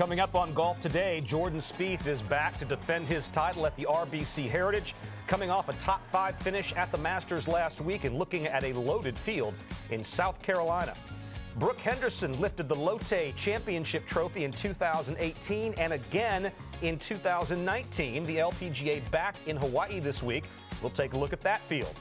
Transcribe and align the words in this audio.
Coming 0.00 0.18
up 0.18 0.34
on 0.34 0.54
Golf 0.54 0.80
Today, 0.80 1.20
Jordan 1.20 1.58
Spieth 1.58 2.06
is 2.06 2.22
back 2.22 2.56
to 2.56 2.64
defend 2.64 3.06
his 3.06 3.28
title 3.28 3.66
at 3.66 3.76
the 3.76 3.84
RBC 3.84 4.48
Heritage, 4.48 4.94
coming 5.26 5.50
off 5.50 5.68
a 5.68 5.74
top 5.74 6.02
five 6.06 6.34
finish 6.36 6.72
at 6.72 6.90
the 6.90 6.96
Masters 6.96 7.46
last 7.46 7.82
week 7.82 8.04
and 8.04 8.16
looking 8.16 8.46
at 8.46 8.64
a 8.64 8.72
loaded 8.72 9.18
field 9.18 9.52
in 9.90 10.02
South 10.02 10.40
Carolina. 10.40 10.94
Brooke 11.58 11.80
Henderson 11.80 12.40
lifted 12.40 12.66
the 12.66 12.74
Lotte 12.74 13.34
Championship 13.36 14.06
Trophy 14.06 14.44
in 14.44 14.52
2018 14.52 15.74
and 15.74 15.92
again 15.92 16.50
in 16.80 16.98
2019. 16.98 18.24
The 18.24 18.38
LPGA 18.38 19.10
back 19.10 19.36
in 19.46 19.58
Hawaii 19.58 20.00
this 20.00 20.22
week. 20.22 20.44
We'll 20.80 20.88
take 20.88 21.12
a 21.12 21.18
look 21.18 21.34
at 21.34 21.42
that 21.42 21.60
field. 21.60 21.94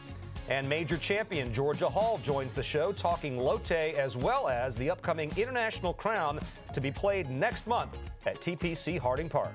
And 0.49 0.67
major 0.67 0.97
champion 0.97 1.53
Georgia 1.53 1.87
Hall 1.87 2.19
joins 2.23 2.51
the 2.53 2.63
show 2.63 2.91
talking 2.91 3.37
Lotte 3.37 3.71
as 3.71 4.17
well 4.17 4.49
as 4.49 4.75
the 4.75 4.89
upcoming 4.89 5.31
International 5.37 5.93
Crown 5.93 6.39
to 6.73 6.81
be 6.81 6.91
played 6.91 7.29
next 7.29 7.67
month 7.67 7.95
at 8.25 8.41
TPC 8.41 8.97
Harding 8.97 9.29
Park. 9.29 9.53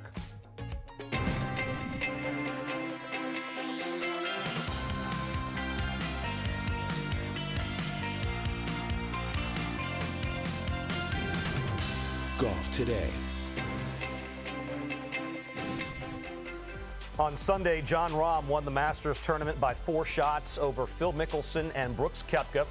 Golf 12.39 12.71
today. 12.71 13.11
On 17.17 17.37
Sunday, 17.37 17.81
Jon 17.81 18.11
Rahm 18.11 18.45
won 18.49 18.65
the 18.65 18.73
Masters 18.73 19.21
tournament 19.21 19.61
by 19.61 19.73
four 19.73 20.05
shots 20.05 20.59
over 20.59 20.85
Phil 20.85 21.13
Mickelson 21.13 21.71
and 21.77 21.97
Brooks 21.97 22.25
Koepka. 22.29 22.67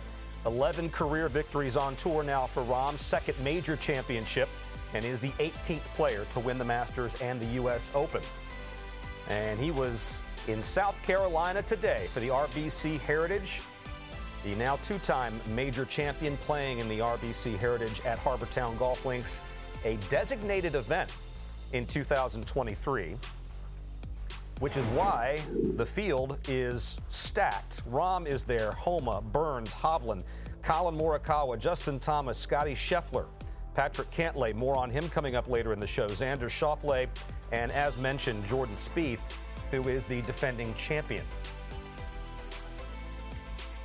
11 0.45 0.89
career 0.89 1.29
victories 1.29 1.77
on 1.77 1.95
tour 1.95 2.23
now 2.23 2.45
for 2.47 2.61
Rahm, 2.63 2.99
second 2.99 3.39
major 3.41 3.77
championship, 3.77 4.49
and 4.93 5.05
is 5.05 5.21
the 5.21 5.29
18th 5.39 5.85
player 5.95 6.25
to 6.31 6.41
win 6.41 6.57
the 6.57 6.65
Masters 6.65 7.15
and 7.21 7.39
the 7.39 7.45
U.S. 7.61 7.89
Open. 7.95 8.21
And 9.29 9.57
he 9.57 9.71
was 9.71 10.21
in 10.49 10.61
South 10.61 11.01
Carolina 11.03 11.61
today 11.61 12.07
for 12.09 12.19
the 12.19 12.27
RBC 12.27 12.99
Heritage. 12.99 13.61
The 14.43 14.55
now 14.55 14.75
two 14.83 14.97
time 14.99 15.39
major 15.55 15.85
champion 15.85 16.35
playing 16.35 16.79
in 16.79 16.89
the 16.89 16.99
RBC 16.99 17.57
Heritage 17.57 18.01
at 18.01 18.19
Harbour 18.19 18.47
Town 18.47 18.75
Golf 18.75 19.05
Links, 19.05 19.39
a 19.85 19.95
designated 20.09 20.75
event 20.75 21.09
in 21.71 21.85
2023 21.85 23.15
which 24.59 24.77
is 24.77 24.87
why 24.87 25.39
the 25.75 25.85
field 25.85 26.37
is 26.47 26.99
stacked. 27.07 27.89
Rahm 27.89 28.27
is 28.27 28.43
there, 28.43 28.71
Homa, 28.71 29.21
Burns, 29.21 29.73
Hovland, 29.73 30.23
Collin 30.61 30.95
Morikawa, 30.95 31.59
Justin 31.59 31.99
Thomas, 31.99 32.37
Scottie 32.37 32.75
Scheffler, 32.75 33.25
Patrick 33.73 34.09
Cantlay. 34.11 34.53
More 34.53 34.77
on 34.77 34.89
him 34.89 35.09
coming 35.09 35.35
up 35.35 35.49
later 35.49 35.73
in 35.73 35.79
the 35.79 35.87
show. 35.87 36.07
Xander 36.07 36.43
Schauffele, 36.43 37.07
and 37.51 37.71
as 37.71 37.97
mentioned, 37.97 38.45
Jordan 38.45 38.75
Spieth, 38.75 39.19
who 39.71 39.89
is 39.89 40.05
the 40.05 40.21
defending 40.21 40.73
champion. 40.75 41.25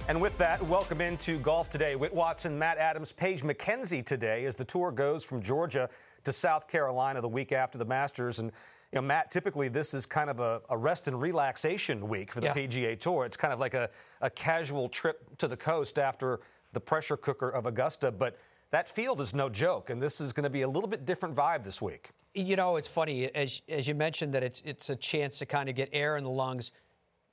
And 0.08 0.20
with 0.22 0.38
that, 0.38 0.62
welcome 0.62 1.02
into 1.02 1.38
Golf 1.38 1.68
Today. 1.68 1.94
Whit 1.94 2.14
Watson, 2.14 2.58
Matt 2.58 2.78
Adams, 2.78 3.12
Paige 3.12 3.42
McKenzie 3.42 4.02
today 4.02 4.46
as 4.46 4.56
the 4.56 4.64
tour 4.64 4.90
goes 4.90 5.22
from 5.22 5.42
Georgia 5.42 5.90
to 6.24 6.32
South 6.32 6.66
Carolina 6.66 7.20
the 7.20 7.28
week 7.28 7.52
after 7.52 7.76
the 7.76 7.84
Masters. 7.84 8.38
And 8.38 8.52
you 8.92 8.96
know, 8.96 9.02
Matt, 9.02 9.30
typically 9.30 9.68
this 9.68 9.92
is 9.92 10.06
kind 10.06 10.30
of 10.30 10.40
a, 10.40 10.62
a 10.70 10.76
rest 10.76 11.08
and 11.08 11.20
relaxation 11.20 12.08
week 12.08 12.32
for 12.32 12.40
the 12.40 12.46
yeah. 12.46 12.54
PGA 12.54 12.98
Tour. 12.98 13.26
It's 13.26 13.36
kind 13.36 13.52
of 13.52 13.60
like 13.60 13.74
a, 13.74 13.90
a 14.20 14.30
casual 14.30 14.88
trip 14.88 15.36
to 15.38 15.48
the 15.48 15.56
coast 15.56 15.98
after 15.98 16.40
the 16.72 16.80
pressure 16.80 17.16
cooker 17.16 17.50
of 17.50 17.66
Augusta. 17.66 18.10
But 18.10 18.38
that 18.70 18.88
field 18.88 19.20
is 19.20 19.34
no 19.34 19.48
joke, 19.48 19.90
and 19.90 20.02
this 20.02 20.20
is 20.20 20.32
going 20.32 20.44
to 20.44 20.50
be 20.50 20.62
a 20.62 20.68
little 20.68 20.88
bit 20.88 21.04
different 21.04 21.34
vibe 21.34 21.64
this 21.64 21.82
week. 21.82 22.10
You 22.34 22.56
know, 22.56 22.76
it's 22.76 22.88
funny 22.88 23.26
as 23.34 23.62
as 23.68 23.88
you 23.88 23.94
mentioned 23.94 24.32
that 24.34 24.42
it's 24.42 24.62
it's 24.62 24.90
a 24.90 24.96
chance 24.96 25.38
to 25.40 25.46
kind 25.46 25.68
of 25.68 25.74
get 25.74 25.88
air 25.92 26.16
in 26.16 26.24
the 26.24 26.30
lungs 26.30 26.72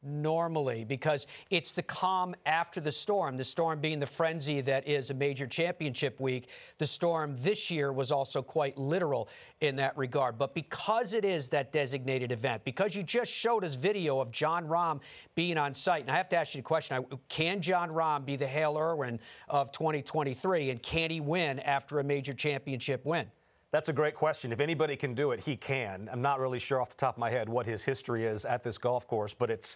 normally 0.05 0.83
because 0.83 1.27
it's 1.49 1.71
the 1.71 1.83
calm 1.83 2.35
after 2.45 2.79
the 2.79 2.91
storm, 2.91 3.37
the 3.37 3.43
storm 3.43 3.79
being 3.79 3.99
the 3.99 4.05
frenzy 4.05 4.61
that 4.61 4.87
is 4.87 5.09
a 5.09 5.13
major 5.13 5.47
championship 5.47 6.19
week. 6.19 6.49
The 6.77 6.87
storm 6.87 7.35
this 7.39 7.71
year 7.71 7.91
was 7.91 8.11
also 8.11 8.41
quite 8.41 8.77
literal 8.77 9.29
in 9.61 9.77
that 9.77 9.97
regard. 9.97 10.37
But 10.37 10.53
because 10.53 11.13
it 11.13 11.25
is 11.25 11.49
that 11.49 11.71
designated 11.71 12.31
event, 12.31 12.63
because 12.63 12.95
you 12.95 13.03
just 13.03 13.33
showed 13.33 13.63
us 13.63 13.75
video 13.75 14.19
of 14.19 14.31
Jon 14.31 14.67
Rahm 14.67 15.01
being 15.35 15.57
on 15.57 15.73
site, 15.73 16.01
and 16.01 16.11
I 16.11 16.17
have 16.17 16.29
to 16.29 16.35
ask 16.35 16.55
you 16.55 16.59
a 16.59 16.63
question 16.63 17.05
can 17.29 17.61
Jon 17.61 17.89
Rahm 17.89 18.25
be 18.25 18.35
the 18.35 18.47
Hale 18.47 18.77
Irwin 18.77 19.19
of 19.49 19.71
2023, 19.71 20.69
and 20.69 20.81
can 20.81 21.09
he 21.09 21.19
win 21.19 21.59
after 21.59 21.99
a 21.99 22.03
major 22.03 22.33
championship 22.33 23.05
win? 23.05 23.27
That's 23.75 23.89
a 23.89 23.93
great 23.93 24.15
question. 24.15 24.53
If 24.53 24.61
anybody 24.61 24.95
can 24.95 25.13
do 25.13 25.31
it, 25.31 25.41
he 25.41 25.57
can. 25.57 26.07
I'm 26.09 26.21
not 26.21 26.39
really 26.39 26.59
sure 26.59 26.79
off 26.79 26.91
the 26.91 26.95
top 26.95 27.15
of 27.15 27.19
my 27.19 27.29
head 27.29 27.49
what 27.49 27.65
his 27.65 27.83
history 27.83 28.23
is 28.23 28.45
at 28.45 28.63
this 28.63 28.77
golf 28.77 29.05
course, 29.05 29.33
but 29.33 29.51
it's 29.51 29.75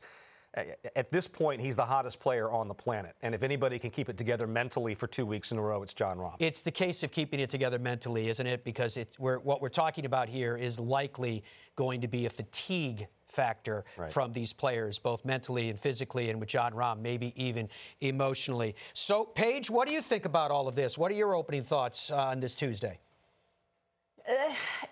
at 0.96 1.12
this 1.12 1.28
point, 1.28 1.60
he's 1.60 1.76
the 1.76 1.86
hottest 1.86 2.22
player 2.22 2.50
on 2.50 2.70
the 2.70 2.74
planet. 2.74 3.18
And 3.22 3.36
if 3.36 3.44
anybody 3.44 3.78
can 3.78 3.92
keep 3.92 4.08
it 4.08 4.18
together 4.18 4.48
mentally 4.48 4.96
for 4.96 5.06
two 5.06 5.26
weeks 5.26 5.52
in 5.52 5.58
a 5.58 5.62
row, 5.62 5.84
it's 5.84 5.94
Jon 5.94 6.18
Rahm. 6.18 6.36
It's 6.40 6.62
the 6.62 6.72
case 6.72 7.04
of 7.04 7.12
keeping 7.12 7.42
it 7.42 7.50
together 7.50 7.78
mentally, 7.78 8.30
isn't 8.30 8.48
it? 8.48 8.64
Because 8.64 8.96
it's, 8.96 9.20
we're, 9.20 9.40
what 9.40 9.62
we're 9.62 9.68
talking 9.68 10.06
about 10.06 10.30
here 10.30 10.56
is 10.56 10.80
likely 10.80 11.44
going 11.76 12.00
to 12.00 12.08
be 12.08 12.26
a 12.26 12.30
fatigue 12.30 13.06
factor 13.28 13.84
right. 13.98 14.10
from 14.10 14.32
these 14.32 14.54
players, 14.54 14.98
both 14.98 15.26
mentally 15.26 15.70
and 15.70 15.78
physically, 15.78 16.30
and 16.30 16.40
with 16.40 16.48
Jon 16.48 16.72
Rahm, 16.72 17.02
maybe 17.02 17.34
even 17.36 17.68
emotionally. 18.00 18.76
So, 18.94 19.26
Paige, 19.26 19.70
what 19.70 19.90
do 19.90 19.94
you 19.94 20.02
think 20.02 20.24
about 20.24 20.52
all 20.52 20.70
of 20.70 20.76
this? 20.76 20.98
What 20.98 21.12
are 21.12 21.16
your 21.16 21.36
opening 21.36 21.64
thoughts 21.64 22.12
uh, 22.12 22.16
on 22.16 22.40
this 22.40 22.56
Tuesday? 22.56 22.98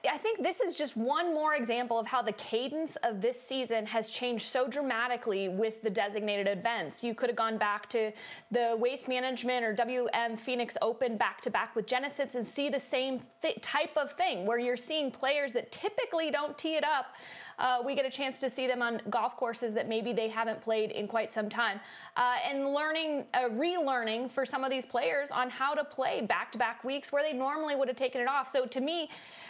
I 0.10 0.18
think 0.18 0.42
this 0.42 0.62
is 0.62 0.74
just 0.74 0.96
one 0.96 1.34
more 1.34 1.56
example 1.56 2.00
of 2.00 2.08
how 2.08 2.22
the 2.22 2.32
cadence 2.34 2.96
of 2.98 3.22
this 3.22 3.42
season 3.42 3.86
has 3.86 4.10
changed 4.10 4.46
so 4.46 4.68
dramatically 4.68 5.50
with 5.50 5.82
the 5.82 5.90
designated 5.90 6.48
events. 6.48 7.04
You 7.04 7.14
could 7.14 7.30
have 7.30 7.36
gone 7.36 7.58
back 7.58 7.90
to 7.90 8.12
the 8.52 8.76
Waste 8.80 9.08
Management 9.08 9.66
or 9.66 9.74
WM 9.74 10.38
Phoenix 10.38 10.78
Open 10.82 11.18
back 11.18 11.42
to 11.42 11.50
back 11.50 11.76
with 11.76 11.88
Genesis 11.88 12.36
and 12.36 12.46
see 12.46 12.70
the 12.70 12.80
same 12.80 13.20
th- 13.42 13.60
type 13.62 13.96
of 13.98 14.12
thing 14.14 14.46
where 14.46 14.60
you're 14.60 14.78
seeing 14.78 15.12
players 15.12 15.52
that 15.54 15.72
typically 15.72 16.32
don't 16.32 16.58
tee 16.58 16.76
it 16.76 16.84
up 16.84 17.16
uh, 17.60 17.82
we 17.86 17.96
get 17.96 18.06
a 18.06 18.10
chance 18.10 18.40
to 18.40 18.50
see 18.50 18.68
them 18.68 18.82
on 18.82 19.02
golf 19.10 19.36
courses 19.38 19.74
that 19.74 19.88
maybe 19.88 20.14
they 20.14 20.28
haven't 20.28 20.62
played 20.62 20.92
in 20.92 21.08
quite 21.08 21.32
some 21.32 21.50
time. 21.50 21.80
Uh, 22.16 22.36
and 22.50 22.74
learning, 22.74 23.26
uh, 23.34 23.50
relearning 23.50 24.30
for 24.30 24.46
some 24.46 24.64
of 24.64 24.70
these 24.70 24.86
players 24.86 25.32
on 25.32 25.50
how 25.50 25.74
to 25.74 25.84
play 25.84 26.22
back 26.22 26.52
to 26.52 26.58
back 26.58 26.84
weeks 26.84 27.12
where 27.12 27.24
they 27.24 27.34
normally 27.34 27.76
would 27.76 27.88
have 27.88 27.98
taken 27.98 28.22
it 28.22 28.28
off. 28.28 28.48
So 28.50 28.66
to 28.66 28.82
me, 28.82 29.10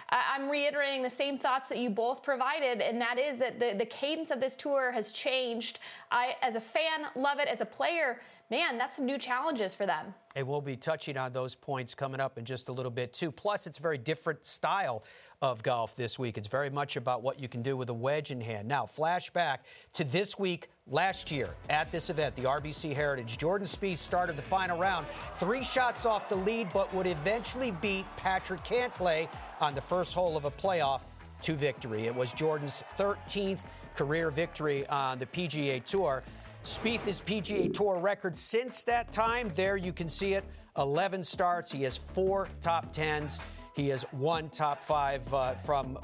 I'm 0.10 0.50
reiterating 0.50 1.04
the 1.04 1.10
same 1.10 1.38
thoughts 1.38 1.68
that 1.70 1.78
you 1.78 1.90
both 1.90 2.24
provided, 2.24 2.80
and 2.80 3.00
that 3.02 3.20
is 3.20 3.38
that 3.40 3.60
the, 3.60 3.76
the 3.78 3.86
cadence 3.86 4.32
of 4.32 4.40
this 4.40 4.56
tour 4.56 4.92
has 4.92 5.12
changed. 5.12 5.80
I, 6.12 6.36
as 6.42 6.56
a 6.56 6.62
fan, 6.62 7.08
love 7.16 7.40
it. 7.40 7.48
As 7.50 7.60
a 7.60 7.66
player, 7.66 8.22
man, 8.50 8.78
that's 8.78 8.96
some 8.96 9.06
new 9.06 9.18
challenges 9.18 9.76
for 9.76 9.86
them. 9.86 10.14
And 10.36 10.48
we'll 10.48 10.62
be 10.62 10.78
touching 10.78 11.18
on 11.18 11.34
those 11.34 11.56
points 11.56 11.96
coming 11.96 12.20
up 12.20 12.38
in 12.38 12.46
just 12.46 12.70
a 12.70 12.72
little 12.72 12.92
bit, 12.92 13.12
too. 13.12 13.32
Plus, 13.32 13.68
it's 13.68 13.80
a 13.80 13.82
very 13.82 13.98
different 13.98 14.46
style 14.46 15.04
of 15.42 15.64
golf 15.64 15.96
this 15.96 16.18
week. 16.18 16.38
It's 16.38 16.48
very 16.48 16.70
much 16.70 16.96
about 16.96 17.24
what 17.24 17.40
you 17.40 17.48
can 17.48 17.62
do 17.62 17.76
with 17.76 17.90
a 17.90 17.94
wedge 17.94 18.32
in 18.32 18.40
hand. 18.40 18.68
Now, 18.68 18.86
flashback 18.86 19.60
to 19.94 20.04
this 20.04 20.40
week 20.40 20.70
last 20.88 21.32
year 21.32 21.50
at 21.70 21.92
this 21.92 22.10
event, 22.10 22.36
the 22.36 22.44
RBC 22.44 22.96
Heritage. 22.96 23.38
Jordan 23.38 23.68
Spieth 23.68 23.98
started 23.98 24.38
the 24.38 24.42
final 24.42 24.78
round, 24.78 25.06
three 25.40 25.64
shots 25.64 26.06
off 26.06 26.30
the 26.30 26.36
lead, 26.36 26.70
but 26.74 26.94
would 26.94 27.08
eventually 27.08 27.72
beat 27.72 28.06
Patrick 28.16 28.64
Cantlay 28.64 29.28
on 29.60 29.76
the 29.76 29.82
first 29.82 30.14
hole 30.14 30.38
of 30.38 30.46
a 30.46 30.52
playoff 30.52 31.02
to 31.42 31.54
victory. 31.54 32.06
It 32.08 32.16
was 32.16 32.32
Jordan's 32.34 32.84
13th 32.98 33.60
career 33.96 34.32
victory 34.32 34.88
on 34.88 35.20
the 35.20 35.26
PGA 35.26 35.84
Tour. 35.84 36.24
Spieth's 36.68 37.22
PGA 37.22 37.74
Tour 37.74 37.98
record 37.98 38.38
since 38.38 38.84
that 38.84 39.10
time, 39.10 39.50
there 39.56 39.78
you 39.78 39.94
can 39.94 40.10
see 40.10 40.34
it 40.34 40.44
11 40.78 41.24
starts. 41.24 41.72
He 41.72 41.84
has 41.84 41.98
four 41.98 42.50
top 42.60 42.92
tens. 42.92 43.40
He 43.74 43.88
has 43.88 44.04
one 44.12 44.50
top 44.50 44.84
five 44.84 45.34
uh, 45.34 45.54
from 45.54 45.98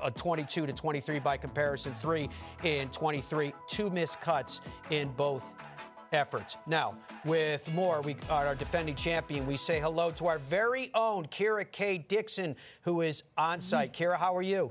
a 0.00 0.12
22 0.12 0.64
to 0.64 0.72
23 0.72 1.18
by 1.18 1.36
comparison, 1.36 1.92
three 2.00 2.28
in 2.62 2.88
23, 2.90 3.52
two 3.66 3.90
missed 3.90 4.20
cuts 4.20 4.60
in 4.90 5.08
both 5.16 5.54
efforts. 6.12 6.56
Now, 6.68 6.94
with 7.24 7.68
more, 7.72 8.00
we 8.00 8.14
are 8.30 8.46
our 8.46 8.54
defending 8.54 8.94
champion. 8.94 9.44
We 9.44 9.56
say 9.56 9.80
hello 9.80 10.12
to 10.12 10.28
our 10.28 10.38
very 10.38 10.88
own 10.94 11.26
Kira 11.26 11.68
K. 11.68 11.98
Dixon, 11.98 12.54
who 12.82 13.00
is 13.00 13.24
on 13.36 13.60
site. 13.60 13.92
Kira, 13.92 14.16
how 14.16 14.36
are 14.36 14.42
you? 14.42 14.70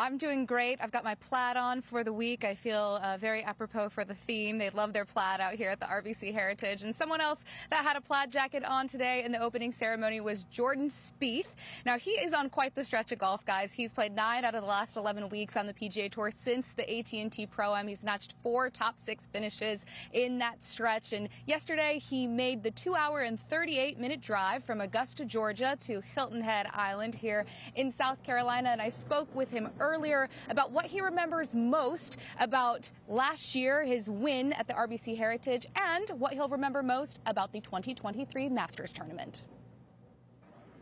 I'm 0.00 0.16
doing 0.16 0.46
great. 0.46 0.78
I've 0.80 0.92
got 0.92 1.02
my 1.02 1.16
plaid 1.16 1.56
on 1.56 1.82
for 1.82 2.04
the 2.04 2.12
week. 2.12 2.44
I 2.44 2.54
feel 2.54 3.00
uh, 3.02 3.16
very 3.16 3.42
apropos 3.42 3.88
for 3.88 4.04
the 4.04 4.14
theme. 4.14 4.56
They 4.56 4.70
love 4.70 4.92
their 4.92 5.04
plaid 5.04 5.40
out 5.40 5.54
here 5.54 5.70
at 5.70 5.80
the 5.80 5.86
RBC 5.86 6.32
Heritage. 6.32 6.84
And 6.84 6.94
someone 6.94 7.20
else 7.20 7.44
that 7.70 7.82
had 7.82 7.96
a 7.96 8.00
plaid 8.00 8.30
jacket 8.30 8.62
on 8.64 8.86
today 8.86 9.24
in 9.24 9.32
the 9.32 9.40
opening 9.40 9.72
ceremony 9.72 10.20
was 10.20 10.44
Jordan 10.44 10.88
Spieth. 10.88 11.46
Now, 11.84 11.98
he 11.98 12.12
is 12.12 12.32
on 12.32 12.48
quite 12.48 12.76
the 12.76 12.84
stretch 12.84 13.10
of 13.10 13.18
golf, 13.18 13.44
guys. 13.44 13.72
He's 13.72 13.92
played 13.92 14.14
nine 14.14 14.44
out 14.44 14.54
of 14.54 14.62
the 14.62 14.68
last 14.68 14.96
11 14.96 15.30
weeks 15.30 15.56
on 15.56 15.66
the 15.66 15.74
PGA 15.74 16.08
Tour 16.08 16.30
since 16.38 16.74
the 16.74 16.88
AT&T 16.88 17.46
Pro-Am. 17.46 17.88
He's 17.88 18.04
notched 18.04 18.34
four 18.40 18.70
top 18.70 19.00
six 19.00 19.26
finishes 19.26 19.84
in 20.12 20.38
that 20.38 20.62
stretch. 20.62 21.12
And 21.12 21.28
yesterday, 21.44 21.98
he 21.98 22.28
made 22.28 22.62
the 22.62 22.70
two 22.70 22.94
hour 22.94 23.22
and 23.22 23.38
38 23.38 23.98
minute 23.98 24.20
drive 24.20 24.62
from 24.62 24.80
Augusta, 24.80 25.24
Georgia 25.24 25.76
to 25.80 26.00
Hilton 26.14 26.42
Head 26.42 26.68
Island 26.72 27.16
here 27.16 27.46
in 27.74 27.90
South 27.90 28.22
Carolina. 28.22 28.68
And 28.68 28.80
I 28.80 28.90
spoke 28.90 29.34
with 29.34 29.50
him 29.50 29.68
earlier 29.80 29.87
earlier 29.88 30.28
about 30.48 30.72
what 30.72 30.86
he 30.86 31.00
remembers 31.00 31.54
most 31.54 32.18
about 32.38 32.90
last 33.08 33.54
year, 33.54 33.84
his 33.84 34.10
win 34.10 34.52
at 34.52 34.66
the 34.66 34.74
RBC 34.74 35.16
Heritage, 35.16 35.66
and 35.74 36.08
what 36.20 36.34
he'll 36.34 36.48
remember 36.48 36.82
most 36.82 37.18
about 37.26 37.52
the 37.52 37.60
2023 37.60 38.48
Masters 38.48 38.92
Tournament. 38.92 39.44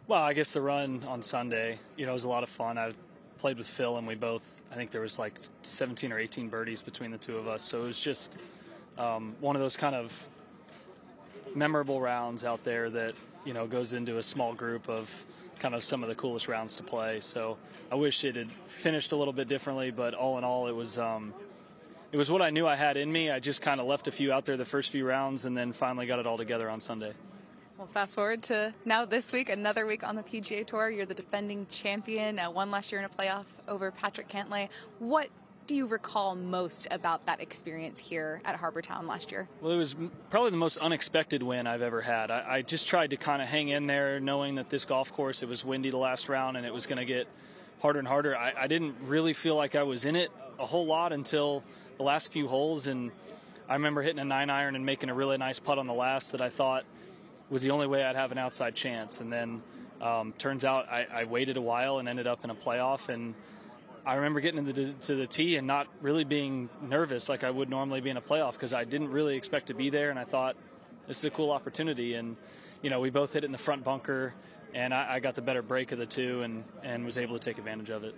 Well, 0.08 0.22
I 0.22 0.32
guess 0.32 0.52
the 0.52 0.60
run 0.60 1.02
on 1.06 1.22
Sunday, 1.22 1.78
you 1.96 2.06
know, 2.06 2.12
was 2.12 2.24
a 2.24 2.28
lot 2.28 2.42
of 2.42 2.48
fun. 2.48 2.78
I 2.78 2.92
played 3.38 3.58
with 3.58 3.66
Phil, 3.66 3.96
and 3.96 4.06
we 4.06 4.14
both, 4.14 4.42
I 4.70 4.74
think 4.74 4.90
there 4.90 5.00
was 5.00 5.18
like 5.18 5.38
17 5.62 6.12
or 6.12 6.18
18 6.18 6.48
birdies 6.48 6.82
between 6.82 7.10
the 7.10 7.18
two 7.18 7.36
of 7.36 7.48
us. 7.48 7.62
So 7.62 7.82
it 7.82 7.86
was 7.86 8.00
just 8.00 8.38
um, 8.98 9.34
one 9.40 9.56
of 9.56 9.62
those 9.62 9.76
kind 9.76 9.94
of 9.94 10.12
memorable 11.54 12.00
rounds 12.00 12.44
out 12.44 12.64
there 12.64 12.90
that, 12.90 13.14
you 13.44 13.52
know, 13.52 13.66
goes 13.66 13.94
into 13.94 14.18
a 14.18 14.22
small 14.22 14.54
group 14.54 14.88
of 14.88 15.10
kind 15.58 15.74
of 15.74 15.84
some 15.84 16.02
of 16.02 16.08
the 16.08 16.14
coolest 16.14 16.48
rounds 16.48 16.76
to 16.76 16.82
play. 16.82 17.20
So 17.20 17.58
I 17.90 17.94
wish 17.94 18.24
it 18.24 18.36
had 18.36 18.50
finished 18.68 19.12
a 19.12 19.16
little 19.16 19.32
bit 19.32 19.48
differently, 19.48 19.90
but 19.90 20.14
all 20.14 20.38
in 20.38 20.44
all, 20.44 20.66
it 20.66 20.72
was 20.72 20.98
um, 20.98 21.34
it 22.12 22.16
was 22.16 22.30
what 22.30 22.42
I 22.42 22.50
knew 22.50 22.66
I 22.66 22.76
had 22.76 22.96
in 22.96 23.10
me. 23.10 23.30
I 23.30 23.40
just 23.40 23.62
kind 23.62 23.80
of 23.80 23.86
left 23.86 24.08
a 24.08 24.12
few 24.12 24.32
out 24.32 24.44
there 24.44 24.56
the 24.56 24.64
first 24.64 24.90
few 24.90 25.06
rounds, 25.06 25.44
and 25.44 25.56
then 25.56 25.72
finally 25.72 26.06
got 26.06 26.18
it 26.18 26.26
all 26.26 26.36
together 26.36 26.70
on 26.70 26.80
Sunday. 26.80 27.12
Well, 27.78 27.88
fast 27.92 28.14
forward 28.14 28.42
to 28.44 28.72
now 28.86 29.04
this 29.04 29.32
week, 29.32 29.50
another 29.50 29.84
week 29.86 30.02
on 30.02 30.16
the 30.16 30.22
PGA 30.22 30.66
Tour. 30.66 30.88
You're 30.88 31.04
the 31.04 31.14
defending 31.14 31.66
champion. 31.68 32.38
Uh, 32.38 32.50
one 32.50 32.70
last 32.70 32.90
year 32.90 33.00
in 33.00 33.04
a 33.04 33.08
playoff 33.08 33.44
over 33.68 33.90
Patrick 33.90 34.28
Cantlay. 34.28 34.70
What 34.98 35.28
do 35.66 35.74
you 35.74 35.86
recall 35.86 36.34
most 36.34 36.86
about 36.90 37.26
that 37.26 37.40
experience 37.40 37.98
here 37.98 38.40
at 38.44 38.56
Harbour 38.56 38.82
Town 38.82 39.06
last 39.06 39.30
year? 39.32 39.48
Well, 39.60 39.72
it 39.72 39.76
was 39.76 39.96
probably 40.30 40.50
the 40.50 40.56
most 40.56 40.78
unexpected 40.78 41.42
win 41.42 41.66
I've 41.66 41.82
ever 41.82 42.00
had. 42.00 42.30
I, 42.30 42.56
I 42.56 42.62
just 42.62 42.86
tried 42.86 43.10
to 43.10 43.16
kind 43.16 43.42
of 43.42 43.48
hang 43.48 43.68
in 43.68 43.86
there, 43.86 44.20
knowing 44.20 44.56
that 44.56 44.70
this 44.70 44.84
golf 44.84 45.12
course 45.12 45.42
it 45.42 45.48
was 45.48 45.64
windy 45.64 45.90
the 45.90 45.96
last 45.96 46.28
round 46.28 46.56
and 46.56 46.64
it 46.64 46.72
was 46.72 46.86
going 46.86 46.98
to 46.98 47.04
get 47.04 47.26
harder 47.80 47.98
and 47.98 48.06
harder. 48.06 48.36
I, 48.36 48.52
I 48.56 48.66
didn't 48.68 48.94
really 49.02 49.34
feel 49.34 49.56
like 49.56 49.74
I 49.74 49.82
was 49.82 50.04
in 50.04 50.16
it 50.16 50.30
a 50.58 50.66
whole 50.66 50.86
lot 50.86 51.12
until 51.12 51.64
the 51.96 52.04
last 52.04 52.32
few 52.32 52.46
holes, 52.46 52.86
and 52.86 53.10
I 53.68 53.74
remember 53.74 54.02
hitting 54.02 54.20
a 54.20 54.24
nine 54.24 54.50
iron 54.50 54.76
and 54.76 54.86
making 54.86 55.10
a 55.10 55.14
really 55.14 55.36
nice 55.36 55.58
putt 55.58 55.78
on 55.78 55.86
the 55.86 55.94
last 55.94 56.32
that 56.32 56.40
I 56.40 56.48
thought 56.48 56.84
was 57.50 57.62
the 57.62 57.70
only 57.70 57.86
way 57.86 58.04
I'd 58.04 58.16
have 58.16 58.32
an 58.32 58.38
outside 58.38 58.74
chance. 58.74 59.20
And 59.20 59.32
then 59.32 59.62
um, 60.00 60.32
turns 60.38 60.64
out 60.64 60.88
I, 60.88 61.06
I 61.12 61.24
waited 61.24 61.56
a 61.56 61.60
while 61.60 61.98
and 61.98 62.08
ended 62.08 62.26
up 62.26 62.44
in 62.44 62.50
a 62.50 62.54
playoff 62.54 63.08
and 63.08 63.34
I 64.06 64.14
remember 64.14 64.38
getting 64.38 64.64
to 64.64 64.72
the, 64.72 64.92
to 64.92 65.16
the 65.16 65.26
tee 65.26 65.56
and 65.56 65.66
not 65.66 65.88
really 66.00 66.22
being 66.22 66.70
nervous 66.80 67.28
like 67.28 67.42
I 67.42 67.50
would 67.50 67.68
normally 67.68 68.00
be 68.00 68.08
in 68.08 68.16
a 68.16 68.22
playoff 68.22 68.52
because 68.52 68.72
I 68.72 68.84
didn't 68.84 69.10
really 69.10 69.36
expect 69.36 69.66
to 69.66 69.74
be 69.74 69.90
there, 69.90 70.10
and 70.10 70.18
I 70.18 70.22
thought 70.22 70.54
this 71.08 71.18
is 71.18 71.24
a 71.24 71.30
cool 71.30 71.50
opportunity. 71.50 72.14
And 72.14 72.36
you 72.82 72.90
know, 72.90 73.00
we 73.00 73.10
both 73.10 73.32
hit 73.32 73.42
it 73.42 73.46
in 73.46 73.52
the 73.52 73.58
front 73.58 73.82
bunker, 73.82 74.32
and 74.72 74.94
I, 74.94 75.14
I 75.14 75.20
got 75.20 75.34
the 75.34 75.42
better 75.42 75.60
break 75.60 75.90
of 75.90 75.98
the 75.98 76.06
two, 76.06 76.42
and 76.42 76.62
and 76.84 77.04
was 77.04 77.18
able 77.18 77.36
to 77.36 77.44
take 77.44 77.58
advantage 77.58 77.90
of 77.90 78.04
it. 78.04 78.14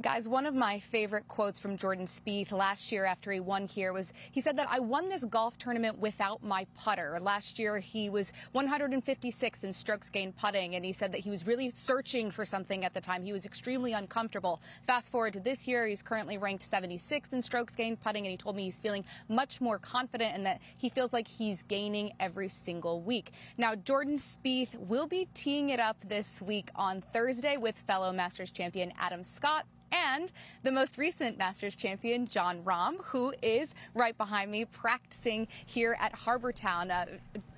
Guys, 0.00 0.26
one 0.26 0.46
of 0.46 0.54
my 0.54 0.78
favorite 0.78 1.28
quotes 1.28 1.60
from 1.60 1.76
Jordan 1.76 2.06
Spieth 2.06 2.50
last 2.50 2.90
year 2.90 3.04
after 3.04 3.30
he 3.30 3.40
won 3.40 3.68
here 3.68 3.92
was 3.92 4.14
he 4.32 4.40
said 4.40 4.56
that 4.56 4.66
I 4.70 4.80
won 4.80 5.10
this 5.10 5.22
golf 5.22 5.58
tournament 5.58 5.98
without 5.98 6.42
my 6.42 6.66
putter. 6.74 7.18
Last 7.20 7.58
year 7.58 7.78
he 7.78 8.08
was 8.08 8.32
156th 8.54 9.62
in 9.62 9.72
strokes 9.72 10.08
gained 10.08 10.34
putting 10.36 10.74
and 10.76 10.84
he 10.84 10.92
said 10.92 11.12
that 11.12 11.20
he 11.20 11.30
was 11.30 11.46
really 11.46 11.70
searching 11.70 12.30
for 12.30 12.42
something 12.42 12.86
at 12.86 12.94
the 12.94 13.02
time. 13.02 13.22
He 13.22 13.34
was 13.34 13.44
extremely 13.44 13.92
uncomfortable. 13.92 14.62
Fast 14.86 15.12
forward 15.12 15.34
to 15.34 15.40
this 15.40 15.68
year, 15.68 15.86
he's 15.86 16.02
currently 16.02 16.38
ranked 16.38 16.68
76th 16.68 17.32
in 17.34 17.42
strokes 17.42 17.74
gained 17.74 18.00
putting 18.00 18.24
and 18.24 18.30
he 18.30 18.38
told 18.38 18.56
me 18.56 18.64
he's 18.64 18.80
feeling 18.80 19.04
much 19.28 19.60
more 19.60 19.78
confident 19.78 20.34
and 20.34 20.46
that 20.46 20.62
he 20.78 20.88
feels 20.88 21.12
like 21.12 21.28
he's 21.28 21.62
gaining 21.64 22.12
every 22.18 22.48
single 22.48 23.02
week. 23.02 23.32
Now, 23.58 23.74
Jordan 23.74 24.16
Spieth 24.16 24.74
will 24.78 25.06
be 25.06 25.28
teeing 25.34 25.68
it 25.68 25.80
up 25.80 25.98
this 26.08 26.40
week 26.40 26.70
on 26.74 27.02
Thursday 27.12 27.58
with 27.58 27.76
fellow 27.76 28.10
Masters 28.10 28.50
champion 28.50 28.90
Adam 28.98 29.22
Scott 29.22 29.66
and 29.92 30.32
the 30.62 30.72
most 30.72 30.98
recent 30.98 31.38
Masters 31.38 31.76
champion, 31.76 32.26
Jon 32.26 32.62
Rahm, 32.62 32.96
who 33.04 33.32
is 33.42 33.74
right 33.94 34.16
behind 34.16 34.50
me 34.50 34.64
practicing 34.64 35.46
here 35.66 35.96
at 36.00 36.14
Harbour 36.14 36.52
Town. 36.52 36.90
Uh, 36.90 37.06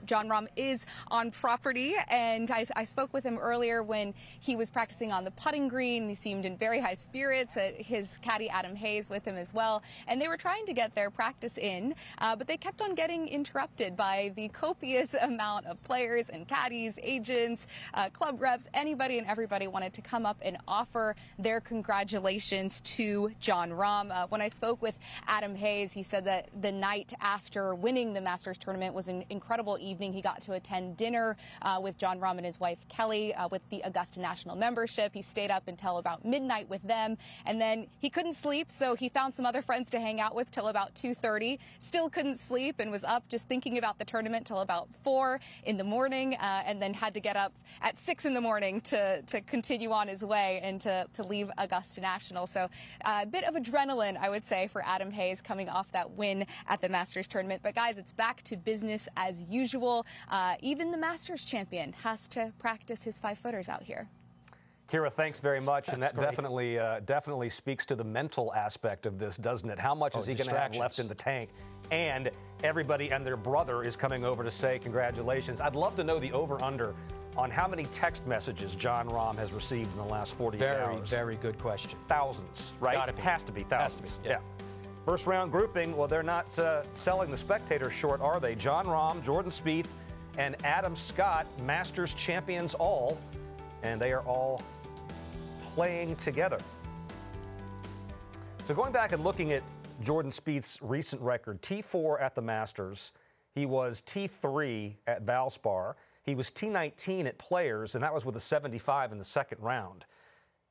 Jon 0.05 0.29
Rahm 0.29 0.47
is 0.57 0.85
on 1.11 1.31
property, 1.31 1.95
and 2.09 2.51
I, 2.51 2.67
I, 2.77 2.85
spoke 2.85 3.13
with 3.13 3.25
him 3.25 3.39
earlier 3.39 3.83
when 3.83 4.15
he 4.41 4.57
was 4.57 4.71
practicing 4.71 5.13
on 5.13 5.25
the 5.25 5.31
putting 5.31 5.69
green. 5.69 6.09
He 6.09 6.15
seemed 6.15 6.45
in 6.45 6.57
very 6.57 6.81
high 6.81 6.95
spirits. 6.95 7.57
Uh, 7.57 7.73
his 7.79 8.19
caddy 8.19 8.49
Adam 8.49 8.77
Hayes 8.77 9.09
with 9.09 9.25
him 9.25 9.37
as 9.37 9.55
well, 9.55 9.83
and 10.07 10.21
they 10.21 10.29
were 10.29 10.37
trying 10.37 10.67
to 10.67 10.73
get 10.73 10.95
their 10.95 11.11
practice 11.11 11.57
in, 11.59 11.95
uh, 12.19 12.37
but 12.37 12.47
they 12.47 12.57
kept 12.57 12.83
on 12.83 12.95
getting 12.95 13.29
interrupted 13.29 13.97
by 13.97 14.33
the 14.37 14.49
copious 14.49 15.15
amount 15.21 15.67
of 15.67 15.83
players 15.83 16.27
and 16.29 16.47
caddies, 16.47 16.95
agents, 17.03 17.67
uh, 17.95 18.09
club 18.11 18.41
reps, 18.41 18.67
anybody 18.75 19.19
and 19.19 19.27
everybody 19.27 19.67
wanted 19.67 19.93
to 19.95 20.03
come 20.03 20.27
up 20.27 20.37
and 20.43 20.59
offer 20.69 21.17
their 21.39 21.61
congratulations 21.61 22.81
to 22.83 23.31
Jon 23.41 23.71
Rahm. 23.71 24.11
Uh, 24.11 24.27
when 24.29 24.41
I 24.41 24.49
spoke 24.49 24.83
with 24.83 24.95
Adam 25.27 25.55
Hayes, 25.55 25.93
he 25.93 26.03
said 26.03 26.25
that 26.25 26.49
the 26.61 26.73
night 26.73 27.13
after 27.21 27.75
winning 27.75 28.13
the 28.13 28.21
Masters 28.21 28.59
tournament 28.59 28.95
was 28.95 29.09
an 29.09 29.25
incredible 29.31 29.79
evening 29.81 29.94
evening, 29.95 30.13
he 30.13 30.21
got 30.21 30.43
to 30.43 30.55
attend 30.55 30.97
dinner 30.97 31.37
uh, 31.63 31.79
with 31.81 31.97
Jon 31.97 32.19
Rahm 32.19 32.37
and 32.37 32.45
his 32.45 32.59
wife 32.59 32.79
Kelly 32.89 33.33
uh, 33.33 33.47
with 33.47 33.63
the 33.71 33.81
Augusta 33.83 34.19
National 34.19 34.57
membership. 34.57 35.15
He 35.15 35.23
stayed 35.23 35.53
up 35.53 35.69
until 35.69 35.99
about 35.99 36.25
midnight 36.25 36.69
with 36.69 36.83
them, 36.83 37.17
and 37.47 37.61
then 37.61 37.87
he 38.01 38.11
couldn't 38.11 38.33
sleep, 38.33 38.73
so 38.73 38.97
he 38.97 39.09
found 39.09 39.33
some 39.37 39.47
other 39.47 39.63
friends 39.63 39.89
to 39.91 40.01
hang 40.01 40.21
out 40.21 40.35
with 40.35 40.51
till 40.51 40.67
about 40.67 40.97
2:30. 40.97 41.61
Still 41.79 42.11
couldn't 42.11 42.39
sleep 42.41 42.81
and 42.81 42.91
was 42.91 43.05
up 43.05 43.29
just 43.29 43.47
thinking 43.47 43.79
about 43.79 44.01
the 44.01 44.05
tournament 44.05 44.49
till 44.49 44.63
about 44.63 44.89
four 45.05 45.39
in 45.65 45.77
the 45.77 45.85
morning, 45.85 46.35
uh, 46.35 46.63
and 46.67 46.83
then 46.83 46.93
had 46.93 47.15
to 47.15 47.21
get 47.21 47.37
up 47.37 47.53
at 47.81 47.97
six 47.97 48.25
in 48.25 48.35
the 48.35 48.41
morning 48.41 48.81
to 48.81 49.23
to 49.23 49.41
continue 49.43 49.93
on 49.93 50.09
his 50.09 50.25
way 50.25 50.59
and 50.65 50.81
to 50.81 51.07
to 51.15 51.23
leave 51.23 51.53
Augusta 51.57 52.01
National. 52.01 52.49
So 52.49 52.69
uh, 53.05 53.21
a 53.23 53.27
bit 53.27 53.45
of 53.45 53.55
adrenaline, 53.55 54.17
I 54.17 54.29
would 54.29 54.45
say, 54.45 54.67
for 54.67 54.85
Adam 54.85 55.13
Hayes 55.13 55.41
coming 55.41 55.69
off 55.69 55.87
that 55.93 56.11
win 56.11 56.47
at 56.67 56.81
the 56.81 56.89
Masters 56.89 57.29
tournament. 57.29 57.61
But 57.63 57.77
guys, 57.77 57.97
it's 57.97 58.13
back 58.13 58.43
to 58.45 58.57
business 58.57 59.09
as 59.17 59.45
usual 59.45 59.84
usual. 59.85 60.07
Uh, 60.29 60.55
even 60.61 60.91
the 60.91 60.99
Masters 60.99 61.45
champion 61.45 61.93
has 61.93 62.29
to 62.29 62.53
practice 62.59 63.03
his 63.03 63.19
five 63.19 63.39
footers 63.39 63.69
out 63.69 63.83
here. 63.83 64.09
Kira, 64.91 65.11
thanks 65.11 65.41
very 65.41 65.61
much, 65.61 65.89
and 65.89 66.03
that 66.03 66.15
definitely 66.15 66.79
uh, 66.79 67.01
definitely 67.01 67.49
speaks 67.49 67.87
to 67.87 67.97
the 67.97 68.05
mental 68.05 68.53
aspect 68.53 69.07
of 69.07 69.19
this, 69.19 69.39
doesn't 69.39 69.71
it? 69.71 69.79
How 69.79 69.95
much 69.95 70.13
oh, 70.15 70.21
is 70.21 70.27
he 70.27 70.35
going 70.35 70.51
to 70.51 70.59
have 70.59 70.77
left 70.77 70.99
in 70.99 71.09
the 71.09 71.15
tank? 71.15 71.49
And 71.91 72.31
everybody 72.63 73.11
and 73.11 73.25
their 73.25 73.37
brother 73.37 73.83
is 73.83 73.97
coming 73.97 74.25
over 74.27 74.45
to 74.45 74.51
say 74.51 74.79
congratulations. 74.79 75.61
I'd 75.63 75.75
love 75.75 75.97
to 75.97 76.05
know 76.05 76.19
the 76.19 76.33
over/under 76.33 76.95
on 77.37 77.51
how 77.51 77.67
many 77.67 77.85
text 77.87 78.27
messages 78.27 78.77
Jon 78.77 79.09
Rahm 79.09 79.37
has 79.37 79.53
received 79.53 79.91
in 79.93 79.97
the 79.97 80.05
last 80.05 80.35
40 80.35 80.59
very, 80.59 80.83
hours. 80.83 81.11
Very, 81.11 81.25
very 81.25 81.37
good 81.37 81.59
question. 81.59 81.99
Thousands, 82.07 82.75
right? 82.79 82.95
Gotta 82.95 83.13
it 83.13 83.17
be. 83.17 83.23
has 83.23 83.43
to 83.43 83.53
be 83.53 83.63
thousands. 83.63 84.17
To 84.17 84.21
be, 84.21 84.29
yeah. 84.29 84.39
yeah. 84.61 84.64
First 85.05 85.27
round 85.27 85.53
grouping, 85.53 85.95
well, 85.97 86.09
they're 86.09 86.23
not 86.23 86.59
uh, 86.59 86.83
selling 86.93 87.31
the 87.31 87.37
spectators 87.37 87.93
short, 87.93 88.23
are 88.23 88.41
they? 88.41 88.55
Jon 88.55 88.87
Rahm, 88.87 89.23
Jordan 89.23 89.51
Spieth, 89.51 89.87
and 90.39 90.57
Adam 90.65 90.97
Scott, 90.97 91.47
Masters 91.61 92.15
champions 92.15 92.75
all, 92.75 93.19
and 93.83 94.01
they 94.01 94.13
are 94.13 94.23
all 94.23 94.63
playing 95.75 96.17
together. 96.17 96.59
So 98.65 98.75
going 98.75 98.93
back 98.93 99.13
and 99.13 99.23
looking 99.23 99.53
at 99.53 99.63
Jordan 100.03 100.31
Spieth's 100.31 100.79
recent 100.81 101.21
record, 101.21 101.61
T4 101.61 102.23
at 102.23 102.35
the 102.35 102.41
Masters, 102.41 103.13
he 103.55 103.67
was 103.67 104.01
T3 104.01 104.95
at 105.07 105.23
Valspar, 105.23 105.95
he 106.23 106.35
was 106.35 106.51
T19 106.51 107.27
at 107.27 107.37
Players, 107.37 107.95
and 107.95 108.03
that 108.03 108.15
was 108.15 108.25
with 108.25 108.37
a 108.37 108.41
75 108.41 109.13
in 109.13 109.19
the 109.19 109.25
second 109.25 109.59
round. 109.61 110.07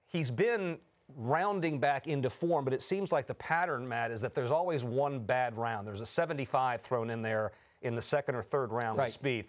He's 0.08 0.32
been 0.32 0.80
rounding 1.18 1.80
back 1.80 2.08
into 2.08 2.30
form, 2.30 2.66
but 2.66 2.74
it 2.74 2.82
seems 2.82 3.12
like 3.12 3.28
the 3.28 3.34
pattern, 3.36 3.88
Matt, 3.88 4.12
is 4.12 4.22
that 4.22 4.34
there's 4.34 4.52
always 4.52 4.84
one 4.84 5.20
bad 5.20 5.58
round. 5.58 5.88
There's 5.88 6.02
a 6.02 6.06
75 6.06 6.82
thrown 6.82 7.10
in 7.10 7.22
there 7.22 7.52
in 7.82 7.96
the 7.96 8.02
second 8.02 8.36
or 8.36 8.44
third 8.44 8.72
round 8.72 8.98
right. 8.98 9.06
with 9.06 9.22
Spieth. 9.22 9.46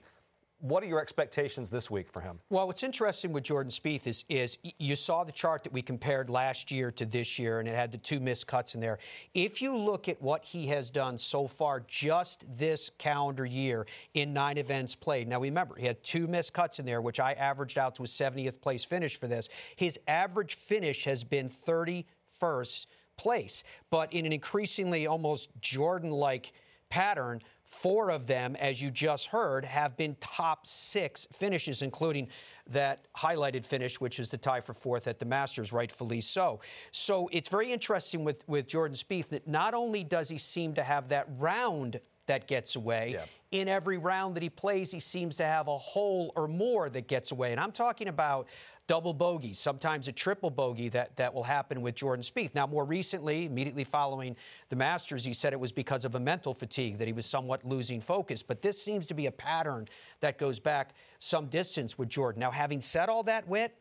What 0.61 0.83
are 0.83 0.87
your 0.87 1.01
expectations 1.01 1.69
this 1.69 1.91
week 1.91 2.11
for 2.11 2.21
him? 2.21 2.39
Well, 2.49 2.67
what's 2.67 2.83
interesting 2.83 3.33
with 3.33 3.45
Jordan 3.45 3.71
Spieth 3.71 4.07
is 4.07 4.25
is 4.29 4.59
you 4.79 4.97
saw 4.97 5.25
the 5.25 5.33
chart 5.33 5.65
that 5.65 5.73
we 5.73 5.83
compared 5.83 6.31
last 6.31 6.71
year 6.71 6.91
to 6.93 7.05
this 7.05 7.39
year, 7.39 7.61
and 7.61 7.69
it 7.69 7.75
had 7.75 7.93
the 7.93 7.99
two 7.99 8.21
missed 8.21 8.47
cuts 8.47 8.75
in 8.75 8.81
there. 8.81 8.99
If 9.35 9.61
you 9.61 9.77
look 9.77 10.09
at 10.09 10.23
what 10.23 10.45
he 10.45 10.69
has 10.69 10.91
done 10.91 11.19
so 11.19 11.47
far, 11.47 11.85
just 11.87 12.45
this 12.59 12.91
calendar 12.99 13.45
year 13.45 13.87
in 14.15 14.33
nine 14.33 14.57
events 14.57 14.95
played. 14.95 15.29
Now 15.29 15.41
remember, 15.41 15.75
he 15.77 15.87
had 15.87 16.03
two 16.03 16.27
missed 16.27 16.53
cuts 16.53 16.79
in 16.79 16.87
there, 16.87 17.01
which 17.01 17.21
I 17.21 17.33
averaged 17.33 17.79
out 17.79 17.95
to 17.97 18.03
a 18.03 18.07
70th 18.07 18.61
place 18.61 18.85
finish 18.85 19.19
for 19.19 19.27
this. 19.27 19.49
His 19.77 19.99
average 20.09 20.55
finish 20.55 21.05
has 21.05 21.25
been 21.25 21.49
31st 21.49 22.87
place, 23.17 23.65
but 23.91 24.13
in 24.13 24.27
an 24.27 24.33
increasingly 24.33 25.07
almost 25.07 25.51
Jordan-like 25.61 26.53
pattern 26.91 27.41
Four 27.65 28.11
of 28.11 28.27
them, 28.27 28.57
as 28.57 28.83
you 28.83 28.91
just 28.91 29.29
heard, 29.29 29.65
have 29.65 29.97
been 29.97 30.17
top 30.21 30.67
six 30.67 31.27
finishes, 31.33 31.81
including 31.81 32.29
that 32.69 33.07
highlighted 33.17 33.65
finish, 33.65 34.01
which 34.01 34.21
is 34.21 34.29
the 34.29 34.37
tie 34.37 34.61
for 34.61 34.75
fourth 34.75 35.09
at 35.09 35.19
the 35.19 35.25
Masters, 35.25 35.73
rightfully 35.73 36.21
so. 36.21 36.61
So 36.91 37.29
it's 37.33 37.49
very 37.49 37.73
interesting 37.73 38.23
with, 38.23 38.47
with 38.47 38.69
Jordan 38.69 38.95
Spieth 38.95 39.31
that 39.31 39.49
not 39.49 39.73
only 39.73 40.05
does 40.05 40.29
he 40.29 40.37
seem 40.37 40.75
to 40.75 40.83
have 40.83 41.09
that 41.09 41.27
round 41.39 42.01
that 42.27 42.47
gets 42.49 42.77
away. 42.77 43.13
Yeah. 43.15 43.25
In 43.51 43.69
every 43.69 43.99
round 43.99 44.35
that 44.35 44.43
he 44.43 44.51
plays, 44.51 44.91
he 44.91 45.01
seems 45.01 45.37
to 45.37 45.45
have 45.45 45.69
a 45.69 45.79
hole 45.79 46.33
or 46.37 46.49
more 46.49 46.89
that 46.91 47.07
gets 47.07 47.33
away. 47.33 47.53
And 47.53 47.61
I'm 47.61 47.73
talking 47.73 48.09
about 48.09 48.49
double 48.87 49.15
bogeys, 49.15 49.59
sometimes 49.59 50.09
a 50.09 50.13
triple 50.13 50.51
bogey 50.51 50.89
that, 50.91 51.17
that 51.17 51.33
will 51.33 51.45
happen 51.45 51.81
with 51.81 51.95
Jordan 51.95 52.23
Spieth. 52.23 52.55
Now, 52.55 52.67
more 52.67 52.85
recently, 52.85 53.47
immediately 53.47 53.85
following 53.85 54.37
the 54.69 54.77
Masters, 54.77 55.25
he 55.25 55.33
said 55.33 55.53
it 55.53 55.61
was 55.61 55.73
because 55.73 56.05
of 56.05 56.15
a 56.15 56.21
mental 56.21 56.53
fatigue 56.53 56.99
that 56.99 57.07
he 57.07 57.13
was 57.13 57.27
somewhat 57.27 57.65
losing 57.65 58.01
focus. 58.01 58.43
But 58.43 58.63
this 58.63 58.83
seems 58.83 59.07
to 59.07 59.15
be 59.15 59.27
a 59.27 59.33
pattern 59.33 59.89
that 60.21 60.39
goes 60.39 60.61
back 60.61 60.95
some 61.19 61.47
distance 61.47 61.99
with 61.99 62.09
Jordan. 62.09 62.41
Now, 62.41 62.51
having 62.51 62.81
said 62.81 63.09
all 63.09 63.23
that, 63.25 63.49
Whit, 63.49 63.75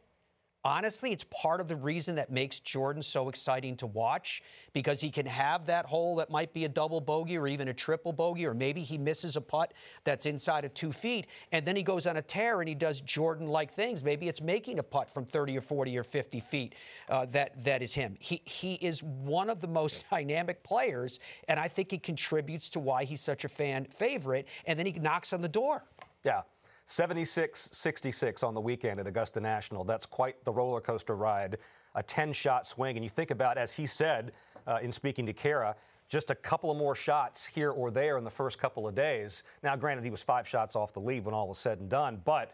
honestly, 0.65 1.11
it's 1.11 1.25
part 1.25 1.59
of 1.59 1.67
the 1.67 1.75
reason 1.75 2.15
that 2.15 2.31
makes 2.31 2.59
Jordan 2.59 3.01
so 3.01 3.29
exciting 3.29 3.75
to 3.77 3.87
watch 3.87 4.41
because 4.73 5.01
he 5.01 5.09
can 5.09 5.25
have 5.25 5.65
that 5.65 5.85
hole 5.85 6.15
that 6.17 6.29
might 6.29 6.53
be 6.53 6.65
a 6.65 6.69
double 6.69 7.01
bogey 7.01 7.37
or 7.37 7.47
even 7.47 7.67
a 7.67 7.73
triple 7.73 8.13
bogey, 8.13 8.45
or 8.45 8.53
maybe 8.53 8.81
he 8.81 8.97
misses 8.97 9.35
a 9.35 9.41
putt 9.41 9.73
that's 10.03 10.25
inside 10.25 10.65
of 10.65 10.73
two 10.73 10.91
feet, 10.91 11.27
and 11.51 11.65
then 11.65 11.75
he 11.75 11.83
goes 11.83 12.07
on 12.07 12.17
a 12.17 12.21
tear 12.21 12.61
and 12.61 12.69
he 12.69 12.75
does 12.75 13.01
Jordan 13.01 13.47
like 13.47 13.71
things. 13.71 14.03
Maybe 14.03 14.27
it's 14.27 14.41
making 14.41 14.79
a 14.79 14.83
putt 14.83 15.09
from 15.09 15.25
30 15.25 15.57
or 15.57 15.61
40 15.61 15.97
or 15.97 16.03
50 16.03 16.39
feet 16.39 16.75
uh, 17.09 17.25
that, 17.27 17.63
that 17.63 17.81
is 17.81 17.93
him. 17.93 18.15
He, 18.19 18.41
he 18.45 18.75
is 18.75 19.03
one 19.03 19.49
of 19.49 19.59
the 19.59 19.67
most 19.67 20.05
dynamic 20.11 20.63
players, 20.63 21.19
and 21.47 21.59
I 21.59 21.67
think 21.67 21.93
it 21.93 22.03
contributes 22.03 22.69
to 22.69 22.79
why 22.79 23.03
he's 23.03 23.21
such 23.21 23.45
a 23.45 23.49
fan 23.49 23.85
favorite, 23.85 24.47
and 24.65 24.79
then 24.79 24.85
he 24.85 24.93
knocks 24.93 25.33
on 25.33 25.41
the 25.41 25.49
door. 25.49 25.83
Yeah. 26.23 26.41
76 26.85 27.69
66 27.71 28.43
on 28.43 28.53
the 28.53 28.61
weekend 28.61 28.99
at 28.99 29.07
Augusta 29.07 29.39
National. 29.39 29.83
That's 29.83 30.05
quite 30.05 30.43
the 30.43 30.51
roller 30.51 30.81
coaster 30.81 31.15
ride, 31.15 31.57
a 31.95 32.03
10 32.03 32.33
shot 32.33 32.67
swing. 32.67 32.97
And 32.97 33.03
you 33.03 33.09
think 33.09 33.31
about, 33.31 33.57
as 33.57 33.73
he 33.73 33.85
said 33.85 34.33
uh, 34.67 34.79
in 34.81 34.91
speaking 34.91 35.25
to 35.25 35.33
Kira, 35.33 35.75
just 36.09 36.29
a 36.29 36.35
couple 36.35 36.69
of 36.69 36.77
more 36.77 36.95
shots 36.95 37.45
here 37.45 37.71
or 37.71 37.89
there 37.89 38.17
in 38.17 38.23
the 38.23 38.29
first 38.29 38.59
couple 38.59 38.87
of 38.87 38.93
days. 38.93 39.43
Now, 39.63 39.75
granted, 39.75 40.03
he 40.03 40.11
was 40.11 40.21
five 40.21 40.47
shots 40.47 40.75
off 40.75 40.93
the 40.93 40.99
lead 40.99 41.25
when 41.25 41.33
all 41.33 41.47
was 41.47 41.57
said 41.57 41.79
and 41.79 41.89
done, 41.89 42.21
but 42.23 42.51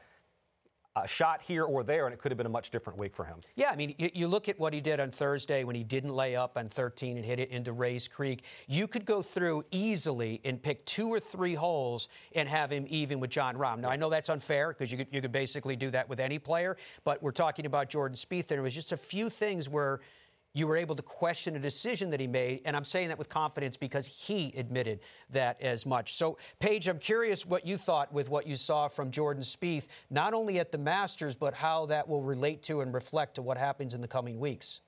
shot 1.07 1.41
here 1.41 1.63
or 1.63 1.83
there, 1.83 2.05
and 2.05 2.13
it 2.13 2.19
could 2.19 2.31
have 2.31 2.37
been 2.37 2.45
a 2.45 2.49
much 2.49 2.69
different 2.69 2.99
week 2.99 3.15
for 3.15 3.25
him. 3.25 3.39
Yeah, 3.55 3.69
I 3.71 3.75
mean, 3.75 3.95
you, 3.97 4.09
you, 4.13 4.27
look 4.27 4.49
at 4.49 4.59
what 4.59 4.73
he 4.73 4.81
did 4.81 4.99
on 4.99 5.11
Thursday 5.11 5.63
when 5.63 5.75
he 5.75 5.83
didn't 5.83 6.13
lay 6.13 6.35
up 6.35 6.57
on 6.57 6.67
13 6.67 7.17
and 7.17 7.25
hit 7.25 7.39
it 7.39 7.49
into 7.49 7.71
Rae's 7.71 8.07
Creek. 8.07 8.43
You 8.67 8.87
could 8.87 9.05
go 9.05 9.21
through 9.21 9.63
easily 9.71 10.41
and 10.43 10.61
pick 10.61 10.85
two 10.85 11.09
or 11.09 11.19
three 11.19 11.55
holes 11.55 12.09
and 12.35 12.47
have 12.47 12.71
him 12.71 12.85
even 12.89 13.19
with 13.19 13.29
Jon 13.29 13.55
Rahm. 13.55 13.79
Now, 13.79 13.89
I 13.89 13.95
know 13.95 14.09
that's 14.09 14.29
unfair 14.29 14.69
because 14.69 14.91
you 14.91 14.97
could, 14.97 15.07
you 15.11 15.21
could 15.21 15.31
basically 15.31 15.75
do 15.75 15.91
that 15.91 16.09
with 16.09 16.19
any 16.19 16.39
player, 16.39 16.77
but 17.03 17.21
we're 17.21 17.31
talking 17.31 17.65
about 17.65 17.89
Jordan 17.89 18.15
Spieth. 18.15 18.47
There 18.47 18.61
was 18.61 18.75
just 18.75 18.91
a 18.91 18.97
few 18.97 19.29
things 19.29 19.67
where– 19.67 19.99
you 20.53 20.67
were 20.67 20.77
able 20.77 20.95
to 20.95 21.03
question 21.03 21.55
a 21.55 21.59
decision 21.59 22.09
that 22.09 22.19
he 22.19 22.27
made. 22.27 22.61
And 22.65 22.75
I'm 22.75 22.83
saying 22.83 23.09
that 23.09 23.17
with 23.17 23.29
confidence 23.29 23.77
because 23.77 24.07
he 24.07 24.53
admitted 24.57 24.99
that 25.29 25.61
as 25.61 25.85
much. 25.85 26.13
So, 26.13 26.37
Paige, 26.59 26.87
I'm 26.87 26.99
curious 26.99 27.45
what 27.45 27.65
you 27.65 27.77
thought 27.77 28.11
with 28.11 28.29
what 28.29 28.47
you 28.47 28.55
saw 28.55 28.87
from 28.87 29.11
Jordan 29.11 29.43
Spieth, 29.43 29.87
not 30.09 30.33
only 30.33 30.59
at 30.59 30.71
the 30.71 30.77
Masters, 30.77 31.35
but 31.35 31.53
how 31.53 31.85
that 31.87 32.07
will 32.07 32.23
relate 32.23 32.63
to 32.63 32.81
and 32.81 32.93
reflect 32.93 33.35
to 33.35 33.41
what 33.41 33.57
happens 33.57 33.93
in 33.93 34.01
the 34.01 34.07
coming 34.07 34.39
weeks. 34.39 34.81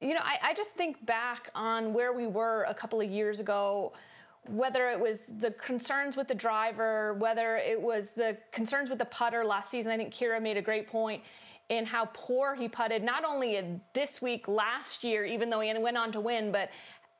You 0.00 0.14
know, 0.14 0.20
I, 0.22 0.50
I 0.50 0.54
just 0.54 0.74
think 0.74 1.04
back 1.06 1.48
on 1.54 1.94
where 1.94 2.12
we 2.12 2.26
were 2.26 2.66
a 2.68 2.74
couple 2.74 3.00
of 3.00 3.08
years 3.08 3.40
ago 3.40 3.92
whether 4.48 4.88
it 4.90 4.98
was 4.98 5.20
the 5.38 5.50
concerns 5.52 6.16
with 6.16 6.28
the 6.28 6.34
driver, 6.34 7.14
whether 7.14 7.56
it 7.56 7.80
was 7.80 8.10
the 8.10 8.36
concerns 8.52 8.90
with 8.90 8.98
the 8.98 9.06
putter 9.06 9.44
last 9.44 9.70
season, 9.70 9.92
I 9.92 9.96
think 9.96 10.12
Kira 10.12 10.40
made 10.40 10.56
a 10.56 10.62
great 10.62 10.88
point 10.88 11.22
in 11.70 11.86
how 11.86 12.06
poor 12.12 12.54
he 12.54 12.68
putted, 12.68 13.02
not 13.02 13.24
only 13.24 13.80
this 13.94 14.20
week, 14.20 14.48
last 14.48 15.02
year, 15.02 15.24
even 15.24 15.48
though 15.48 15.60
he 15.60 15.72
went 15.78 15.96
on 15.96 16.12
to 16.12 16.20
win, 16.20 16.52
but 16.52 16.70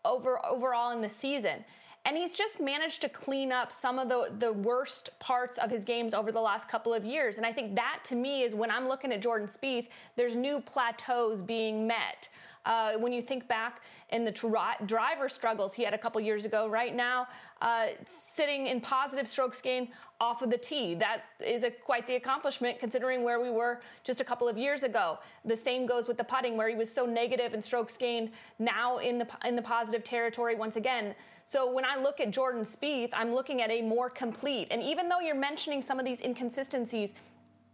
over 0.05 0.45
overall 0.45 0.91
in 0.93 1.01
the 1.01 1.09
season. 1.09 1.65
And 2.07 2.19
he's 2.19 2.35
just 2.37 2.61
managed 2.61 3.01
to 3.01 3.09
clean 3.09 3.51
up 3.51 3.73
some 3.73 3.99
of 3.99 4.11
the, 4.11 4.31
the 4.39 4.53
worst 4.53 5.19
parts 5.21 5.57
of 5.57 5.71
his 5.71 5.85
games 5.85 6.13
over 6.13 6.31
the 6.31 6.41
last 6.41 6.69
couple 6.69 6.93
of 6.93 7.03
years. 7.03 7.39
And 7.39 7.47
I 7.47 7.53
think 7.53 7.75
that 7.77 8.01
to 8.05 8.15
me 8.15 8.43
is 8.43 8.55
when 8.55 8.71
I'm 8.71 8.89
looking 8.89 9.11
at 9.11 9.23
Jordan 9.23 9.49
Spieth, 9.49 9.89
there's 10.15 10.37
new 10.37 10.61
plateaus 10.61 11.41
being 11.41 11.87
met. 11.87 12.29
Uh, 12.65 12.93
when 12.95 13.13
you 13.13 13.21
think 13.21 13.47
back 13.49 13.83
in 14.11 14.25
the 14.25 14.33
tri- 14.33 14.77
driver 14.87 15.29
struggles 15.29 15.75
he 15.75 15.83
had 15.83 15.95
a 15.95 15.99
couple 15.99 16.21
years 16.21 16.45
ago, 16.45 16.67
right 16.69 16.95
now 16.95 17.27
uh, 17.63 17.87
sitting 18.05 18.67
in 18.67 18.81
positive 18.81 19.29
strokes 19.29 19.61
gain 19.61 19.89
off 20.21 20.43
of 20.43 20.51
the 20.51 20.57
tee. 20.57 20.95
That 20.95 21.25
is 21.45 21.65
a, 21.65 21.71
quite 21.71 22.07
the 22.07 22.17
accomplishment 22.17 22.79
considering 22.79 23.23
where 23.23 23.41
we 23.41 23.51
were 23.51 23.81
just 24.03 24.21
a 24.21 24.25
couple 24.25 24.49
of 24.49 24.57
years 24.57 24.83
ago. 24.83 25.19
The 25.45 25.57
same 25.57 25.87
goes 25.87 26.09
with 26.09 26.17
the 26.17 26.25
putting, 26.25 26.57
where 26.57 26.69
he 26.69 26.75
was 26.75 26.91
so 26.91 27.05
negative 27.05 27.55
in 27.55 27.61
strokes 27.61 27.97
gained, 27.97 28.31
now 28.59 28.99
in 28.99 29.19
the 29.19 29.27
in 29.45 29.57
the 29.57 29.63
positive 29.63 30.05
territory 30.05 30.55
once 30.55 30.77
again. 30.77 31.15
So 31.47 31.71
when 31.71 31.85
I 31.85 31.97
look 31.97 32.21
at 32.21 32.31
Jordan 32.31 32.63
Spieth, 32.63 33.11
I'm 33.13 33.35
looking 33.35 33.61
at 33.61 33.71
a 33.71 33.83
more 33.83 34.09
complete. 34.09 34.69
And 34.71 34.83
even 34.83 35.09
though 35.09 35.21
you're 35.21 35.35
mentioning 35.35 35.83
some 35.83 35.99
of 35.99 36.05
these 36.05 36.21
inconsistencies, 36.23 37.15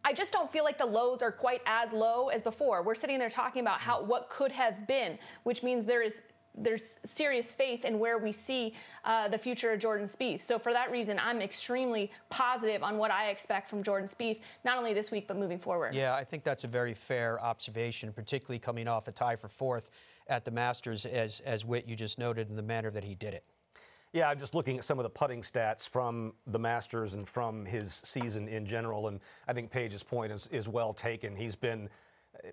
I 0.05 0.13
just 0.13 0.33
don't 0.33 0.51
feel 0.51 0.65
like 0.65 0.79
the 0.79 0.87
lows 0.87 1.23
are 1.23 1.33
quite 1.33 1.63
as 1.67 1.93
low 1.93 2.29
as 2.29 2.43
before. 2.43 2.83
We're 2.83 2.95
sitting 2.95 3.19
there 3.19 3.29
talking 3.29 3.61
about 3.61 3.81
how 3.81 4.03
what 4.03 4.29
could 4.29 4.53
have 4.53 4.87
been, 4.87 5.19
which 5.43 5.63
means 5.63 5.85
there 5.85 6.03
is 6.03 6.25
there's 6.57 6.99
serious 7.05 7.53
faith 7.53 7.85
in 7.85 7.99
where 8.01 8.19
we 8.19 8.33
see 8.33 8.75
uh, 9.05 9.29
the 9.29 9.39
future 9.39 9.73
of 9.73 9.79
Jordan 9.79 10.07
Spieth. 10.07 10.41
So 10.41 10.59
for 10.59 10.73
that 10.73 10.91
reason, 10.91 11.19
I'm 11.21 11.41
extremely 11.41 12.11
positive 12.29 12.83
on 12.83 12.99
what 12.99 13.13
I 13.13 13.29
expect 13.29 13.71
from 13.71 13.85
Jordan 13.85 14.09
Spieth, 14.09 14.41
not 14.65 14.77
only 14.77 14.93
this 14.93 15.13
week 15.13 15.29
but 15.29 15.37
moving 15.37 15.61
forward. 15.61 15.95
Yeah, 15.95 16.15
I 16.15 16.25
think 16.25 16.43
that's 16.43 16.65
a 16.65 16.69
very 16.69 16.93
fair 16.93 17.41
observation, 17.41 18.13
particularly 18.13 18.59
coming 18.59 18.89
off 18.89 19.07
a 19.07 19.13
tie 19.13 19.37
for 19.37 19.49
fourth 19.49 19.91
at 20.27 20.45
the 20.45 20.51
Masters, 20.51 21.07
as 21.07 21.41
as 21.41 21.65
Whit 21.65 21.89
you 21.89 21.95
just 21.95 22.19
noted, 22.19 22.49
in 22.49 22.57
the 22.57 22.63
manner 22.63 22.91
that 22.91 23.05
he 23.05 23.15
did 23.15 23.35
it. 23.35 23.45
Yeah, 24.13 24.29
I'm 24.29 24.39
just 24.39 24.55
looking 24.57 24.77
at 24.77 24.85
some 24.85 24.99
of 24.99 25.05
the 25.05 25.11
putting 25.11 25.41
stats 25.41 25.89
from 25.89 26.33
the 26.49 26.59
Masters 26.59 27.15
and 27.15 27.29
from 27.29 27.65
his 27.65 27.95
season 28.05 28.49
in 28.49 28.67
general, 28.67 29.07
and 29.07 29.21
I 29.47 29.53
think 29.53 29.71
Paige's 29.71 30.03
point 30.03 30.33
is, 30.33 30.49
is 30.49 30.69
well 30.69 30.93
taken. 30.93 31.37
He's 31.37 31.55
been 31.55 31.89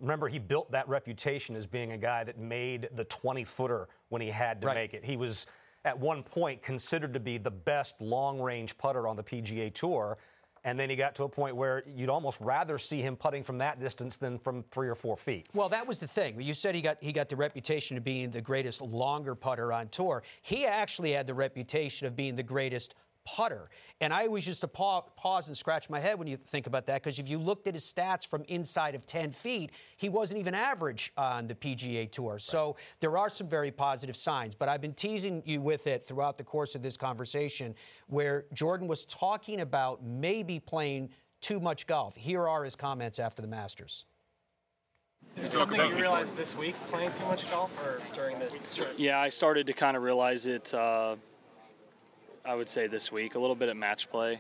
remember 0.02 0.28
he 0.28 0.40
built 0.40 0.72
that 0.72 0.88
reputation 0.88 1.56
as 1.56 1.66
being 1.66 1.92
a 1.94 1.98
guy 1.98 2.24
that 2.24 2.38
made 2.38 2.90
the 2.96 3.06
20 3.06 3.44
footer 3.44 3.88
when 4.10 4.22
he 4.22 4.30
had 4.30 4.62
to 4.62 4.68
right. 4.68 4.76
make 4.76 4.94
it. 4.94 5.04
He 5.04 5.18
was 5.18 5.48
at 5.86 5.98
one 5.98 6.24
point 6.24 6.62
considered 6.62 7.14
to 7.14 7.20
be 7.20 7.38
the 7.38 7.52
best 7.52 7.96
long 8.02 8.42
range 8.42 8.78
putter 8.78 9.08
on 9.08 9.16
the 9.16 9.24
PGA 9.24 9.74
Tour. 9.74 10.18
And 10.64 10.80
then 10.80 10.90
he 10.90 10.96
got 10.96 11.16
to 11.16 11.24
a 11.24 11.30
point 11.30 11.56
where 11.56 11.84
you'd 11.88 12.10
almost 12.10 12.40
rather 12.42 12.78
see 12.78 13.02
him 13.02 13.16
putting 13.16 13.44
from 13.44 13.58
that 13.60 13.80
distance 13.80 14.18
than 14.18 14.38
from 14.38 14.64
three 14.72 14.88
or 14.88 14.96
four 14.96 15.16
feet. 15.16 15.48
Well, 15.54 15.70
that 15.70 15.88
was 15.88 16.00
the 16.00 16.08
thing. 16.08 16.42
You 16.42 16.54
said 16.54 16.76
he 16.76 16.82
got 16.82 16.98
he 17.02 17.12
got 17.12 17.30
the 17.30 17.36
reputation 17.36 17.98
of 17.98 18.04
being 18.04 18.32
the 18.32 18.42
greatest 18.42 18.82
longer 18.82 19.36
putter 19.36 19.72
on 19.72 19.90
tour. 19.90 20.24
He 20.42 20.66
actually 20.66 21.14
had 21.14 21.28
the 21.28 21.34
reputation 21.34 22.08
of 22.08 22.16
being 22.16 22.36
the 22.36 22.44
greatest 22.44 22.96
putter. 23.28 23.70
And 24.00 24.14
I 24.14 24.26
always 24.26 24.48
used 24.48 24.62
to 24.62 24.68
pause 24.68 25.48
and 25.48 25.58
scratch 25.58 25.90
my 25.90 26.00
head 26.00 26.18
when 26.18 26.28
you 26.28 26.38
think 26.38 26.66
about 26.66 26.86
that, 26.86 27.04
because 27.04 27.20
if 27.20 27.28
you 27.28 27.38
looked 27.38 27.68
at 27.68 27.74
his 27.74 27.84
stats 27.84 28.26
from 28.26 28.44
inside 28.48 28.96
of 28.96 29.06
10 29.06 29.32
feet, 29.32 29.72
he 29.98 30.08
wasn't 30.08 30.40
even 30.40 30.56
average 30.56 31.12
on 31.18 31.48
the 31.48 31.56
PGA 31.56 32.10
Tour. 32.10 32.34
Right. 32.34 32.42
So 32.42 32.78
there 33.02 33.18
are 33.18 33.30
some 33.30 33.50
very 33.50 33.72
positive 33.72 34.16
signs. 34.16 34.56
But 34.56 34.70
I've 34.70 34.82
been 34.82 34.94
teasing 34.94 35.44
you 35.46 35.62
with 35.62 35.88
it 35.88 36.08
throughout 36.08 36.38
the 36.38 36.46
course 36.46 36.74
of 36.74 36.82
this 36.82 36.96
conversation, 36.96 37.76
where 38.08 38.46
Jordan 38.54 38.88
was 38.88 39.04
talking 39.06 39.60
about 39.60 40.04
maybe 40.04 40.60
playing 40.60 41.10
too 41.42 41.60
much 41.60 41.86
golf. 41.86 42.16
Here 42.16 42.48
are 42.48 42.64
his 42.64 42.76
comments 42.76 43.20
after 43.20 43.42
the 43.42 43.48
Masters. 43.48 44.06
Is 45.36 45.46
it 45.46 45.52
something 45.52 45.80
you 45.80 45.96
realized 45.98 46.38
this 46.38 46.56
week 46.56 46.76
playing 46.88 47.12
too 47.14 47.26
much 47.26 47.50
golf 47.52 47.72
or 47.84 48.00
during 48.16 48.40
the 48.40 48.50
stretch? 48.70 48.98
Yeah, 48.98 49.20
I 49.20 49.30
started 49.30 49.68
to 49.68 49.74
kind 49.74 49.98
of 49.98 50.04
realize 50.04 50.46
it. 50.46 50.74
Uh, 50.74 51.18
I 52.48 52.56
would 52.56 52.70
say 52.70 52.88
this 52.88 53.12
week, 53.12 53.36
a 53.36 53.40
little 53.40 53.58
bit 53.58 53.68
at 53.68 53.76
match 53.76 54.10
play, 54.10 54.40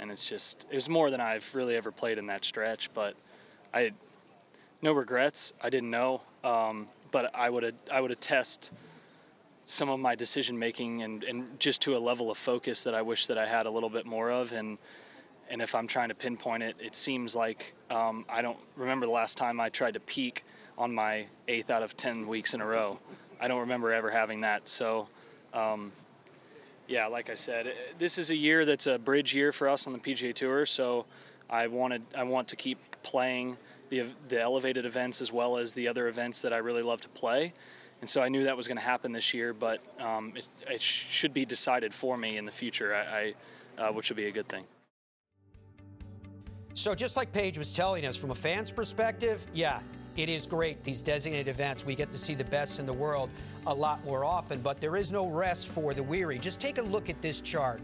and 0.00 0.10
it's 0.10 0.28
just 0.28 0.66
it 0.70 0.74
was 0.74 0.88
more 0.88 1.10
than 1.10 1.20
I've 1.20 1.54
really 1.54 1.76
ever 1.76 1.92
played 1.92 2.18
in 2.18 2.26
that 2.26 2.44
stretch. 2.44 2.92
But 2.92 3.14
I 3.72 3.92
no 4.82 4.92
regrets. 4.92 5.52
I 5.62 5.70
didn't 5.70 5.90
know, 5.90 6.22
um, 6.42 6.88
but 7.12 7.30
I 7.32 7.48
would 7.48 7.76
I 7.92 8.00
would 8.00 8.10
attest 8.10 8.72
some 9.66 9.88
of 9.88 10.00
my 10.00 10.16
decision 10.16 10.58
making 10.58 11.02
and, 11.02 11.22
and 11.22 11.58
just 11.60 11.80
to 11.82 11.96
a 11.96 11.98
level 11.98 12.30
of 12.30 12.36
focus 12.36 12.84
that 12.84 12.94
I 12.94 13.02
wish 13.02 13.28
that 13.28 13.38
I 13.38 13.46
had 13.46 13.66
a 13.66 13.70
little 13.70 13.88
bit 13.88 14.04
more 14.04 14.30
of 14.30 14.52
and 14.52 14.76
and 15.48 15.62
if 15.62 15.74
I'm 15.74 15.86
trying 15.86 16.08
to 16.08 16.14
pinpoint 16.14 16.62
it, 16.62 16.74
it 16.80 16.96
seems 16.96 17.36
like 17.36 17.74
um, 17.88 18.24
I 18.28 18.42
don't 18.42 18.58
remember 18.76 19.06
the 19.06 19.12
last 19.12 19.38
time 19.38 19.60
I 19.60 19.68
tried 19.68 19.94
to 19.94 20.00
peak 20.00 20.44
on 20.76 20.92
my 20.92 21.26
eighth 21.48 21.70
out 21.70 21.82
of 21.82 21.96
10 21.96 22.26
weeks 22.26 22.54
in 22.54 22.60
a 22.60 22.66
row. 22.66 22.98
I 23.40 23.46
don't 23.46 23.60
remember 23.60 23.92
ever 23.92 24.10
having 24.10 24.40
that. 24.40 24.68
So, 24.68 25.06
um, 25.52 25.92
yeah, 26.88 27.06
like 27.06 27.30
I 27.30 27.34
said, 27.34 27.72
this 27.98 28.18
is 28.18 28.30
a 28.30 28.36
year 28.36 28.64
that's 28.64 28.86
a 28.86 28.98
bridge 28.98 29.34
year 29.34 29.52
for 29.52 29.68
us 29.68 29.86
on 29.86 29.92
the 29.92 29.98
PGA 29.98 30.34
Tour. 30.34 30.66
So, 30.66 31.06
I 31.48 31.66
wanted 31.66 32.02
I 32.16 32.24
want 32.24 32.48
to 32.48 32.56
keep 32.56 32.78
playing 33.02 33.56
the 33.90 34.04
the 34.28 34.40
elevated 34.40 34.86
events 34.86 35.20
as 35.20 35.32
well 35.32 35.56
as 35.56 35.74
the 35.74 35.88
other 35.88 36.08
events 36.08 36.42
that 36.42 36.52
I 36.52 36.58
really 36.58 36.82
love 36.82 37.00
to 37.02 37.08
play. 37.10 37.52
And 38.00 38.10
so 38.10 38.20
I 38.20 38.28
knew 38.28 38.44
that 38.44 38.56
was 38.56 38.68
going 38.68 38.76
to 38.76 38.84
happen 38.84 39.12
this 39.12 39.32
year, 39.32 39.54
but 39.54 39.80
um, 39.98 40.34
it, 40.36 40.46
it, 40.68 40.82
should 40.82 41.32
be 41.32 41.46
decided 41.46 41.94
for 41.94 42.18
me 42.18 42.36
in 42.36 42.44
the 42.44 42.50
future, 42.50 42.94
I, 42.94 43.34
I 43.78 43.82
uh, 43.82 43.92
which 43.92 44.10
would 44.10 44.16
be 44.16 44.26
a 44.26 44.30
good 44.30 44.48
thing. 44.48 44.64
So, 46.74 46.94
just 46.94 47.16
like 47.16 47.32
Paige 47.32 47.56
was 47.56 47.72
telling 47.72 48.04
us, 48.04 48.16
from 48.16 48.30
a 48.30 48.34
fan's 48.34 48.70
perspective, 48.70 49.46
yeah, 49.54 49.80
it 50.16 50.28
is 50.28 50.46
great. 50.46 50.82
These 50.84 51.02
designated 51.02 51.48
events, 51.48 51.84
we 51.84 51.94
get 51.94 52.10
to 52.12 52.18
see 52.18 52.34
the 52.34 52.44
best 52.44 52.78
in 52.78 52.86
the 52.86 52.92
world 52.92 53.30
a 53.66 53.74
lot 53.74 54.04
more 54.04 54.24
often, 54.24 54.60
but 54.60 54.80
there 54.80 54.96
is 54.96 55.10
no 55.10 55.26
rest 55.26 55.68
for 55.68 55.94
the 55.94 56.02
weary. 56.02 56.38
Just 56.38 56.60
take 56.60 56.78
a 56.78 56.82
look 56.82 57.08
at 57.08 57.20
this 57.20 57.40
chart 57.40 57.80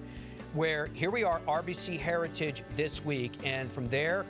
where 0.54 0.88
here 0.94 1.10
we 1.10 1.22
are, 1.24 1.40
RBC 1.46 1.98
Heritage 1.98 2.62
this 2.76 3.04
week, 3.04 3.32
and 3.44 3.70
from 3.70 3.88
there, 3.88 4.26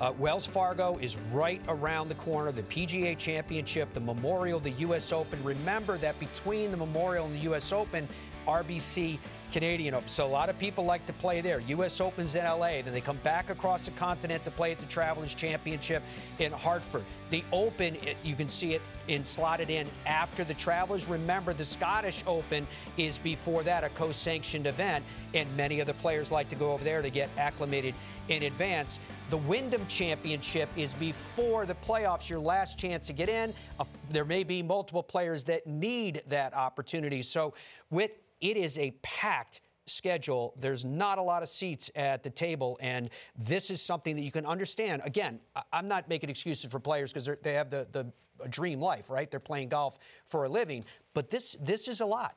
uh, 0.00 0.12
Wells 0.18 0.46
Fargo 0.46 0.98
is 0.98 1.16
right 1.32 1.60
around 1.68 2.08
the 2.08 2.14
corner. 2.16 2.50
The 2.50 2.62
PGA 2.64 3.16
Championship, 3.16 3.92
the 3.94 4.00
Memorial, 4.00 4.58
the 4.58 4.70
U.S. 4.70 5.12
Open. 5.12 5.42
Remember 5.44 5.96
that 5.98 6.18
between 6.18 6.70
the 6.70 6.76
Memorial 6.76 7.26
and 7.26 7.34
the 7.34 7.40
U.S. 7.40 7.72
Open, 7.72 8.08
RBC 8.46 9.18
Canadian 9.54 9.94
Open. 9.94 10.08
So 10.08 10.26
a 10.26 10.28
lot 10.28 10.48
of 10.48 10.58
people 10.58 10.84
like 10.84 11.06
to 11.06 11.12
play 11.12 11.40
there. 11.40 11.60
U.S. 11.60 12.00
Opens 12.00 12.34
in 12.34 12.44
L.A. 12.44 12.82
Then 12.82 12.92
they 12.92 13.00
come 13.00 13.18
back 13.18 13.50
across 13.50 13.84
the 13.84 13.92
continent 13.92 14.44
to 14.44 14.50
play 14.50 14.72
at 14.72 14.80
the 14.80 14.86
Travelers 14.86 15.32
Championship 15.32 16.02
in 16.40 16.50
Hartford. 16.50 17.04
The 17.30 17.44
Open, 17.52 17.94
it, 18.02 18.16
you 18.24 18.34
can 18.34 18.48
see 18.48 18.74
it 18.74 18.82
in 19.06 19.22
slotted 19.22 19.70
in 19.70 19.86
after 20.06 20.42
the 20.42 20.54
Travelers. 20.54 21.06
Remember, 21.06 21.54
the 21.54 21.64
Scottish 21.64 22.24
Open 22.26 22.66
is 22.96 23.18
before 23.18 23.62
that 23.62 23.84
a 23.84 23.90
co-sanctioned 23.90 24.66
event, 24.66 25.04
and 25.34 25.48
many 25.56 25.78
of 25.78 25.86
the 25.86 25.94
players 25.94 26.32
like 26.32 26.48
to 26.48 26.56
go 26.56 26.72
over 26.72 26.82
there 26.82 27.00
to 27.00 27.10
get 27.10 27.28
acclimated 27.38 27.94
in 28.26 28.42
advance. 28.42 28.98
The 29.30 29.36
Wyndham 29.36 29.86
Championship 29.86 30.68
is 30.76 30.94
before 30.94 31.64
the 31.64 31.76
playoffs, 31.76 32.28
your 32.28 32.40
last 32.40 32.76
chance 32.76 33.06
to 33.06 33.12
get 33.12 33.28
in. 33.28 33.54
Uh, 33.78 33.84
there 34.10 34.24
may 34.24 34.42
be 34.42 34.64
multiple 34.64 35.02
players 35.04 35.44
that 35.44 35.64
need 35.64 36.22
that 36.26 36.54
opportunity. 36.54 37.22
So, 37.22 37.54
with 37.90 38.10
it 38.44 38.56
is 38.58 38.76
a 38.78 38.90
packed 39.02 39.43
schedule. 39.86 40.54
There's 40.58 40.84
not 40.84 41.18
a 41.18 41.22
lot 41.22 41.42
of 41.42 41.48
seats 41.48 41.90
at 41.94 42.22
the 42.22 42.30
table, 42.30 42.78
and 42.80 43.10
this 43.36 43.70
is 43.70 43.82
something 43.82 44.16
that 44.16 44.22
you 44.22 44.30
can 44.30 44.46
understand. 44.46 45.02
Again, 45.04 45.40
I'm 45.72 45.86
not 45.86 46.08
making 46.08 46.30
excuses 46.30 46.70
for 46.70 46.80
players 46.80 47.12
because 47.12 47.30
they 47.42 47.54
have 47.54 47.70
the, 47.70 47.86
the 47.92 48.10
dream 48.48 48.80
life, 48.80 49.10
right? 49.10 49.30
They're 49.30 49.40
playing 49.40 49.68
golf 49.68 49.98
for 50.24 50.44
a 50.44 50.48
living, 50.48 50.84
but 51.12 51.30
this 51.30 51.56
this 51.60 51.88
is 51.88 52.00
a 52.00 52.06
lot. 52.06 52.34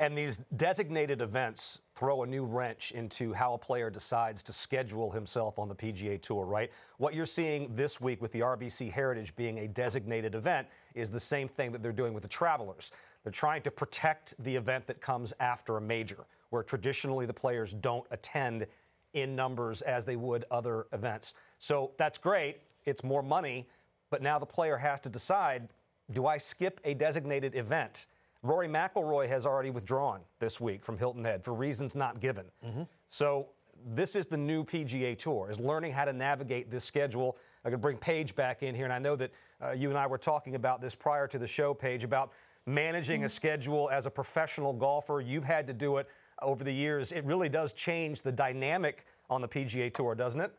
And 0.00 0.16
these 0.16 0.38
designated 0.56 1.20
events 1.20 1.82
throw 1.94 2.22
a 2.22 2.26
new 2.26 2.46
wrench 2.46 2.92
into 2.92 3.34
how 3.34 3.52
a 3.52 3.58
player 3.58 3.90
decides 3.90 4.42
to 4.44 4.52
schedule 4.52 5.10
himself 5.10 5.58
on 5.58 5.68
the 5.68 5.74
PGA 5.74 6.20
Tour, 6.20 6.46
right? 6.46 6.70
What 6.96 7.12
you're 7.12 7.26
seeing 7.26 7.70
this 7.74 8.00
week 8.00 8.22
with 8.22 8.32
the 8.32 8.40
RBC 8.40 8.90
Heritage 8.90 9.36
being 9.36 9.58
a 9.58 9.68
designated 9.68 10.34
event 10.34 10.68
is 10.94 11.10
the 11.10 11.20
same 11.20 11.48
thing 11.48 11.70
that 11.72 11.82
they're 11.82 11.92
doing 11.92 12.14
with 12.14 12.22
the 12.22 12.30
Travelers. 12.30 12.92
They're 13.24 13.30
trying 13.30 13.60
to 13.62 13.70
protect 13.70 14.42
the 14.42 14.56
event 14.56 14.86
that 14.86 15.02
comes 15.02 15.34
after 15.38 15.76
a 15.76 15.82
major, 15.82 16.24
where 16.50 16.62
traditionally 16.62 17.26
the 17.26 17.34
players 17.34 17.72
don't 17.72 18.06
attend 18.10 18.66
in 19.14 19.34
numbers 19.34 19.82
as 19.82 20.04
they 20.04 20.16
would 20.16 20.44
other 20.50 20.86
events. 20.92 21.34
So 21.58 21.92
that's 21.96 22.18
great. 22.18 22.58
It's 22.84 23.02
more 23.02 23.22
money, 23.22 23.68
but 24.10 24.22
now 24.22 24.38
the 24.38 24.46
player 24.46 24.76
has 24.76 25.00
to 25.00 25.08
decide 25.08 25.68
do 26.12 26.26
I 26.26 26.38
skip 26.38 26.80
a 26.84 26.94
designated 26.94 27.54
event? 27.54 28.06
Rory 28.42 28.68
McIlroy 28.68 29.28
has 29.28 29.46
already 29.46 29.70
withdrawn 29.70 30.20
this 30.38 30.60
week 30.60 30.84
from 30.84 30.98
Hilton 30.98 31.24
Head 31.24 31.44
for 31.44 31.54
reasons 31.54 31.94
not 31.94 32.20
given. 32.20 32.46
Mm-hmm. 32.66 32.82
So 33.08 33.48
this 33.86 34.16
is 34.16 34.26
the 34.26 34.36
new 34.36 34.64
PGA 34.64 35.16
Tour, 35.16 35.50
is 35.50 35.60
learning 35.60 35.92
how 35.92 36.04
to 36.04 36.12
navigate 36.12 36.70
this 36.70 36.84
schedule. 36.84 37.36
I 37.64 37.70
could 37.70 37.80
bring 37.80 37.96
Paige 37.96 38.34
back 38.34 38.62
in 38.62 38.74
here, 38.74 38.84
and 38.84 38.92
I 38.92 38.98
know 38.98 39.16
that 39.16 39.30
uh, 39.62 39.70
you 39.72 39.88
and 39.88 39.98
I 39.98 40.06
were 40.06 40.18
talking 40.18 40.54
about 40.54 40.80
this 40.80 40.94
prior 40.94 41.26
to 41.28 41.38
the 41.38 41.46
show, 41.46 41.74
Paige, 41.74 42.04
about 42.04 42.32
managing 42.66 43.22
a 43.22 43.26
mm-hmm. 43.26 43.30
schedule 43.30 43.88
as 43.90 44.06
a 44.06 44.10
professional 44.10 44.72
golfer. 44.72 45.20
You've 45.20 45.44
had 45.44 45.66
to 45.66 45.72
do 45.72 45.98
it 45.98 46.08
over 46.42 46.64
the 46.64 46.72
years. 46.72 47.12
It 47.12 47.24
really 47.24 47.48
does 47.48 47.72
change 47.72 48.22
the 48.22 48.32
dynamic 48.32 49.06
on 49.28 49.40
the 49.40 49.48
PGA 49.48 49.92
Tour, 49.92 50.14
doesn't 50.14 50.40
it? 50.40 50.52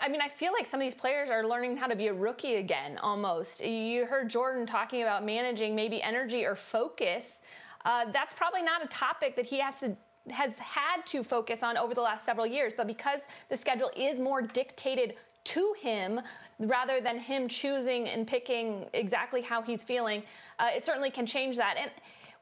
I, 0.00 0.08
mean, 0.08 0.20
I 0.20 0.28
feel 0.28 0.52
like 0.52 0.66
some 0.66 0.80
of 0.80 0.84
these 0.84 0.94
players 0.94 1.30
are 1.30 1.44
learning 1.44 1.76
how 1.76 1.86
to 1.86 1.96
be 1.96 2.06
a 2.08 2.14
rookie 2.14 2.56
again 2.56 2.98
almost. 3.02 3.64
You 3.64 4.06
heard 4.06 4.28
Jordan 4.28 4.66
talking 4.66 5.02
about 5.02 5.24
managing 5.24 5.74
maybe 5.74 6.02
energy 6.02 6.44
or 6.44 6.54
focus. 6.54 7.42
Uh, 7.84 8.04
that's 8.12 8.34
probably 8.34 8.62
not 8.62 8.84
a 8.84 8.88
topic 8.88 9.34
that 9.36 9.46
he 9.46 9.58
has 9.58 9.80
to 9.80 9.96
has 10.30 10.58
had 10.58 11.04
to 11.04 11.22
focus 11.22 11.62
on 11.62 11.76
over 11.76 11.92
the 11.92 12.00
last 12.00 12.24
several 12.24 12.46
years, 12.46 12.72
but 12.74 12.86
because 12.86 13.20
the 13.50 13.56
schedule 13.56 13.90
is 13.94 14.18
more 14.18 14.40
dictated 14.40 15.16
to 15.44 15.74
him 15.78 16.18
rather 16.60 16.98
than 17.00 17.18
him 17.18 17.46
choosing 17.46 18.08
and 18.08 18.26
picking 18.26 18.86
exactly 18.94 19.42
how 19.42 19.60
he's 19.60 19.82
feeling, 19.82 20.22
uh, 20.58 20.68
it 20.74 20.82
certainly 20.82 21.10
can 21.10 21.26
change 21.26 21.56
that. 21.56 21.76
And 21.78 21.90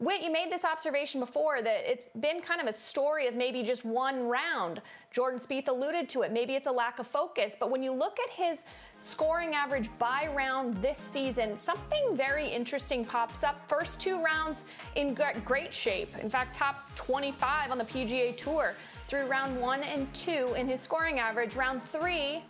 Whit, 0.02 0.20
you 0.20 0.32
made 0.32 0.50
this 0.50 0.64
observation 0.64 1.20
before 1.20 1.62
that 1.62 1.88
it's 1.88 2.02
been 2.18 2.40
kind 2.40 2.60
of 2.60 2.66
a 2.66 2.72
story 2.72 3.28
of 3.28 3.36
maybe 3.36 3.62
just 3.62 3.84
one 3.84 4.26
round. 4.26 4.82
Jordan 5.12 5.38
Spieth 5.38 5.68
alluded 5.68 6.08
to 6.08 6.22
it. 6.22 6.32
Maybe 6.32 6.56
it's 6.56 6.66
a 6.66 6.72
lack 6.72 6.98
of 6.98 7.06
focus. 7.06 7.54
But 7.56 7.70
when 7.70 7.84
you 7.84 7.92
look 7.92 8.18
at 8.18 8.28
his 8.28 8.64
scoring 8.98 9.54
average 9.54 9.88
by 10.00 10.28
round 10.34 10.82
this 10.82 10.98
season, 10.98 11.54
something 11.54 12.16
very 12.16 12.48
interesting 12.48 13.04
pops 13.04 13.44
up. 13.44 13.68
First 13.68 14.00
two 14.00 14.20
rounds 14.20 14.64
in 14.96 15.14
great 15.14 15.72
shape. 15.72 16.08
In 16.20 16.28
fact, 16.28 16.52
top 16.52 16.84
25 16.96 17.70
on 17.70 17.78
the 17.78 17.84
PGA 17.84 18.36
Tour 18.36 18.74
through 19.06 19.26
round 19.26 19.60
one 19.60 19.84
and 19.84 20.12
two 20.12 20.52
in 20.56 20.66
his 20.66 20.80
scoring 20.80 21.20
average. 21.20 21.54
Round 21.54 21.80
three 21.80 22.42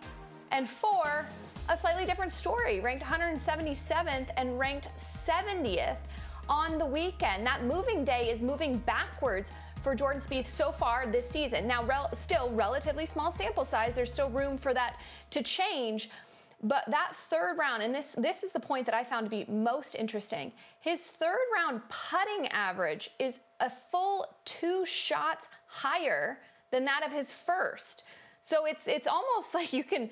and 0.53 0.67
four, 0.67 1.27
a 1.69 1.77
slightly 1.77 2.07
different 2.07 2.33
story, 2.33 2.81
ranked 2.81 3.05
177th 3.05 4.31
and 4.39 4.59
ranked 4.59 4.89
70th 4.97 5.99
on 6.49 6.79
the 6.79 6.87
weekend. 6.87 7.47
That 7.47 7.65
moving 7.65 8.05
day 8.05 8.31
is 8.31 8.41
moving 8.41 8.79
backwards 8.79 9.53
for 9.83 9.95
Jordan 9.95 10.21
Spieth 10.21 10.47
so 10.47 10.71
far 10.73 11.07
this 11.07 11.29
season. 11.29 11.67
Now, 11.67 11.85
rel- 11.85 12.15
still 12.15 12.51
relatively 12.51 13.07
small 13.07 13.33
sample 13.33 13.65
size. 13.65 13.95
There's 13.95 14.13
still 14.13 14.31
room 14.31 14.57
for 14.57 14.73
that 14.75 14.99
to 15.31 15.43
change. 15.43 16.09
But 16.63 16.85
that 16.89 17.15
third 17.15 17.59
round, 17.59 17.83
and 17.83 17.93
this 17.93 18.15
this 18.17 18.45
is 18.45 18.53
the 18.53 18.61
point 18.61 18.87
that 18.87 18.95
I 18.95 19.03
found 19.03 19.27
to 19.27 19.31
be 19.31 19.45
most 19.51 19.97
interesting. 19.97 20.53
His 20.81 21.03
third 21.03 21.41
round 21.53 21.83
putting 21.89 22.47
average 22.53 23.11
is 23.19 23.41
a 23.59 23.69
full 23.69 24.27
two 24.45 24.87
shots 24.87 25.49
higher 25.67 26.39
than 26.71 26.85
that 26.85 27.05
of 27.05 27.13
his 27.13 27.33
first. 27.33 28.05
So 28.43 28.67
it's 28.67 28.87
it's 28.87 29.09
almost 29.09 29.55
like 29.55 29.73
you 29.73 29.83
can 29.83 30.09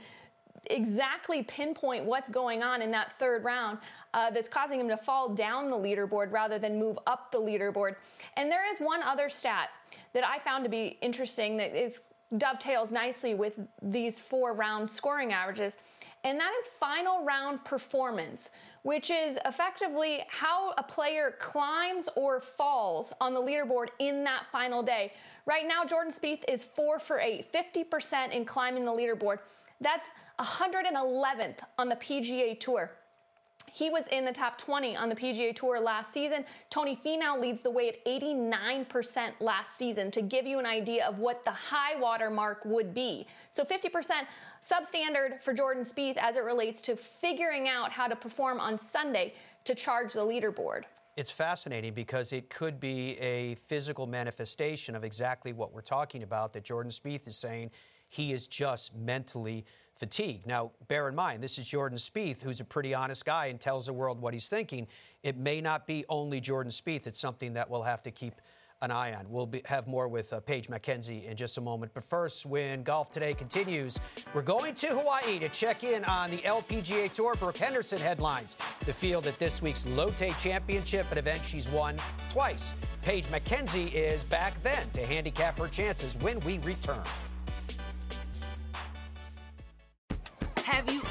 exactly 0.67 1.43
pinpoint 1.43 2.05
what's 2.05 2.29
going 2.29 2.63
on 2.63 2.83
in 2.83 2.91
that 2.91 3.19
third 3.19 3.45
round 3.45 3.79
uh, 4.15 4.31
that's 4.31 4.49
causing 4.49 4.81
him 4.81 4.89
to 4.89 4.97
fall 4.97 5.29
down 5.29 5.71
the 5.71 5.77
leaderboard 5.77 6.33
rather 6.33 6.59
than 6.59 6.79
move 6.79 6.99
up 7.07 7.31
the 7.33 7.39
leaderboard. 7.39 7.97
And 8.37 8.51
there 8.51 8.71
is 8.71 8.79
one 8.79 9.03
other 9.03 9.29
stat 9.29 9.71
that 10.13 10.27
I 10.27 10.39
found 10.39 10.65
to 10.65 10.71
be 10.71 10.99
interesting 11.01 11.57
that 11.57 11.75
is 11.75 12.03
dovetails 12.39 12.93
nicely 12.93 13.35
with 13.35 13.59
these 13.83 14.21
four 14.21 14.55
round 14.55 14.89
scoring 14.89 15.33
averages, 15.33 15.79
and 16.23 16.39
that 16.39 16.53
is 16.61 16.69
final 16.69 17.25
round 17.25 17.65
performance, 17.65 18.51
which 18.83 19.11
is 19.11 19.39
effectively 19.47 20.23
how 20.29 20.73
a 20.77 20.83
player 20.83 21.35
climbs 21.39 22.09
or 22.15 22.41
falls 22.41 23.13
on 23.21 23.33
the 23.33 23.41
leaderboard 23.41 23.89
in 23.99 24.23
that 24.25 24.45
final 24.53 24.83
day. 24.83 25.13
Right 25.47 25.67
now, 25.67 25.85
Jordan 25.85 26.13
Spieth 26.13 26.45
is 26.47 26.63
four 26.63 26.99
for 26.99 27.19
eight, 27.19 27.51
50% 27.51 28.33
in 28.33 28.45
climbing 28.45 28.85
the 28.85 28.91
leaderboard. 28.91 29.39
That's 29.81 30.11
111th 30.39 31.59
on 31.79 31.89
the 31.89 31.97
PGA 31.97 32.59
Tour. 32.59 32.91
He 33.73 33.89
was 33.89 34.09
in 34.09 34.25
the 34.25 34.33
top 34.33 34.59
20 34.59 34.97
on 34.97 35.09
the 35.09 35.15
PGA 35.15 35.55
Tour 35.55 35.81
last 35.81 36.13
season. 36.13 36.45
Tony 36.71 36.99
Finau 37.05 37.41
leads 37.41 37.63
the 37.63 37.71
way 37.71 37.89
at 37.89 38.05
89% 38.05 39.33
last 39.41 39.77
season 39.77 40.11
to 40.11 40.23
give 40.23 40.45
you 40.45 40.59
an 40.59 40.67
idea 40.67 41.07
of 41.07 41.19
what 41.19 41.45
the 41.45 41.53
high 41.53 41.99
water 41.99 42.31
mark 42.31 42.65
would 42.65 42.93
be. 42.93 43.27
So 43.51 43.65
50% 43.65 44.27
substandard 44.63 45.41
for 45.43 45.55
Jordan 45.55 45.85
Spieth 45.85 46.17
as 46.17 46.37
it 46.37 46.43
relates 46.43 46.83
to 46.83 46.97
figuring 46.97 47.69
out 47.69 47.93
how 47.93 48.09
to 48.09 48.17
perform 48.17 48.59
on 48.59 48.77
Sunday 48.77 49.35
to 49.65 49.75
charge 49.75 50.13
the 50.15 50.21
leaderboard. 50.21 50.83
It's 51.17 51.31
fascinating 51.31 51.93
because 51.93 52.33
it 52.33 52.51
could 52.51 52.81
be 52.81 53.19
a 53.19 53.55
physical 53.55 54.07
manifestation 54.07 54.97
of 54.97 55.05
exactly 55.05 55.53
what 55.53 55.73
we're 55.73 55.81
talking 55.81 56.23
about 56.23 56.53
that 56.53 56.65
Jordan 56.65 56.91
Spieth 56.91 57.29
is 57.29 57.37
saying 57.37 57.71
he 58.11 58.33
is 58.33 58.47
just 58.47 58.95
mentally 58.95 59.65
fatigued. 59.97 60.47
Now, 60.47 60.73
bear 60.89 61.09
in 61.09 61.15
mind, 61.15 61.43
this 61.43 61.59
is 61.59 61.67
Jordan 61.67 61.99
Spieth, 61.99 62.43
who's 62.43 62.61
a 62.61 62.65
pretty 62.65 62.95
honest 62.95 63.25
guy 63.25 63.47
and 63.47 63.61
tells 63.61 63.87
the 63.87 63.93
world 63.93 64.21
what 64.21 64.35
he's 64.35 64.49
thinking. 64.49 64.87
It 65.23 65.37
may 65.37 65.61
not 65.61 65.87
be 65.87 66.05
only 66.09 66.41
Jordan 66.41 66.71
Spieth, 66.73 67.07
it's 67.07 67.21
something 67.21 67.55
that 67.55 67.71
we'll 67.71 67.83
have 67.83 68.03
to 68.03 68.11
keep 68.11 68.35
an 68.83 68.91
eye 68.91 69.13
on. 69.13 69.27
We'll 69.29 69.47
be, 69.47 69.61
have 69.67 69.87
more 69.87 70.09
with 70.09 70.33
uh, 70.33 70.41
Paige 70.41 70.69
McKenzie 70.69 71.25
in 71.27 71.37
just 71.37 71.59
a 71.59 71.61
moment. 71.61 71.93
But 71.93 72.03
first, 72.03 72.47
when 72.47 72.83
Golf 72.83 73.11
Today 73.11 73.35
continues, 73.35 74.01
we're 74.33 74.43
going 74.43 74.75
to 74.77 74.87
Hawaii 74.89 75.39
to 75.39 75.49
check 75.51 75.85
in 75.85 76.05
on 76.07 76.31
the 76.31 76.39
LPGA 76.39 77.13
Tour. 77.13 77.35
Brooke 77.35 77.59
Henderson 77.59 77.99
headlines 77.99 78.57
the 78.87 78.93
field 78.93 79.27
at 79.27 79.39
this 79.39 79.61
week's 79.61 79.87
Lotte 79.95 80.35
Championship, 80.41 81.11
an 81.13 81.19
event 81.19 81.43
she's 81.45 81.69
won 81.69 81.97
twice. 82.31 82.75
Paige 83.03 83.27
McKenzie 83.27 83.93
is 83.93 84.25
back 84.25 84.55
then 84.63 84.89
to 84.91 85.05
handicap 85.05 85.59
her 85.59 85.69
chances 85.69 86.17
when 86.23 86.41
we 86.41 86.59
return. 86.61 87.03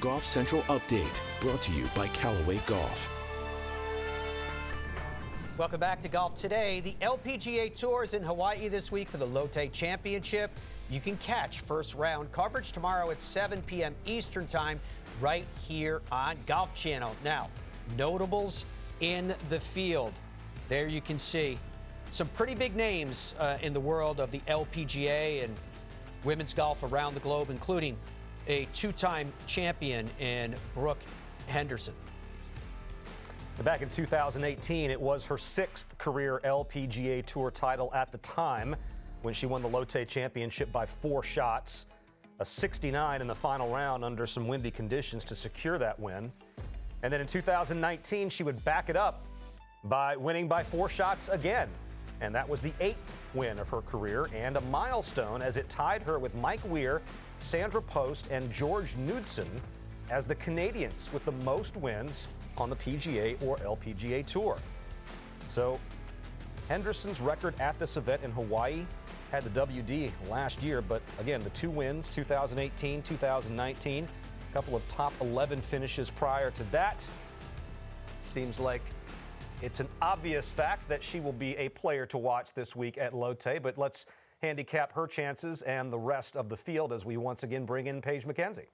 Golf 0.00 0.24
Central 0.24 0.62
Update, 0.62 1.20
brought 1.40 1.60
to 1.62 1.72
you 1.72 1.88
by 1.96 2.06
Callaway 2.08 2.60
Golf. 2.66 3.10
Welcome 5.56 5.80
back 5.80 6.00
to 6.02 6.08
Golf 6.08 6.36
Today. 6.36 6.78
The 6.78 6.94
LPGA 7.02 7.74
Tour 7.74 8.04
is 8.04 8.14
in 8.14 8.22
Hawaii 8.22 8.68
this 8.68 8.92
week 8.92 9.08
for 9.08 9.16
the 9.16 9.26
Lotte 9.26 9.72
Championship. 9.72 10.52
You 10.88 11.00
can 11.00 11.16
catch 11.16 11.62
first 11.62 11.96
round 11.96 12.30
coverage 12.30 12.70
tomorrow 12.70 13.10
at 13.10 13.20
7 13.20 13.60
p.m. 13.62 13.92
Eastern 14.06 14.46
Time 14.46 14.78
right 15.20 15.44
here 15.66 16.00
on 16.12 16.36
Golf 16.46 16.76
Channel. 16.76 17.16
Now, 17.24 17.48
notables 17.96 18.66
in 19.00 19.34
the 19.48 19.58
field. 19.58 20.12
There 20.68 20.86
you 20.86 21.00
can 21.00 21.18
see 21.18 21.58
some 22.12 22.28
pretty 22.28 22.54
big 22.54 22.76
names 22.76 23.34
uh, 23.40 23.58
in 23.62 23.72
the 23.72 23.80
world 23.80 24.20
of 24.20 24.30
the 24.30 24.38
LPGA 24.46 25.42
and 25.42 25.52
women's 26.22 26.54
golf 26.54 26.84
around 26.84 27.14
the 27.14 27.20
globe, 27.20 27.50
including 27.50 27.96
a 28.48 28.66
two 28.72 28.92
time 28.92 29.32
champion 29.46 30.08
in 30.18 30.54
Brooke 30.74 31.02
Henderson. 31.46 31.94
Back 33.64 33.82
in 33.82 33.90
2018, 33.90 34.90
it 34.90 35.00
was 35.00 35.26
her 35.26 35.36
sixth 35.36 35.96
career 35.98 36.40
LPGA 36.44 37.26
Tour 37.26 37.50
title 37.50 37.90
at 37.92 38.12
the 38.12 38.18
time 38.18 38.76
when 39.22 39.34
she 39.34 39.46
won 39.46 39.62
the 39.62 39.68
Lotte 39.68 40.06
Championship 40.06 40.70
by 40.70 40.86
four 40.86 41.24
shots, 41.24 41.86
a 42.38 42.44
69 42.44 43.20
in 43.20 43.26
the 43.26 43.34
final 43.34 43.68
round 43.68 44.04
under 44.04 44.26
some 44.26 44.46
windy 44.46 44.70
conditions 44.70 45.24
to 45.24 45.34
secure 45.34 45.76
that 45.76 45.98
win. 45.98 46.30
And 47.02 47.12
then 47.12 47.20
in 47.20 47.26
2019, 47.26 48.30
she 48.30 48.44
would 48.44 48.64
back 48.64 48.88
it 48.88 48.96
up 48.96 49.26
by 49.84 50.16
winning 50.16 50.46
by 50.46 50.62
four 50.62 50.88
shots 50.88 51.28
again. 51.28 51.68
And 52.20 52.32
that 52.34 52.48
was 52.48 52.60
the 52.60 52.72
eighth 52.80 53.12
win 53.34 53.58
of 53.58 53.68
her 53.68 53.80
career 53.82 54.28
and 54.34 54.56
a 54.56 54.60
milestone 54.62 55.42
as 55.42 55.56
it 55.56 55.68
tied 55.68 56.02
her 56.02 56.18
with 56.18 56.34
Mike 56.36 56.60
Weir 56.64 57.02
Sandra 57.38 57.80
Post 57.80 58.28
and 58.30 58.50
George 58.52 58.94
Knudson 58.96 59.48
as 60.10 60.24
the 60.24 60.34
Canadians 60.36 61.10
with 61.12 61.24
the 61.24 61.32
most 61.32 61.76
wins 61.76 62.28
on 62.56 62.70
the 62.70 62.76
PGA 62.76 63.40
or 63.42 63.56
LPGA 63.58 64.24
Tour. 64.26 64.56
So 65.44 65.78
Henderson's 66.68 67.20
record 67.20 67.58
at 67.60 67.78
this 67.78 67.96
event 67.96 68.22
in 68.24 68.30
Hawaii 68.32 68.84
had 69.30 69.44
the 69.44 69.50
WD 69.66 70.10
last 70.28 70.62
year, 70.62 70.80
but 70.80 71.02
again, 71.20 71.42
the 71.42 71.50
two 71.50 71.70
wins, 71.70 72.08
2018, 72.08 73.02
2019, 73.02 74.08
a 74.50 74.54
couple 74.54 74.74
of 74.74 74.86
top 74.88 75.12
11 75.20 75.60
finishes 75.60 76.10
prior 76.10 76.50
to 76.52 76.64
that. 76.70 77.04
Seems 78.24 78.58
like 78.58 78.82
it's 79.62 79.80
an 79.80 79.88
obvious 80.00 80.52
fact 80.52 80.88
that 80.88 81.02
she 81.02 81.20
will 81.20 81.32
be 81.32 81.56
a 81.56 81.68
player 81.70 82.06
to 82.06 82.18
watch 82.18 82.54
this 82.54 82.74
week 82.74 82.98
at 82.98 83.14
Lotte, 83.14 83.62
but 83.62 83.76
let's 83.76 84.06
handicap 84.42 84.92
her 84.92 85.06
chances 85.06 85.62
and 85.62 85.92
the 85.92 85.98
rest 85.98 86.36
of 86.36 86.48
the 86.48 86.56
field 86.56 86.92
as 86.92 87.04
we 87.04 87.16
once 87.16 87.42
again 87.42 87.64
bring 87.64 87.86
in 87.86 88.00
Paige 88.00 88.24
McKenzie. 88.24 88.66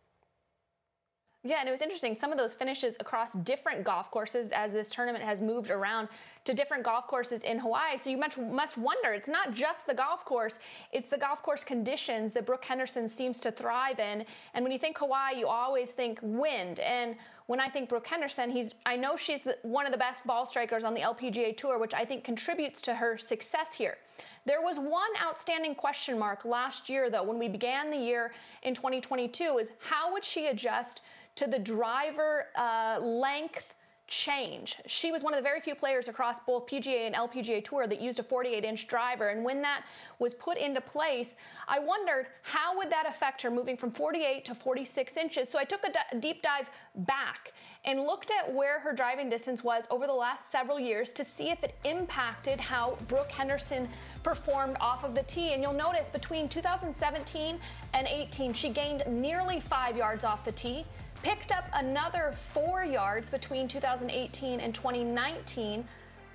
Yeah, 1.47 1.57
and 1.61 1.69
it 1.69 1.73
was 1.73 1.83
interesting. 1.83 2.15
Some 2.15 2.33
of 2.33 2.39
those 2.39 2.55
finishes 2.55 2.97
across 3.01 3.35
different 3.35 3.85
golf 3.85 4.11
courses 4.11 4.51
as 4.51 4.73
this 4.73 4.89
tournament 4.89 5.23
has 5.23 5.43
moved 5.43 5.71
around 5.71 6.09
to 6.45 6.55
different 6.55 6.83
golf 6.83 7.07
courses 7.07 7.45
in 7.45 7.59
Hawaii. 7.59 7.99
So 7.99 8.09
you 8.09 8.17
must 8.17 8.79
wonder, 8.79 9.13
it's 9.13 9.29
not 9.29 9.53
just 9.53 9.87
the 9.87 9.93
golf 9.93 10.25
course, 10.25 10.59
it's 10.91 11.09
the 11.09 11.19
golf 11.19 11.43
course 11.43 11.63
conditions 11.63 12.33
that 12.33 12.47
Brooke 12.47 12.65
Henderson 12.65 13.07
seems 13.07 13.41
to 13.41 13.51
thrive 13.51 13.99
in. 13.99 14.25
And 14.55 14.65
when 14.65 14.73
you 14.73 14.79
think 14.79 14.97
Hawaii, 14.97 15.39
you 15.39 15.47
always 15.47 15.91
think 15.91 16.19
wind. 16.23 16.81
And 16.81 17.15
when 17.45 17.61
I 17.61 17.69
think 17.69 17.91
Brooke 17.91 18.07
Henderson, 18.07 18.49
he's 18.49 18.75
I 18.87 18.97
know 18.97 19.15
she's 19.15 19.43
the, 19.43 19.59
one 19.61 19.85
of 19.85 19.93
the 19.93 19.99
best 19.99 20.27
ball 20.27 20.47
strikers 20.47 20.83
on 20.83 20.95
the 20.95 21.01
LPGA 21.03 21.55
Tour, 21.59 21.79
which 21.79 21.93
I 21.93 22.07
think 22.07 22.25
contributes 22.25 22.81
to 22.81 22.95
her 22.95 23.19
success 23.19 23.75
here. 23.75 23.99
There 24.47 24.61
was 24.61 24.79
one 24.79 25.11
outstanding 25.23 25.75
question 25.75 26.19
mark 26.19 26.45
last 26.45 26.91
year, 26.91 27.09
though, 27.09 27.23
when 27.23 27.39
we 27.39 27.49
began 27.49 27.91
the 27.91 27.97
year 27.97 28.33
in 28.63 28.75
2022, 28.75 29.59
is 29.59 29.73
how 29.79 30.13
would 30.13 30.25
she 30.25 30.49
adjust 30.49 31.03
to 31.37 31.47
the 31.47 31.59
driver 31.59 32.47
uh, 32.55 32.99
length 33.01 33.75
change. 34.07 34.77
She 34.87 35.11
was 35.11 35.23
one 35.23 35.33
of 35.33 35.39
the 35.39 35.43
very 35.43 35.61
few 35.61 35.75
players 35.75 36.09
across 36.09 36.39
both 36.41 36.67
PGA 36.67 37.07
and 37.07 37.15
LPGA 37.15 37.65
Tour 37.65 37.87
that 37.87 38.01
used 38.01 38.21
a 38.21 38.23
48-inch 38.23 38.87
driver, 38.87 39.29
and 39.29 39.43
when 39.43 39.63
that 39.63 39.85
was 40.19 40.35
put 40.35 40.59
into 40.59 40.81
place, 40.81 41.37
I 41.67 41.79
wondered 41.79 42.27
how 42.43 42.77
would 42.77 42.91
that 42.91 43.07
affect 43.09 43.41
her 43.43 43.51
moving 43.51 43.77
from 43.77 43.91
48 43.91 44.45
to 44.45 44.55
46 44.55 45.17
inches. 45.17 45.49
So 45.49 45.59
I 45.59 45.65
took 45.65 45.85
a 45.85 45.91
d- 45.91 46.21
deep 46.21 46.43
dive 46.43 46.71
back 46.97 47.53
and 47.85 48.03
looked 48.03 48.31
at 48.31 48.53
where 48.53 48.79
her 48.79 48.93
driving 48.93 49.29
distance 49.29 49.65
was 49.65 49.87
over 49.91 50.07
the 50.07 50.13
last 50.13 50.51
several 50.51 50.79
years 50.79 51.13
to 51.15 51.25
see 51.25 51.51
if 51.51 51.63
it 51.65 51.75
impacted 51.85 52.61
how 52.61 52.97
Brooke 53.09 53.33
Henderson 53.33 53.89
performed 54.23 54.77
off 54.81 55.05
of 55.05 55.15
the 55.15 55.23
tee. 55.25 55.55
And 55.55 55.63
you'll 55.63 55.73
notice 55.73 56.11
between 56.11 56.49
2017 56.49 57.59
and 57.95 58.07
18, 58.07 58.53
she 58.53 58.69
gained 58.69 59.03
nearly 59.07 59.61
five 59.61 59.97
yards 59.97 60.25
off 60.25 60.45
the 60.45 60.53
tee 60.53 60.85
picked 61.25 61.53
up 61.53 61.65
another 61.73 62.33
four 62.37 62.85
yards 62.85 63.31
between 63.31 63.67
2018 63.67 64.61
and 64.61 64.75
2019. 64.75 65.83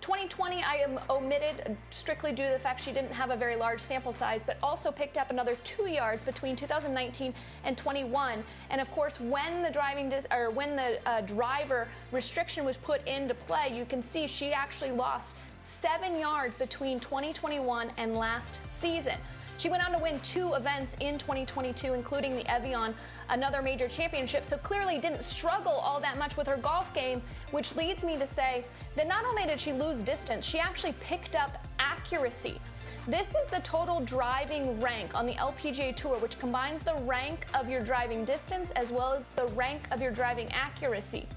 2020, 0.01 0.63
I 0.63 0.77
am 0.77 0.99
omitted 1.11 1.77
strictly 1.91 2.31
due 2.31 2.45
to 2.45 2.53
the 2.53 2.57
fact 2.57 2.81
she 2.81 2.91
didn't 2.91 3.11
have 3.11 3.29
a 3.29 3.35
very 3.35 3.55
large 3.55 3.79
sample 3.79 4.11
size, 4.11 4.41
but 4.43 4.57
also 4.63 4.91
picked 4.91 5.19
up 5.19 5.29
another 5.29 5.55
two 5.57 5.87
yards 5.87 6.23
between 6.23 6.55
2019 6.55 7.35
and 7.65 7.77
21. 7.77 8.43
And 8.71 8.81
of 8.81 8.89
course, 8.89 9.19
when 9.19 9.61
the 9.61 9.69
driving 9.69 10.09
dis- 10.09 10.25
or 10.31 10.49
when 10.49 10.75
the 10.75 10.99
uh, 11.07 11.21
driver 11.21 11.87
restriction 12.11 12.65
was 12.65 12.75
put 12.75 13.07
into 13.07 13.35
play, 13.35 13.71
you 13.71 13.85
can 13.85 14.01
see 14.01 14.25
she 14.25 14.53
actually 14.53 14.91
lost 14.91 15.35
seven 15.59 16.17
yards 16.17 16.57
between 16.57 16.99
2021 16.99 17.91
and 17.97 18.15
last 18.15 18.59
season. 18.75 19.17
She 19.59 19.67
went 19.67 19.85
on 19.85 19.91
to 19.91 20.01
win 20.01 20.17
two 20.21 20.53
events 20.53 20.95
in 21.01 21.17
2022, 21.17 21.93
including 21.93 22.33
the 22.33 22.49
Evian, 22.49 22.95
another 23.29 23.61
major 23.61 23.89
championship, 23.89 24.45
so 24.45 24.57
clearly 24.57 24.99
didn't 24.99 25.21
struggle 25.21 25.73
all 25.73 25.99
that 25.99 26.17
much 26.17 26.37
with 26.37 26.47
her 26.47 26.55
golf 26.55 26.93
game, 26.93 27.21
which 27.51 27.75
leads 27.75 28.05
me 28.05 28.17
to 28.17 28.25
say 28.25 28.63
that 28.95 29.05
not 29.05 29.25
only 29.25 29.45
did 29.45 29.59
she 29.59 29.73
lose 29.73 30.01
distance, 30.01 30.45
she 30.45 30.59
actually 30.59 30.93
picked 31.01 31.35
up 31.35 31.67
accuracy. 31.77 32.57
This 33.05 33.35
is 33.35 33.47
the 33.47 33.59
total 33.59 33.99
driving 33.99 34.79
rank 34.79 35.13
on 35.13 35.25
the 35.25 35.33
LPGA 35.33 35.93
Tour, 35.93 36.17
which 36.19 36.39
combines 36.39 36.81
the 36.81 36.95
rank 37.01 37.45
of 37.53 37.69
your 37.69 37.81
driving 37.81 38.23
distance 38.23 38.71
as 38.77 38.93
well 38.93 39.11
as 39.11 39.25
the 39.35 39.47
rank 39.47 39.81
of 39.91 40.01
your 40.01 40.11
driving 40.11 40.49
accuracy. 40.53 41.27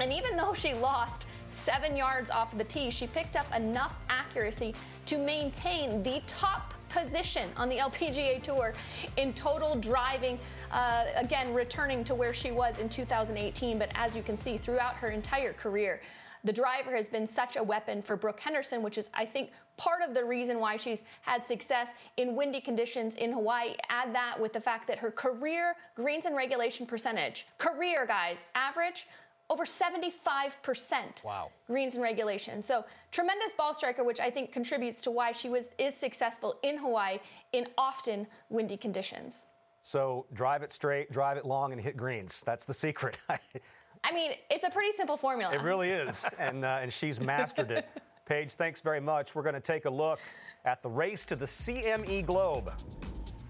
And 0.00 0.10
even 0.10 0.38
though 0.38 0.54
she 0.54 0.72
lost 0.72 1.26
seven 1.48 1.98
yards 1.98 2.30
off 2.30 2.56
the 2.56 2.64
tee, 2.64 2.90
she 2.90 3.06
picked 3.06 3.36
up 3.36 3.54
enough 3.54 3.94
accuracy 4.08 4.74
to 5.04 5.18
maintain 5.18 6.02
the 6.02 6.22
top 6.26 6.72
position 6.92 7.48
on 7.56 7.68
the 7.68 7.76
LPGA 7.76 8.42
Tour 8.42 8.74
in 9.16 9.32
total 9.32 9.74
driving, 9.74 10.38
uh, 10.70 11.06
again, 11.16 11.52
returning 11.54 12.04
to 12.04 12.14
where 12.14 12.34
she 12.34 12.50
was 12.50 12.78
in 12.78 12.88
2018. 12.88 13.78
But 13.78 13.90
as 13.94 14.14
you 14.14 14.22
can 14.22 14.36
see, 14.36 14.56
throughout 14.56 14.94
her 14.94 15.08
entire 15.08 15.52
career, 15.52 16.00
the 16.44 16.52
driver 16.52 16.94
has 16.94 17.08
been 17.08 17.26
such 17.26 17.56
a 17.56 17.62
weapon 17.62 18.02
for 18.02 18.16
Brooke 18.16 18.40
Henderson, 18.40 18.82
which 18.82 18.98
is, 18.98 19.08
I 19.14 19.24
think, 19.24 19.50
part 19.76 20.02
of 20.02 20.12
the 20.12 20.24
reason 20.24 20.58
why 20.58 20.76
she's 20.76 21.02
had 21.20 21.44
success 21.44 21.90
in 22.16 22.34
windy 22.34 22.60
conditions 22.60 23.14
in 23.14 23.32
Hawaii. 23.32 23.74
Add 23.88 24.14
that 24.14 24.38
with 24.40 24.52
the 24.52 24.60
fact 24.60 24.88
that 24.88 24.98
her 24.98 25.10
career 25.10 25.74
greens 25.94 26.26
and 26.26 26.34
regulation 26.34 26.84
percentage, 26.84 27.46
career 27.58 28.06
guys, 28.06 28.46
average 28.54 29.06
over 29.50 29.64
75% 29.64 31.24
wow. 31.24 31.50
greens 31.66 31.94
and 31.94 32.02
regulation. 32.02 32.62
So 32.62 32.84
tremendous 33.10 33.52
ball 33.52 33.74
striker, 33.74 34.02
which 34.02 34.20
I 34.20 34.30
think 34.30 34.52
contributes 34.52 35.02
to 35.02 35.10
why 35.10 35.32
she 35.32 35.48
was 35.48 35.72
is 35.78 35.94
successful 35.94 36.56
in 36.62 36.78
Hawaii 36.78 37.18
in 37.52 37.66
often 37.76 38.26
windy 38.48 38.76
conditions. 38.76 39.46
So 39.82 40.26
drive 40.32 40.62
it 40.62 40.72
straight, 40.72 41.10
drive 41.10 41.36
it 41.36 41.44
long, 41.44 41.72
and 41.72 41.80
hit 41.80 41.96
greens. 41.96 42.42
That's 42.46 42.64
the 42.64 42.74
secret. 42.74 43.18
I 43.28 44.12
mean, 44.12 44.32
it's 44.50 44.64
a 44.64 44.70
pretty 44.70 44.92
simple 44.92 45.16
formula. 45.16 45.52
It 45.52 45.60
really 45.60 45.90
is, 45.90 46.26
and 46.38 46.64
uh, 46.64 46.78
and 46.80 46.92
she's 46.92 47.20
mastered 47.20 47.70
it. 47.70 47.88
Paige, 48.24 48.52
thanks 48.52 48.80
very 48.80 49.00
much. 49.00 49.34
We're 49.34 49.42
going 49.42 49.54
to 49.54 49.60
take 49.60 49.84
a 49.84 49.90
look 49.90 50.20
at 50.64 50.82
the 50.82 50.88
race 50.88 51.24
to 51.26 51.36
the 51.36 51.44
CME 51.44 52.24
Globe 52.24 52.72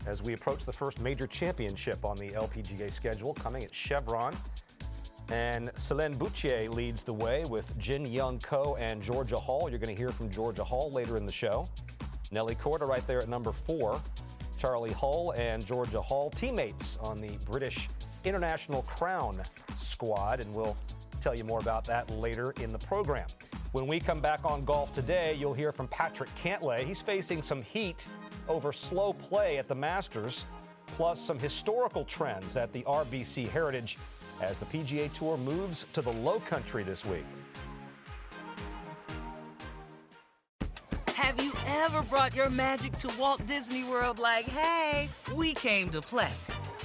as 0.07 0.23
we 0.23 0.33
approach 0.33 0.65
the 0.65 0.73
first 0.73 0.99
major 1.01 1.27
championship 1.27 2.05
on 2.05 2.17
the 2.17 2.31
LPGA 2.31 2.91
schedule, 2.91 3.35
coming 3.35 3.63
at 3.63 3.75
Chevron. 3.75 4.35
And 5.31 5.71
Celine 5.77 6.15
Boutier 6.15 6.69
leads 6.69 7.05
the 7.05 7.13
way 7.13 7.45
with 7.49 7.77
Jin 7.79 8.05
Young 8.05 8.39
Ko 8.41 8.77
and 8.79 9.03
Georgia 9.03 9.37
Hall. 9.37 9.71
You're 9.71 9.79
going 9.79 9.95
to 9.95 9.99
hear 9.99 10.11
from 10.11 10.31
Georgia 10.31 10.65
Hall 10.65 10.91
later 10.91 11.17
in 11.17 11.27
the 11.27 11.33
show. 11.33 11.69
Nelly 12.31 12.55
Korda 12.55 12.87
right 12.87 13.07
there 13.07 13.21
at 13.21 13.29
number 13.29 13.53
four. 13.53 14.01
Charley 14.59 14.93
Hull 14.93 15.33
and 15.37 15.67
Georgia 15.67 16.01
Hall, 16.01 16.31
teammates 16.31 16.97
on 16.99 17.21
the 17.21 17.37
British 17.51 17.89
International 18.25 18.83
Crown 18.83 19.41
squad, 19.77 20.41
and 20.41 20.55
we'll 20.55 20.77
tell 21.21 21.35
you 21.35 21.43
more 21.43 21.59
about 21.59 21.85
that 21.87 22.09
later 22.11 22.53
in 22.61 22.73
the 22.73 22.79
program. 22.79 23.27
When 23.73 23.87
we 23.87 23.99
come 23.99 24.21
back 24.21 24.45
on 24.45 24.65
Golf 24.65 24.93
Today, 24.93 25.35
you'll 25.35 25.55
hear 25.55 25.73
from 25.73 25.89
Patrick 25.89 26.31
Cantlay. 26.37 26.85
He's 26.85 27.01
facing 27.01 27.43
some 27.43 27.63
heat 27.63 28.07
over 28.49 28.73
slow 28.73 29.15
play 29.15 29.59
at 29.59 29.67
the 29.67 29.75
Masters, 29.75 30.47
plus 30.87 31.21
some 31.21 31.39
historical 31.39 32.05
trends 32.05 32.57
at 32.57 32.73
the 32.73 32.83
RBC 32.83 33.49
Heritage 33.49 33.99
as 34.43 34.59
the 34.59 34.67
PGA 34.67 35.13
Tour 35.13 35.37
moves 35.37 35.87
to 35.93 36.03
the 36.03 36.13
low 36.13 36.41
country 36.41 36.83
this 36.83 37.05
week. 37.05 37.25
Have 41.15 41.43
you 41.43 41.53
ever 41.67 42.03
brought 42.03 42.35
your 42.35 42.51
magic 42.51 42.97
to 42.97 43.11
Walt 43.19 43.47
Disney 43.47 43.85
World 43.85 44.19
like, 44.19 44.45
hey, 44.45 45.09
we 45.35 45.55
came 45.55 45.89
to 45.91 46.03
play? 46.03 46.33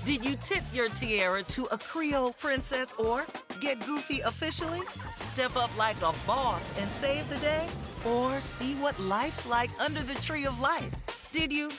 Did 0.05 0.23
you 0.23 0.37
tip 0.37 0.63
your 0.73 0.87
tiara 0.89 1.43
to 1.43 1.65
a 1.65 1.77
Creole 1.77 2.33
princess 2.33 2.93
or 2.93 3.25
get 3.59 3.85
goofy 3.85 4.21
officially? 4.21 4.81
Step 5.15 5.55
up 5.57 5.75
like 5.77 5.97
a 5.97 6.13
boss 6.25 6.71
and 6.79 6.89
save 6.91 7.27
the 7.29 7.37
day? 7.37 7.67
Or 8.05 8.39
see 8.39 8.75
what 8.75 8.97
life's 8.99 9.45
like 9.45 9.71
under 9.81 10.01
the 10.01 10.15
tree 10.21 10.45
of 10.45 10.59
life? 10.61 10.91
Did 11.31 11.51
you? 11.51 11.71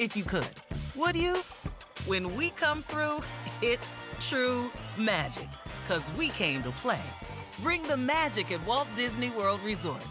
If 0.00 0.16
you 0.16 0.24
could. 0.24 0.48
Would 0.96 1.14
you? 1.14 1.42
When 2.06 2.34
we 2.34 2.50
come 2.50 2.82
through, 2.82 3.20
it's 3.62 3.96
true 4.20 4.70
magic. 4.98 5.48
Cause 5.88 6.10
we 6.16 6.28
came 6.30 6.62
to 6.62 6.70
play. 6.70 7.02
Bring 7.60 7.82
the 7.84 7.96
magic 7.96 8.52
at 8.52 8.64
Walt 8.66 8.88
Disney 8.96 9.30
World 9.30 9.60
Resort. 9.64 10.04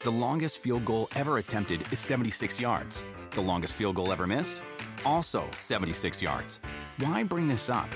The 0.00 0.10
longest 0.10 0.58
field 0.58 0.84
goal 0.84 1.08
ever 1.16 1.38
attempted 1.38 1.82
is 1.92 1.98
76 1.98 2.60
yards. 2.60 3.04
The 3.30 3.40
longest 3.40 3.74
field 3.74 3.96
goal 3.96 4.12
ever 4.12 4.26
missed? 4.26 4.62
Also 5.04 5.44
76 5.52 6.22
yards. 6.22 6.60
Why 6.98 7.24
bring 7.24 7.48
this 7.48 7.68
up? 7.68 7.88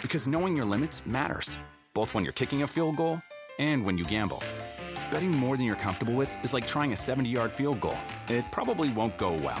Because 0.00 0.26
knowing 0.28 0.56
your 0.56 0.64
limits 0.64 1.04
matters, 1.06 1.58
both 1.92 2.14
when 2.14 2.24
you're 2.24 2.32
kicking 2.32 2.62
a 2.62 2.66
field 2.66 2.96
goal 2.96 3.20
and 3.58 3.84
when 3.84 3.98
you 3.98 4.04
gamble. 4.04 4.42
Betting 5.10 5.32
more 5.32 5.56
than 5.56 5.66
you're 5.66 5.76
comfortable 5.76 6.14
with 6.14 6.34
is 6.44 6.54
like 6.54 6.66
trying 6.66 6.92
a 6.92 6.96
70 6.96 7.28
yard 7.28 7.52
field 7.52 7.80
goal. 7.80 7.98
It 8.28 8.44
probably 8.52 8.90
won't 8.90 9.18
go 9.18 9.32
well. 9.32 9.60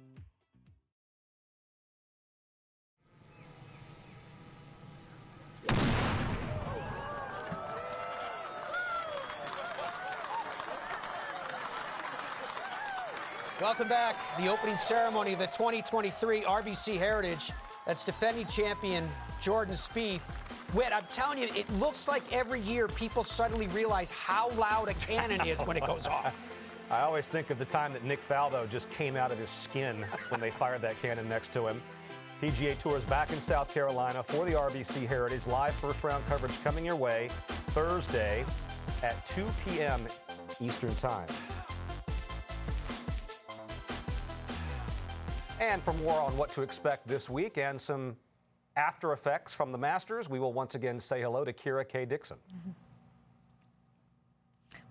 Welcome 13.61 13.89
back. 13.89 14.15
The 14.39 14.47
opening 14.47 14.75
ceremony 14.75 15.33
of 15.33 15.39
the 15.39 15.45
2023 15.45 16.41
RBC 16.41 16.97
Heritage. 16.97 17.51
That's 17.85 18.03
defending 18.03 18.47
champion 18.47 19.07
Jordan 19.39 19.75
Spieth. 19.75 20.31
Whit, 20.73 20.91
I'm 20.91 21.03
telling 21.07 21.37
you, 21.37 21.47
it 21.55 21.69
looks 21.73 22.07
like 22.07 22.23
every 22.33 22.61
year 22.61 22.87
people 22.87 23.23
suddenly 23.23 23.67
realize 23.67 24.09
how 24.09 24.49
loud 24.53 24.89
a 24.89 24.95
cannon 24.95 25.45
is 25.45 25.59
when 25.59 25.77
it 25.77 25.85
goes 25.85 26.07
off. 26.07 26.41
I 26.89 27.01
always 27.01 27.27
think 27.27 27.51
of 27.51 27.59
the 27.59 27.65
time 27.65 27.93
that 27.93 28.03
Nick 28.03 28.27
Faldo 28.27 28.67
just 28.67 28.89
came 28.89 29.15
out 29.15 29.31
of 29.31 29.37
his 29.37 29.51
skin 29.51 30.05
when 30.29 30.41
they 30.41 30.49
fired 30.49 30.81
that 30.81 30.99
cannon 30.99 31.29
next 31.29 31.53
to 31.53 31.67
him. 31.67 31.79
PGA 32.41 32.75
Tour 32.79 32.97
is 32.97 33.05
back 33.05 33.31
in 33.31 33.39
South 33.39 33.71
Carolina 33.71 34.23
for 34.23 34.43
the 34.43 34.53
RBC 34.53 35.07
Heritage. 35.07 35.45
Live 35.45 35.75
first 35.75 36.03
round 36.03 36.25
coverage 36.27 36.63
coming 36.63 36.83
your 36.83 36.95
way 36.95 37.29
Thursday 37.67 38.43
at 39.03 39.23
2 39.27 39.45
p.m. 39.63 40.07
Eastern 40.59 40.95
Time. 40.95 41.27
And 45.61 45.79
for 45.83 45.93
more 45.93 46.19
on 46.19 46.35
what 46.37 46.49
to 46.53 46.63
expect 46.63 47.07
this 47.07 47.29
week 47.29 47.59
and 47.59 47.79
some 47.79 48.17
after 48.75 49.13
effects 49.13 49.53
from 49.53 49.71
the 49.71 49.77
Masters, 49.77 50.27
we 50.27 50.39
will 50.39 50.53
once 50.53 50.73
again 50.73 50.99
say 50.99 51.21
hello 51.21 51.45
to 51.45 51.53
Kira 51.53 51.87
K. 51.87 52.03
Dixon. 52.03 52.37
Mm-hmm. 52.49 52.71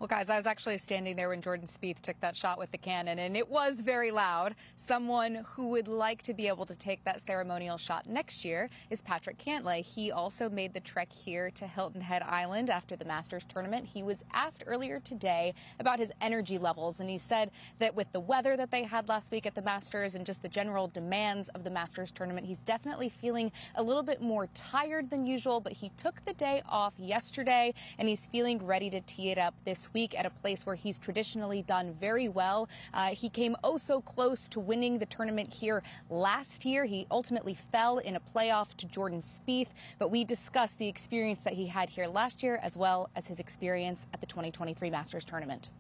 Well, 0.01 0.09
guys, 0.09 0.31
I 0.31 0.37
was 0.37 0.47
actually 0.47 0.79
standing 0.79 1.15
there 1.15 1.29
when 1.29 1.43
Jordan 1.43 1.67
Spieth 1.67 2.01
took 2.01 2.19
that 2.23 2.35
shot 2.35 2.59
with 2.59 2.73
the 2.73 2.79
cannon, 2.79 3.19
and 3.19 3.37
it 3.37 3.51
was 3.51 3.83
very 3.83 4.11
loud. 4.11 4.55
Someone 4.75 5.45
who 5.53 5.69
would 5.69 5.89
like 5.89 6.23
to 6.23 6.33
be 6.33 6.49
able 6.49 6.65
to 6.65 6.75
take 6.75 7.05
that 7.05 7.27
ceremonial 7.27 7.77
shot 7.77 8.09
next 8.09 8.43
year 8.43 8.71
is 8.89 9.03
Patrick 9.03 9.37
Cantlay. 9.37 9.85
He 9.85 10.11
also 10.11 10.49
made 10.49 10.73
the 10.73 10.81
trek 10.81 11.13
here 11.13 11.51
to 11.51 11.67
Hilton 11.67 12.01
Head 12.01 12.23
Island 12.23 12.71
after 12.71 12.97
the 12.97 13.05
Masters 13.05 13.45
tournament. 13.47 13.89
He 13.93 14.03
was 14.03 14.25
asked 14.33 14.65
earlier 14.67 15.01
today 15.01 15.53
about 15.79 15.99
his 15.99 16.13
energy 16.23 16.57
levels, 16.57 17.01
and 17.01 17.11
he 17.11 17.19
said 17.19 17.51
that 17.79 17.95
with 17.95 18.11
the 18.13 18.21
weather 18.21 18.57
that 18.57 18.71
they 18.71 18.85
had 18.85 19.07
last 19.07 19.31
week 19.31 19.45
at 19.45 19.55
the 19.55 19.61
Masters 19.61 20.15
and 20.15 20.25
just 20.25 20.41
the 20.41 20.49
general 20.49 20.89
demands 20.89 21.51
of 21.51 21.63
the 21.63 21.69
Masters 21.69 22.11
tournament, 22.11 22.47
he's 22.47 22.61
definitely 22.61 23.11
feeling 23.11 23.53
a 23.75 23.83
little 23.83 24.03
bit 24.03 24.23
more 24.23 24.49
tired 24.55 25.11
than 25.11 25.27
usual, 25.27 25.61
but 25.61 25.75
he 25.75 25.91
took 25.99 26.25
the 26.25 26.33
day 26.33 26.63
off 26.67 26.95
yesterday, 26.97 27.75
and 27.99 28.09
he's 28.09 28.25
feeling 28.29 28.65
ready 28.65 28.89
to 28.89 29.03
tee 29.03 29.29
it 29.29 29.37
up 29.37 29.53
this 29.67 29.90
week 29.93 30.19
at 30.19 30.27
a 30.27 30.31
place 30.31 30.67
where 30.67 30.77
he's 30.77 30.99
traditionally 30.99 31.63
done 31.63 31.95
very 32.01 32.29
well. 32.29 32.69
Uh, 32.93 33.09
he 33.09 33.29
came 33.29 33.57
oh 33.65 33.77
so 33.77 34.01
close 34.01 34.49
to 34.49 34.61
winning 34.61 34.99
the 34.99 35.07
tournament 35.07 35.53
here 35.53 35.83
last 36.09 36.65
year. 36.65 36.85
He 36.85 37.07
ultimately 37.11 37.57
fell 37.73 37.99
in 37.99 38.17
a 38.17 38.21
playoff 38.21 38.75
to 38.77 38.87
Jordan 38.87 39.21
Spieth, 39.21 39.69
but 39.99 40.11
we 40.11 40.25
discussed 40.25 40.79
the 40.79 40.89
experience 40.89 41.41
that 41.45 41.55
he 41.55 41.67
had 41.67 41.91
here 41.91 42.07
last 42.07 42.43
year 42.43 42.59
as 42.63 42.77
well 42.77 43.11
as 43.17 43.27
his 43.27 43.41
experience 43.41 44.07
at 44.13 44.21
the 44.21 44.27
2023 44.27 44.91
Masters 44.91 45.25
tournament. 45.25 45.71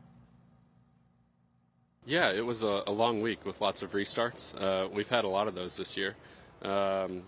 Yeah, 2.06 2.32
it 2.32 2.44
was 2.44 2.62
a, 2.62 2.82
a 2.86 2.92
long 2.92 3.20
week 3.20 3.44
with 3.44 3.60
lots 3.60 3.82
of 3.82 3.92
restarts. 3.92 4.60
Uh, 4.60 4.88
we've 4.88 5.08
had 5.08 5.24
a 5.24 5.28
lot 5.28 5.46
of 5.46 5.54
those 5.54 5.76
this 5.76 5.96
year. 5.96 6.16
Um, 6.62 7.22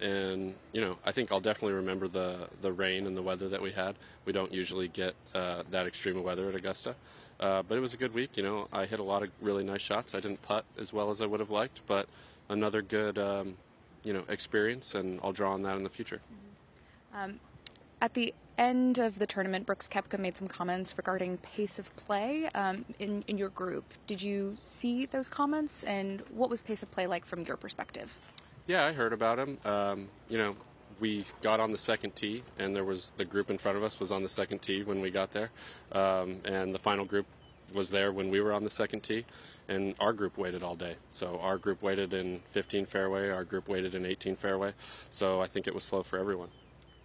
and 0.00 0.54
you 0.72 0.80
know, 0.80 0.98
I 1.04 1.12
think 1.12 1.32
I'll 1.32 1.40
definitely 1.40 1.74
remember 1.74 2.08
the 2.08 2.48
the 2.60 2.72
rain 2.72 3.06
and 3.06 3.16
the 3.16 3.22
weather 3.22 3.48
that 3.48 3.62
we 3.62 3.72
had. 3.72 3.96
We 4.24 4.32
don't 4.32 4.52
usually 4.52 4.88
get 4.88 5.14
uh, 5.34 5.62
that 5.70 5.86
extreme 5.86 6.16
of 6.16 6.24
weather 6.24 6.48
at 6.48 6.54
Augusta, 6.54 6.94
uh, 7.40 7.62
but 7.62 7.76
it 7.76 7.80
was 7.80 7.94
a 7.94 7.96
good 7.96 8.14
week. 8.14 8.36
You 8.36 8.42
know, 8.42 8.68
I 8.72 8.86
hit 8.86 9.00
a 9.00 9.04
lot 9.04 9.22
of 9.22 9.30
really 9.40 9.64
nice 9.64 9.80
shots. 9.80 10.14
I 10.14 10.20
didn't 10.20 10.42
putt 10.42 10.64
as 10.78 10.92
well 10.92 11.10
as 11.10 11.20
I 11.20 11.26
would 11.26 11.40
have 11.40 11.50
liked, 11.50 11.80
but 11.86 12.08
another 12.48 12.82
good 12.82 13.18
um, 13.18 13.56
you 14.04 14.12
know 14.12 14.24
experience, 14.28 14.94
and 14.94 15.20
I'll 15.22 15.32
draw 15.32 15.52
on 15.52 15.62
that 15.62 15.76
in 15.76 15.84
the 15.84 15.90
future. 15.90 16.20
Um, 17.14 17.40
at 18.00 18.14
the 18.14 18.34
end 18.58 18.98
of 18.98 19.18
the 19.18 19.26
tournament, 19.26 19.66
Brooks 19.66 19.88
Koepka 19.88 20.18
made 20.18 20.36
some 20.36 20.48
comments 20.48 20.96
regarding 20.96 21.38
pace 21.38 21.78
of 21.78 21.94
play 21.96 22.46
um, 22.54 22.84
in, 22.98 23.24
in 23.26 23.38
your 23.38 23.48
group. 23.48 23.84
Did 24.06 24.22
you 24.22 24.54
see 24.56 25.06
those 25.06 25.28
comments, 25.28 25.84
and 25.84 26.22
what 26.30 26.50
was 26.50 26.62
pace 26.62 26.82
of 26.82 26.90
play 26.90 27.06
like 27.06 27.24
from 27.24 27.44
your 27.44 27.56
perspective? 27.56 28.18
Yeah, 28.66 28.84
I 28.84 28.92
heard 28.92 29.12
about 29.12 29.38
him. 29.38 29.58
Um, 29.64 30.08
you 30.28 30.38
know, 30.38 30.56
we 30.98 31.24
got 31.40 31.60
on 31.60 31.70
the 31.70 31.78
second 31.78 32.16
tee, 32.16 32.42
and 32.58 32.74
there 32.74 32.84
was 32.84 33.12
the 33.16 33.24
group 33.24 33.48
in 33.48 33.58
front 33.58 33.76
of 33.76 33.84
us 33.84 34.00
was 34.00 34.10
on 34.10 34.22
the 34.22 34.28
second 34.28 34.60
tee 34.60 34.82
when 34.82 35.00
we 35.00 35.10
got 35.10 35.32
there, 35.32 35.50
um, 35.92 36.40
and 36.44 36.74
the 36.74 36.78
final 36.78 37.04
group 37.04 37.26
was 37.74 37.90
there 37.90 38.12
when 38.12 38.30
we 38.30 38.40
were 38.40 38.52
on 38.52 38.64
the 38.64 38.70
second 38.70 39.02
tee, 39.02 39.24
and 39.68 39.94
our 40.00 40.12
group 40.12 40.36
waited 40.36 40.62
all 40.62 40.74
day. 40.74 40.96
So 41.12 41.38
our 41.40 41.58
group 41.58 41.82
waited 41.82 42.12
in 42.12 42.40
15 42.46 42.86
fairway, 42.86 43.28
our 43.30 43.44
group 43.44 43.68
waited 43.68 43.94
in 43.94 44.04
18 44.04 44.34
fairway. 44.36 44.72
So 45.10 45.40
I 45.40 45.46
think 45.46 45.66
it 45.66 45.74
was 45.74 45.84
slow 45.84 46.02
for 46.02 46.18
everyone. 46.18 46.48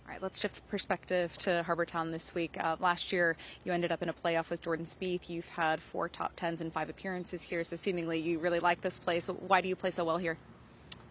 All 0.05 0.13
right, 0.13 0.21
let's 0.21 0.39
shift 0.39 0.67
perspective 0.67 1.37
to 1.39 1.63
Harbour 1.63 1.85
Town 1.85 2.11
this 2.11 2.33
week. 2.33 2.57
Uh, 2.59 2.75
last 2.79 3.11
year, 3.11 3.37
you 3.63 3.71
ended 3.71 3.91
up 3.91 4.01
in 4.01 4.09
a 4.09 4.13
playoff 4.13 4.49
with 4.49 4.61
Jordan 4.61 4.85
Spieth. 4.85 5.29
You've 5.29 5.49
had 5.49 5.79
four 5.79 6.09
top 6.09 6.33
tens 6.35 6.59
and 6.59 6.73
five 6.73 6.89
appearances 6.89 7.43
here, 7.43 7.63
so 7.63 7.75
seemingly 7.75 8.19
you 8.19 8.39
really 8.39 8.59
like 8.59 8.81
this 8.81 8.99
place. 8.99 9.27
Why 9.27 9.61
do 9.61 9.69
you 9.69 9.75
play 9.75 9.91
so 9.91 10.03
well 10.03 10.17
here? 10.17 10.37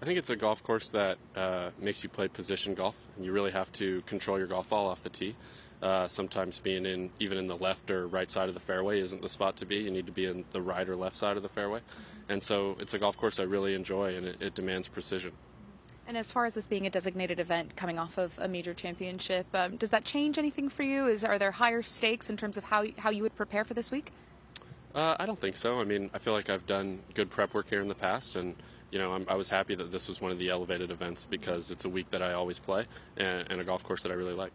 I 0.03 0.07
think 0.07 0.19
it's 0.19 0.31
a 0.31 0.37
golf 0.37 0.63
course 0.63 0.89
that 0.91 1.19
uh, 1.37 1.71
makes 1.79 2.03
you 2.03 2.09
play 2.09 2.29
position 2.29 2.75
golf, 2.75 2.97
and 3.17 3.25
you 3.25 3.33
really 3.33 3.51
have 3.51 3.71
to 3.75 4.01
control 4.03 4.39
your 4.39 4.47
golf 4.47 4.71
ball 4.71 4.89
off 4.89 5.03
the 5.03 5.11
tee. 5.11 5.37
Uh, 5.83 6.07
sometimes 6.09 6.61
being 6.61 6.85
in 6.85 7.11
even 7.19 7.39
in 7.39 7.47
the 7.47 7.57
left 7.57 7.91
or 7.91 8.07
right 8.07 8.31
side 8.31 8.49
of 8.49 8.55
the 8.55 8.61
fairway 8.61 9.01
isn't 9.01 9.23
the 9.23 9.29
spot 9.29 9.57
to 9.57 9.67
be. 9.67 9.77
You 9.77 9.91
need 9.91 10.07
to 10.07 10.13
be 10.13 10.27
in 10.27 10.45
the 10.53 10.61
right 10.61 10.87
or 10.89 10.95
left 10.95 11.17
side 11.17 11.37
of 11.37 11.43
the 11.43 11.49
fairway, 11.49 11.81
and 12.29 12.43
so 12.43 12.77
it's 12.81 12.95
a 12.95 12.99
golf 12.99 13.17
course 13.17 13.39
I 13.39 13.45
really 13.45 13.75
enjoy, 13.75 14.15
and 14.17 14.27
it, 14.27 14.43
it 14.43 14.55
demands 14.55 14.89
precision. 14.89 15.33
And 16.07 16.17
as 16.17 16.33
far 16.33 16.45
as 16.45 16.55
this 16.55 16.67
being 16.67 16.87
a 16.87 16.91
designated 16.91 17.39
event 17.39 17.77
coming 17.77 17.99
off 17.99 18.19
of 18.19 18.39
a 18.39 18.49
major 18.49 18.75
championship, 18.75 19.47
um, 19.55 19.77
does 19.77 19.91
that 19.91 20.05
change 20.05 20.39
anything 20.39 20.69
for 20.69 20.83
you? 20.83 21.07
Is 21.07 21.25
are 21.25 21.39
there 21.39 21.53
higher 21.53 21.83
stakes 21.83 22.29
in 22.29 22.37
terms 22.37 22.57
of 22.57 22.65
how 22.65 22.85
how 22.99 23.11
you 23.11 23.23
would 23.23 23.37
prepare 23.37 23.65
for 23.65 23.75
this 23.75 23.91
week? 23.91 24.13
Uh, 24.95 25.17
I 25.21 25.27
don't 25.27 25.39
think 25.39 25.57
so. 25.57 25.79
I 25.79 25.85
mean, 25.85 26.11
I 26.13 26.19
feel 26.19 26.33
like 26.33 26.51
I've 26.51 26.67
done 26.67 27.01
good 27.15 27.31
prep 27.31 27.55
work 27.55 27.69
here 27.69 27.81
in 27.81 27.89
the 27.89 27.95
past, 27.95 28.35
and 28.37 28.57
you 28.91 28.99
know, 28.99 29.13
I'm, 29.13 29.27
i 29.29 29.35
was 29.35 29.49
happy 29.49 29.75
that 29.75 29.93
this 29.93 30.09
was 30.09 30.21
one 30.21 30.33
of 30.33 30.39
the 30.39 30.49
elevated 30.49 30.91
events 30.91 31.27
because 31.31 31.71
it's 31.71 31.85
a 31.85 31.89
week 31.89 32.11
that 32.11 32.23
I 32.23 32.33
always 32.33 32.59
play 32.59 32.87
and, 33.17 33.51
and 33.51 33.61
a 33.61 33.65
golf 33.65 33.83
course 33.83 34.03
that 34.03 34.13
I 34.13 34.15
really 34.15 34.35
like. 34.35 34.53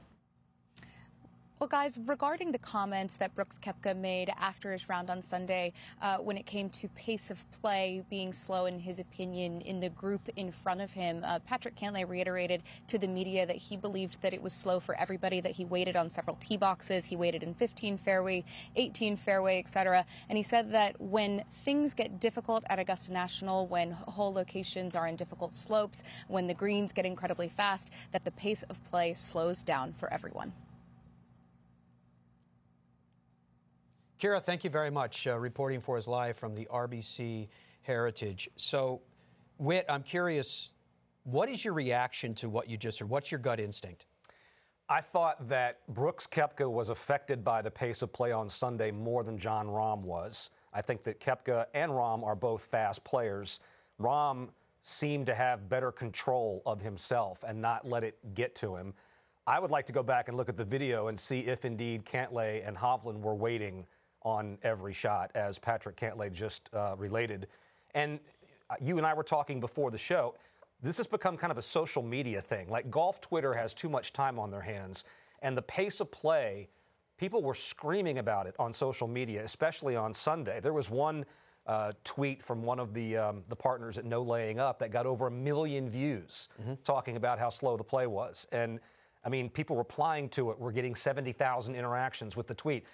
Well, 1.66 1.82
guys, 1.82 1.98
regarding 2.06 2.52
the 2.52 2.60
comments 2.60 3.18
that 3.18 3.34
Brooks 3.34 3.58
Koepka 3.60 3.98
made 3.98 4.32
after 4.40 4.72
his 4.72 4.88
round 4.88 5.10
on 5.10 5.24
Sunday, 5.24 5.74
uh, 6.00 6.18
when 6.18 6.38
it 6.38 6.46
came 6.46 6.70
to 6.70 6.88
pace 6.90 7.32
of 7.32 7.44
play 7.50 8.04
being 8.08 8.34
slow, 8.34 8.68
in 8.68 8.78
his 8.78 9.00
opinion, 9.00 9.62
in 9.62 9.80
the 9.80 9.90
group 9.90 10.30
in 10.36 10.52
front 10.52 10.80
of 10.80 10.94
him, 10.94 11.24
uh, 11.26 11.40
Patrick 11.40 11.76
Cantlay 11.76 12.08
reiterated 12.08 12.62
to 12.86 13.00
the 13.00 13.08
media 13.08 13.48
that 13.48 13.56
he 13.56 13.78
believed 13.78 14.22
that 14.22 14.32
it 14.32 14.44
was 14.44 14.54
slow 14.54 14.80
for 14.80 14.94
everybody, 15.00 15.42
that 15.42 15.54
he 15.54 15.66
waited 15.66 15.96
on 15.96 16.12
several 16.12 16.38
tee 16.40 16.56
boxes, 16.56 17.06
he 17.06 17.16
waited 17.16 17.42
in 17.42 17.56
15 17.56 17.98
fairway, 17.98 18.44
18 18.76 19.18
fairway, 19.18 19.58
etc. 19.58 20.06
And 20.30 20.38
he 20.38 20.44
said 20.44 20.72
that 20.74 21.02
when 21.02 21.46
things 21.64 21.96
get 21.96 22.20
difficult 22.20 22.64
at 22.70 22.78
Augusta 22.78 23.12
National, 23.12 23.66
when 23.66 23.90
hole 23.90 24.32
locations 24.32 24.96
are 24.96 25.08
in 25.08 25.16
difficult 25.16 25.56
slopes, 25.56 26.04
when 26.28 26.46
the 26.46 26.54
greens 26.54 26.92
get 26.92 27.08
incredibly 27.08 27.50
fast, 27.50 27.90
that 28.12 28.24
the 28.24 28.30
pace 28.30 28.62
of 28.70 28.84
play 28.84 29.16
slows 29.16 29.64
down 29.64 29.94
for 29.94 30.14
everyone. 30.14 30.54
Kira, 34.20 34.42
thank 34.42 34.64
you 34.64 34.70
very 34.70 34.90
much, 34.90 35.28
uh, 35.28 35.38
reporting 35.38 35.82
for 35.82 35.98
us 35.98 36.08
live 36.08 36.38
from 36.38 36.56
the 36.56 36.66
RBC 36.72 37.50
Heritage. 37.82 38.50
So, 38.56 39.02
Whit, 39.58 39.86
I'm 39.90 40.04
curious, 40.04 40.72
what 41.26 41.50
is 41.50 41.66
your 41.66 41.74
reaction 41.74 42.34
to 42.36 42.48
what 42.48 42.70
you 42.70 42.78
just 42.78 43.00
heard? 43.00 43.10
What's 43.10 43.30
your 43.30 43.40
gut 43.40 43.60
instinct? 43.60 44.06
I 44.88 45.02
thought 45.02 45.50
that 45.50 45.86
Brooks 45.90 46.28
Koepka 46.28 46.70
was 46.70 46.90
affected 46.90 47.44
by 47.44 47.62
the 47.62 47.72
pace 47.72 48.02
of 48.02 48.14
play 48.14 48.32
on 48.32 48.48
Sunday 48.48 48.90
more 48.90 49.24
than 49.24 49.38
Jon 49.38 49.68
Rahm 49.68 50.02
was. 50.02 50.50
I 50.72 50.82
think 50.82 51.04
that 51.04 51.20
Koepka 51.20 51.66
and 51.74 51.92
Rahm 51.92 52.24
are 52.24 52.36
both 52.36 52.62
fast 52.62 53.04
players. 53.04 53.60
Rahm 54.00 54.48
seemed 54.82 55.26
to 55.26 55.36
have 55.36 55.68
better 55.68 55.92
control 55.92 56.62
of 56.66 56.80
himself 56.80 57.44
and 57.46 57.62
not 57.62 57.86
let 57.86 58.06
it 58.06 58.18
get 58.34 58.56
to 58.56 58.78
him. 58.78 58.94
I 59.46 59.60
would 59.60 59.72
like 59.72 59.86
to 59.88 59.94
go 59.94 60.04
back 60.04 60.30
and 60.30 60.38
look 60.38 60.48
at 60.48 60.56
the 60.56 60.66
video 60.66 61.08
and 61.08 61.20
see 61.20 61.42
if 61.42 61.66
indeed 61.66 62.06
Cantlay 62.06 62.66
and 62.66 62.78
Hovland 62.78 63.20
were 63.20 63.36
waiting 63.36 63.86
on 64.26 64.58
every 64.64 64.92
shot, 64.92 65.32
as 65.36 65.58
Patrick 65.60 65.96
Cantlay 65.96 66.34
just 66.34 66.70
uh, 66.74 66.96
related. 66.98 67.48
And 67.94 68.20
uh, 68.70 68.76
you 68.82 68.98
and 68.98 69.06
I 69.06 69.14
were 69.14 69.24
talking 69.24 69.60
before 69.62 69.92
the 69.92 69.98
show. 69.98 70.36
This 70.82 70.98
has 70.98 71.08
become 71.08 71.38
kind 71.38 71.52
of 71.52 71.58
a 71.58 71.62
social 71.62 72.02
media 72.02 72.42
thing. 72.42 72.68
Like 72.68 72.90
golf 72.90 73.22
Twitter 73.22 73.54
has 73.54 73.74
too 73.74 73.88
much 73.88 74.12
time 74.12 74.38
on 74.40 74.52
their 74.52 74.62
hands, 74.62 75.06
and 75.42 75.56
the 75.56 75.62
pace 75.62 76.02
of 76.02 76.12
play, 76.12 76.68
people 77.18 77.42
were 77.42 77.54
screaming 77.54 78.18
about 78.18 78.48
it 78.48 78.56
on 78.60 78.74
social 78.74 79.08
media, 79.08 79.44
especially 79.44 79.96
on 79.96 80.14
Sunday. 80.14 80.60
There 80.60 80.74
was 80.74 80.90
one 80.90 81.24
uh, 81.68 81.94
tweet 82.04 82.44
from 82.44 82.64
one 82.64 82.80
of 82.80 82.94
the 82.94 83.18
um, 83.18 83.44
the 83.48 83.56
partners 83.56 83.98
at 83.98 84.06
No 84.06 84.24
Laying 84.24 84.60
Up 84.60 84.80
that 84.80 84.92
got 84.92 85.06
over 85.06 85.28
a 85.28 85.32
million 85.32 85.88
views, 85.88 86.50
mm-hmm. 86.62 86.74
talking 86.84 87.16
about 87.16 87.40
how 87.40 87.50
slow 87.50 87.78
the 87.78 87.84
play 87.84 88.08
was. 88.08 88.48
And 88.52 88.80
I 89.24 89.30
mean, 89.30 89.50
people 89.50 89.76
replying 89.76 90.30
to 90.30 90.52
it 90.52 90.60
were 90.60 90.72
getting 90.72 90.94
70,000 90.94 91.76
interactions 91.76 92.38
with 92.38 92.48
the 92.48 92.54
tweet. 92.54 92.86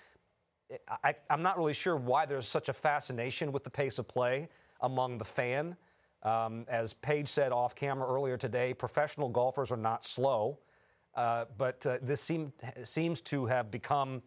I, 1.03 1.15
am 1.29 1.41
not 1.41 1.57
really 1.57 1.73
sure 1.73 1.95
why 1.95 2.25
there's 2.25 2.47
such 2.47 2.69
a 2.69 2.73
fascination 2.73 3.51
with 3.51 3.63
the 3.63 3.69
pace 3.69 3.99
of 3.99 4.07
play 4.07 4.49
among 4.81 5.17
the 5.17 5.25
fan. 5.25 5.75
Um, 6.23 6.65
as 6.67 6.93
Paige 6.93 7.27
said 7.27 7.51
off 7.51 7.75
camera 7.75 8.07
earlier 8.07 8.37
today, 8.37 8.73
professional 8.73 9.29
golfers 9.29 9.71
are 9.71 9.77
not 9.77 10.03
slow, 10.03 10.59
uh, 11.15 11.45
but 11.57 11.85
uh, 11.85 11.97
this 12.01 12.21
seem, 12.21 12.53
seems 12.83 13.21
to 13.21 13.45
have 13.47 13.71
become 13.71 14.21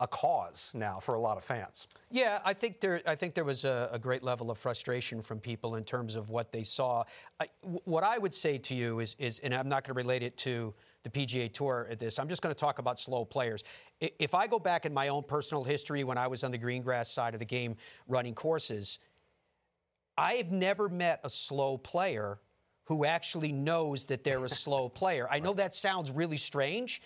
a 0.00 0.06
cause 0.06 0.70
now 0.74 0.98
for 0.98 1.14
a 1.14 1.20
lot 1.20 1.36
of 1.36 1.44
fans. 1.44 1.88
Yeah, 2.10 2.40
I 2.44 2.54
think 2.54 2.80
there. 2.80 3.02
I 3.06 3.14
think 3.14 3.34
there 3.34 3.44
was 3.44 3.64
a, 3.64 3.88
a 3.92 3.98
great 3.98 4.22
level 4.22 4.50
of 4.50 4.58
frustration 4.58 5.20
from 5.20 5.40
people 5.40 5.76
in 5.76 5.84
terms 5.84 6.16
of 6.16 6.30
what 6.30 6.52
they 6.52 6.64
saw. 6.64 7.04
I, 7.38 7.48
what 7.62 8.02
I 8.02 8.18
would 8.18 8.34
say 8.34 8.58
to 8.58 8.74
you 8.74 9.00
is, 9.00 9.14
is, 9.18 9.38
and 9.40 9.54
I'm 9.54 9.68
not 9.68 9.84
going 9.84 9.94
to 9.94 9.98
relate 9.98 10.22
it 10.22 10.36
to 10.38 10.74
the 11.02 11.10
PGA 11.10 11.52
Tour 11.52 11.86
at 11.90 11.98
this. 11.98 12.18
I'm 12.18 12.28
just 12.28 12.42
going 12.42 12.54
to 12.54 12.58
talk 12.58 12.78
about 12.78 12.98
slow 12.98 13.24
players. 13.24 13.62
If 14.00 14.34
I 14.34 14.46
go 14.46 14.58
back 14.58 14.86
in 14.86 14.94
my 14.94 15.08
own 15.08 15.22
personal 15.22 15.62
history 15.62 16.02
when 16.02 16.18
I 16.18 16.26
was 16.26 16.44
on 16.44 16.50
the 16.50 16.58
green 16.58 16.82
grass 16.82 17.10
side 17.10 17.34
of 17.34 17.40
the 17.40 17.46
game 17.46 17.76
running 18.08 18.34
courses, 18.34 18.98
I 20.16 20.34
have 20.34 20.50
never 20.50 20.88
met 20.88 21.20
a 21.24 21.30
slow 21.30 21.76
player 21.76 22.38
who 22.84 23.04
actually 23.04 23.52
knows 23.52 24.06
that 24.06 24.24
they're 24.24 24.44
a 24.44 24.48
slow 24.48 24.88
player. 25.00 25.28
I 25.30 25.40
know 25.40 25.52
that 25.54 25.74
sounds 25.74 26.10
really 26.10 26.36
strange, 26.36 27.02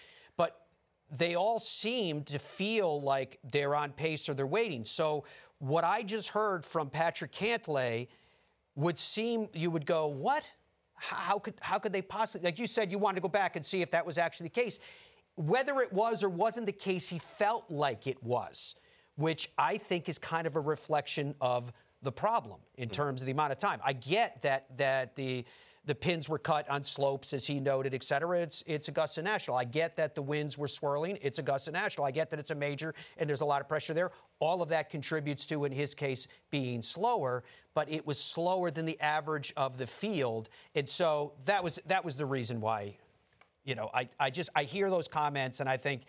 they 1.11 1.35
all 1.35 1.59
seem 1.59 2.23
to 2.25 2.38
feel 2.38 3.01
like 3.01 3.38
they're 3.51 3.75
on 3.75 3.92
pace 3.92 4.29
or 4.29 4.35
they're 4.35 4.47
waiting. 4.47 4.85
So 4.85 5.25
what 5.59 5.85
I 5.85 6.03
just 6.03 6.29
heard 6.29 6.64
from 6.64 6.90
Patrick 6.90 7.33
Cantlay 7.33 8.09
would 8.75 8.99
seem 8.99 9.49
you 9.53 9.71
would 9.71 9.87
go, 9.87 10.07
what? 10.07 10.44
how 10.99 11.38
could 11.38 11.55
how 11.61 11.79
could 11.79 11.92
they 11.92 12.03
possibly 12.03 12.44
like 12.44 12.59
you 12.59 12.66
said 12.66 12.90
you 12.90 12.99
wanted 12.99 13.16
to 13.16 13.23
go 13.23 13.29
back 13.29 13.57
and 13.57 13.64
see 13.64 13.83
if 13.83 13.90
that 13.90 14.05
was 14.05 14.18
actually 14.18 14.44
the 14.44 14.55
case 14.55 14.79
whether 15.37 15.81
it 15.81 15.92
was 15.92 16.23
or 16.23 16.29
wasn't 16.29 16.66
the 16.66 16.73
case 16.73 17.09
he 17.09 17.18
felt 17.18 17.71
like 17.71 18.07
it 18.07 18.23
was 18.23 18.75
which 19.16 19.51
i 19.57 19.77
think 19.77 20.09
is 20.09 20.18
kind 20.18 20.47
of 20.47 20.57
a 20.57 20.61
reflection 20.61 21.35
of 21.40 21.73
the 22.03 22.12
problem 22.12 22.61
in 22.77 22.88
terms 22.88 23.23
of 23.23 23.27
the 23.27 23.33
amount 23.33 23.53
of 23.53 23.59
time 23.59 23.81
i 23.85 23.92
get 23.92 24.40
that 24.42 24.66
that 24.77 25.14
the 25.16 25.44
the 25.88 25.94
pins 25.94 26.29
were 26.29 26.38
cut 26.38 26.68
on 26.68 26.85
slopes, 26.85 27.33
as 27.33 27.46
he 27.46 27.61
noted, 27.61 27.94
et 27.94 28.05
cetera. 28.05 28.40
It's, 28.40 28.62
it's 28.66 28.88
Augusta 28.88 29.22
National. 29.22 29.57
I 29.57 29.64
get 29.64 29.96
that 29.96 30.14
the 30.14 30.20
winds 30.20 30.59
were 30.59 30.68
swirling. 30.68 31.16
It's 31.22 31.38
Augusta 31.38 31.72
National. 31.72 32.07
I 32.07 32.11
get 32.11 32.29
that 32.29 32.38
it's 32.38 32.51
a 32.51 32.55
major 32.55 32.94
and 33.16 33.27
there's 33.27 33.40
a 33.40 33.46
lot 33.46 33.62
of 33.62 33.68
pressure 33.70 33.94
there. 33.94 34.11
All 34.38 34.61
of 34.61 34.68
that 34.68 34.90
contributes 34.90 35.46
to, 35.46 35.64
in 35.64 35.72
his 35.72 35.94
case, 35.94 36.29
being 36.51 36.83
slower, 36.83 37.42
but 37.72 37.90
it 37.90 38.07
was 38.07 38.20
slower 38.20 38.70
than 38.70 38.85
the 38.85 39.01
average 39.01 39.55
of 39.57 39.79
the 39.79 39.87
field. 39.87 40.51
And 40.74 40.87
so 40.87 41.33
that 41.46 41.64
was, 41.64 41.81
that 41.87 42.05
was 42.05 42.16
the 42.16 42.27
reason 42.27 42.61
why, 42.61 42.98
you 43.64 43.74
know, 43.74 43.88
I, 43.94 44.11
I 44.20 44.29
just, 44.29 44.51
I 44.55 44.64
hear 44.64 44.90
those 44.90 45.09
comments 45.09 45.61
and 45.61 45.70
I 45.70 45.79
think, 45.79 46.03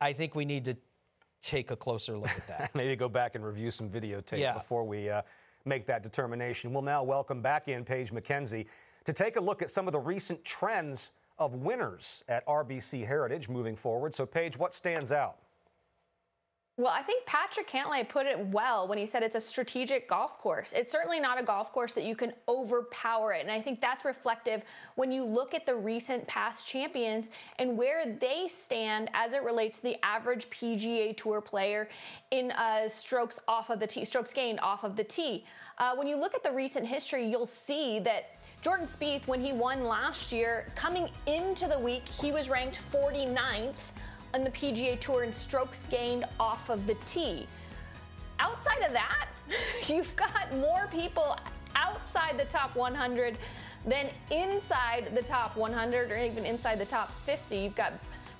I 0.00 0.14
think 0.14 0.34
we 0.34 0.46
need 0.46 0.64
to 0.64 0.78
take 1.42 1.70
a 1.70 1.76
closer 1.76 2.16
look 2.16 2.30
at 2.30 2.48
that. 2.48 2.70
Maybe 2.74 2.96
go 2.96 3.10
back 3.10 3.34
and 3.34 3.44
review 3.44 3.70
some 3.70 3.90
videotape 3.90 4.38
Yeah. 4.38 4.54
before 4.54 4.84
we 4.84 5.10
uh, 5.10 5.20
make 5.66 5.84
that 5.86 6.02
determination. 6.02 6.72
We'll 6.72 6.80
now 6.80 7.02
welcome 7.02 7.42
back 7.42 7.68
in 7.68 7.84
Paige 7.84 8.12
McKenzie 8.12 8.64
to 9.06 9.12
take 9.12 9.36
a 9.36 9.40
look 9.40 9.62
at 9.62 9.70
some 9.70 9.86
of 9.86 9.92
the 9.92 9.98
recent 9.98 10.44
trends 10.44 11.12
of 11.38 11.54
winners 11.54 12.24
at 12.28 12.46
RBC 12.46 13.06
Heritage 13.06 13.48
moving 13.48 13.76
forward. 13.76 14.14
So, 14.14 14.26
Paige, 14.26 14.58
what 14.58 14.74
stands 14.74 15.12
out? 15.12 15.38
Well, 16.78 16.92
I 16.92 17.00
think 17.00 17.24
Patrick 17.24 17.70
Cantlay 17.70 18.06
put 18.06 18.26
it 18.26 18.38
well 18.48 18.86
when 18.86 18.98
he 18.98 19.06
said 19.06 19.22
it's 19.22 19.34
a 19.34 19.40
strategic 19.40 20.06
golf 20.06 20.36
course. 20.36 20.74
It's 20.76 20.92
certainly 20.92 21.18
not 21.18 21.40
a 21.40 21.42
golf 21.42 21.72
course 21.72 21.94
that 21.94 22.04
you 22.04 22.14
can 22.14 22.34
overpower 22.46 23.32
it. 23.32 23.40
And 23.40 23.50
I 23.50 23.62
think 23.62 23.80
that's 23.80 24.04
reflective 24.04 24.62
when 24.94 25.10
you 25.10 25.24
look 25.24 25.54
at 25.54 25.64
the 25.64 25.74
recent 25.74 26.26
past 26.26 26.66
champions 26.66 27.30
and 27.58 27.78
where 27.78 28.14
they 28.20 28.46
stand 28.46 29.08
as 29.14 29.32
it 29.32 29.42
relates 29.42 29.78
to 29.78 29.84
the 29.84 30.04
average 30.04 30.50
PGA 30.50 31.16
Tour 31.16 31.40
player 31.40 31.88
in 32.30 32.50
uh, 32.50 32.86
strokes 32.90 33.40
off 33.48 33.70
of 33.70 33.80
the 33.80 33.86
tee, 33.86 34.04
strokes 34.04 34.34
gained 34.34 34.60
off 34.60 34.84
of 34.84 34.96
the 34.96 35.04
tee. 35.04 35.46
Uh, 35.78 35.96
when 35.96 36.06
you 36.06 36.16
look 36.18 36.34
at 36.34 36.44
the 36.44 36.52
recent 36.52 36.86
history, 36.86 37.26
you'll 37.26 37.46
see 37.46 38.00
that 38.00 38.32
Jordan 38.60 38.84
Spieth, 38.84 39.26
when 39.26 39.40
he 39.40 39.54
won 39.54 39.84
last 39.84 40.30
year, 40.30 40.70
coming 40.74 41.08
into 41.24 41.68
the 41.68 41.78
week, 41.78 42.06
he 42.06 42.32
was 42.32 42.50
ranked 42.50 42.82
49th 42.92 43.92
on 44.34 44.44
the 44.44 44.50
PGA 44.50 44.98
Tour 44.98 45.24
in 45.24 45.32
strokes 45.32 45.84
gained 45.90 46.24
off 46.38 46.68
of 46.68 46.86
the 46.86 46.94
tee. 47.04 47.46
Outside 48.38 48.82
of 48.84 48.92
that, 48.92 49.28
you've 49.86 50.14
got 50.16 50.54
more 50.56 50.88
people 50.90 51.38
outside 51.74 52.38
the 52.38 52.44
top 52.46 52.74
100 52.76 53.38
than 53.86 54.08
inside 54.30 55.14
the 55.14 55.22
top 55.22 55.56
100 55.56 56.10
or 56.10 56.18
even 56.18 56.44
inside 56.44 56.78
the 56.78 56.84
top 56.84 57.10
50. 57.10 57.56
You've 57.56 57.74
got 57.74 57.92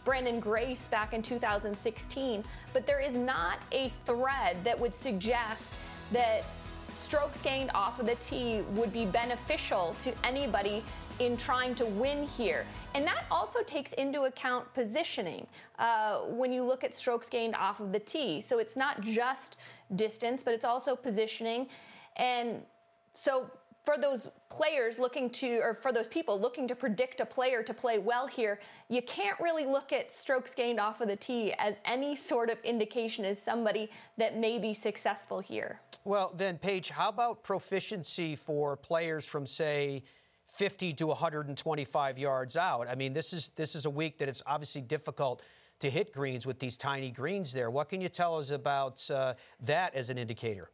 Branden 0.04 0.40
Grace 0.40 0.88
back 0.88 1.12
in 1.12 1.22
2016, 1.22 2.44
but 2.72 2.86
there 2.86 3.00
is 3.00 3.16
not 3.16 3.58
a 3.72 3.92
thread 4.04 4.62
that 4.64 4.78
would 4.78 4.94
suggest 4.94 5.74
that 6.12 6.44
strokes 6.92 7.42
gained 7.42 7.70
off 7.74 7.98
of 8.00 8.06
the 8.06 8.14
tee 8.16 8.62
would 8.72 8.92
be 8.92 9.04
beneficial 9.04 9.94
to 10.00 10.12
anybody 10.24 10.82
in 11.18 11.36
trying 11.36 11.74
to 11.76 11.86
win 11.86 12.26
here. 12.26 12.66
And 12.94 13.06
that 13.06 13.24
also 13.30 13.62
takes 13.62 13.92
into 13.94 14.22
account 14.22 14.72
positioning 14.74 15.46
uh, 15.78 16.20
when 16.20 16.52
you 16.52 16.62
look 16.62 16.84
at 16.84 16.94
strokes 16.94 17.28
gained 17.28 17.54
off 17.54 17.80
of 17.80 17.92
the 17.92 18.00
tee. 18.00 18.40
So 18.40 18.58
it's 18.58 18.76
not 18.76 19.00
just 19.00 19.56
distance, 19.94 20.42
but 20.42 20.54
it's 20.54 20.64
also 20.64 20.96
positioning. 20.96 21.68
And 22.16 22.62
so 23.14 23.50
for 23.86 23.96
those 23.96 24.28
players 24.48 24.98
looking 24.98 25.30
to, 25.30 25.58
or 25.58 25.72
for 25.72 25.92
those 25.92 26.08
people 26.08 26.40
looking 26.40 26.66
to 26.66 26.74
predict 26.74 27.20
a 27.20 27.26
player 27.26 27.62
to 27.62 27.72
play 27.72 27.98
well 27.98 28.26
here, 28.26 28.58
you 28.88 29.00
can't 29.02 29.38
really 29.38 29.64
look 29.64 29.92
at 29.92 30.12
strokes 30.12 30.54
gained 30.56 30.80
off 30.80 31.00
of 31.00 31.06
the 31.06 31.14
tee 31.14 31.54
as 31.58 31.80
any 31.84 32.16
sort 32.16 32.50
of 32.50 32.58
indication 32.64 33.24
as 33.24 33.40
somebody 33.40 33.88
that 34.18 34.36
may 34.36 34.58
be 34.58 34.74
successful 34.74 35.38
here. 35.38 35.80
Well, 36.04 36.34
then, 36.36 36.58
Paige, 36.58 36.90
how 36.90 37.10
about 37.10 37.44
proficiency 37.44 38.34
for 38.34 38.76
players 38.76 39.24
from, 39.24 39.46
say, 39.46 40.02
50 40.48 40.94
to 40.94 41.06
125 41.08 42.18
yards 42.18 42.56
out? 42.56 42.88
I 42.88 42.94
mean, 42.94 43.12
this 43.12 43.32
is 43.32 43.50
this 43.50 43.74
is 43.74 43.84
a 43.84 43.90
week 43.90 44.18
that 44.18 44.28
it's 44.28 44.42
obviously 44.46 44.82
difficult 44.82 45.42
to 45.80 45.90
hit 45.90 46.12
greens 46.12 46.46
with 46.46 46.58
these 46.58 46.76
tiny 46.76 47.10
greens 47.10 47.52
there. 47.52 47.70
What 47.70 47.88
can 47.88 48.00
you 48.00 48.08
tell 48.08 48.38
us 48.38 48.50
about 48.50 49.08
uh, 49.10 49.34
that 49.60 49.94
as 49.94 50.10
an 50.10 50.18
indicator? 50.18 50.70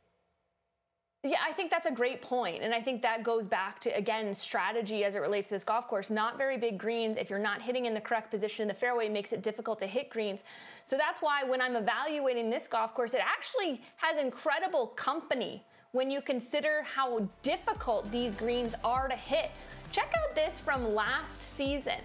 Yeah, 1.24 1.38
I 1.46 1.52
think 1.52 1.70
that's 1.70 1.86
a 1.86 1.92
great 1.92 2.20
point. 2.20 2.64
And 2.64 2.74
I 2.74 2.80
think 2.80 3.00
that 3.02 3.22
goes 3.22 3.46
back 3.46 3.78
to, 3.80 3.96
again, 3.96 4.34
strategy 4.34 5.04
as 5.04 5.14
it 5.14 5.20
relates 5.20 5.46
to 5.48 5.54
this 5.54 5.62
golf 5.62 5.86
course. 5.86 6.10
Not 6.10 6.36
very 6.36 6.56
big 6.56 6.78
greens. 6.78 7.16
If 7.16 7.30
you're 7.30 7.38
not 7.38 7.62
hitting 7.62 7.86
in 7.86 7.94
the 7.94 8.00
correct 8.00 8.28
position 8.28 8.62
in 8.62 8.68
the 8.68 8.74
fairway, 8.74 9.08
makes 9.08 9.32
it 9.32 9.40
difficult 9.40 9.78
to 9.80 9.86
hit 9.86 10.10
greens. 10.10 10.42
So 10.84 10.96
that's 10.96 11.22
why 11.22 11.44
when 11.44 11.60
I'm 11.60 11.76
evaluating 11.76 12.50
this 12.50 12.66
golf 12.66 12.92
course, 12.92 13.14
it 13.14 13.20
actually 13.24 13.80
has 13.98 14.18
incredible 14.18 14.88
company 14.88 15.64
when 15.92 16.10
you 16.10 16.22
consider 16.22 16.82
how 16.82 17.28
difficult 17.42 18.10
these 18.10 18.34
greens 18.34 18.74
are 18.82 19.08
to 19.08 19.14
hit. 19.14 19.50
Check 19.92 20.10
out 20.18 20.34
this 20.34 20.58
from 20.58 20.94
last 20.94 21.42
season. 21.42 22.00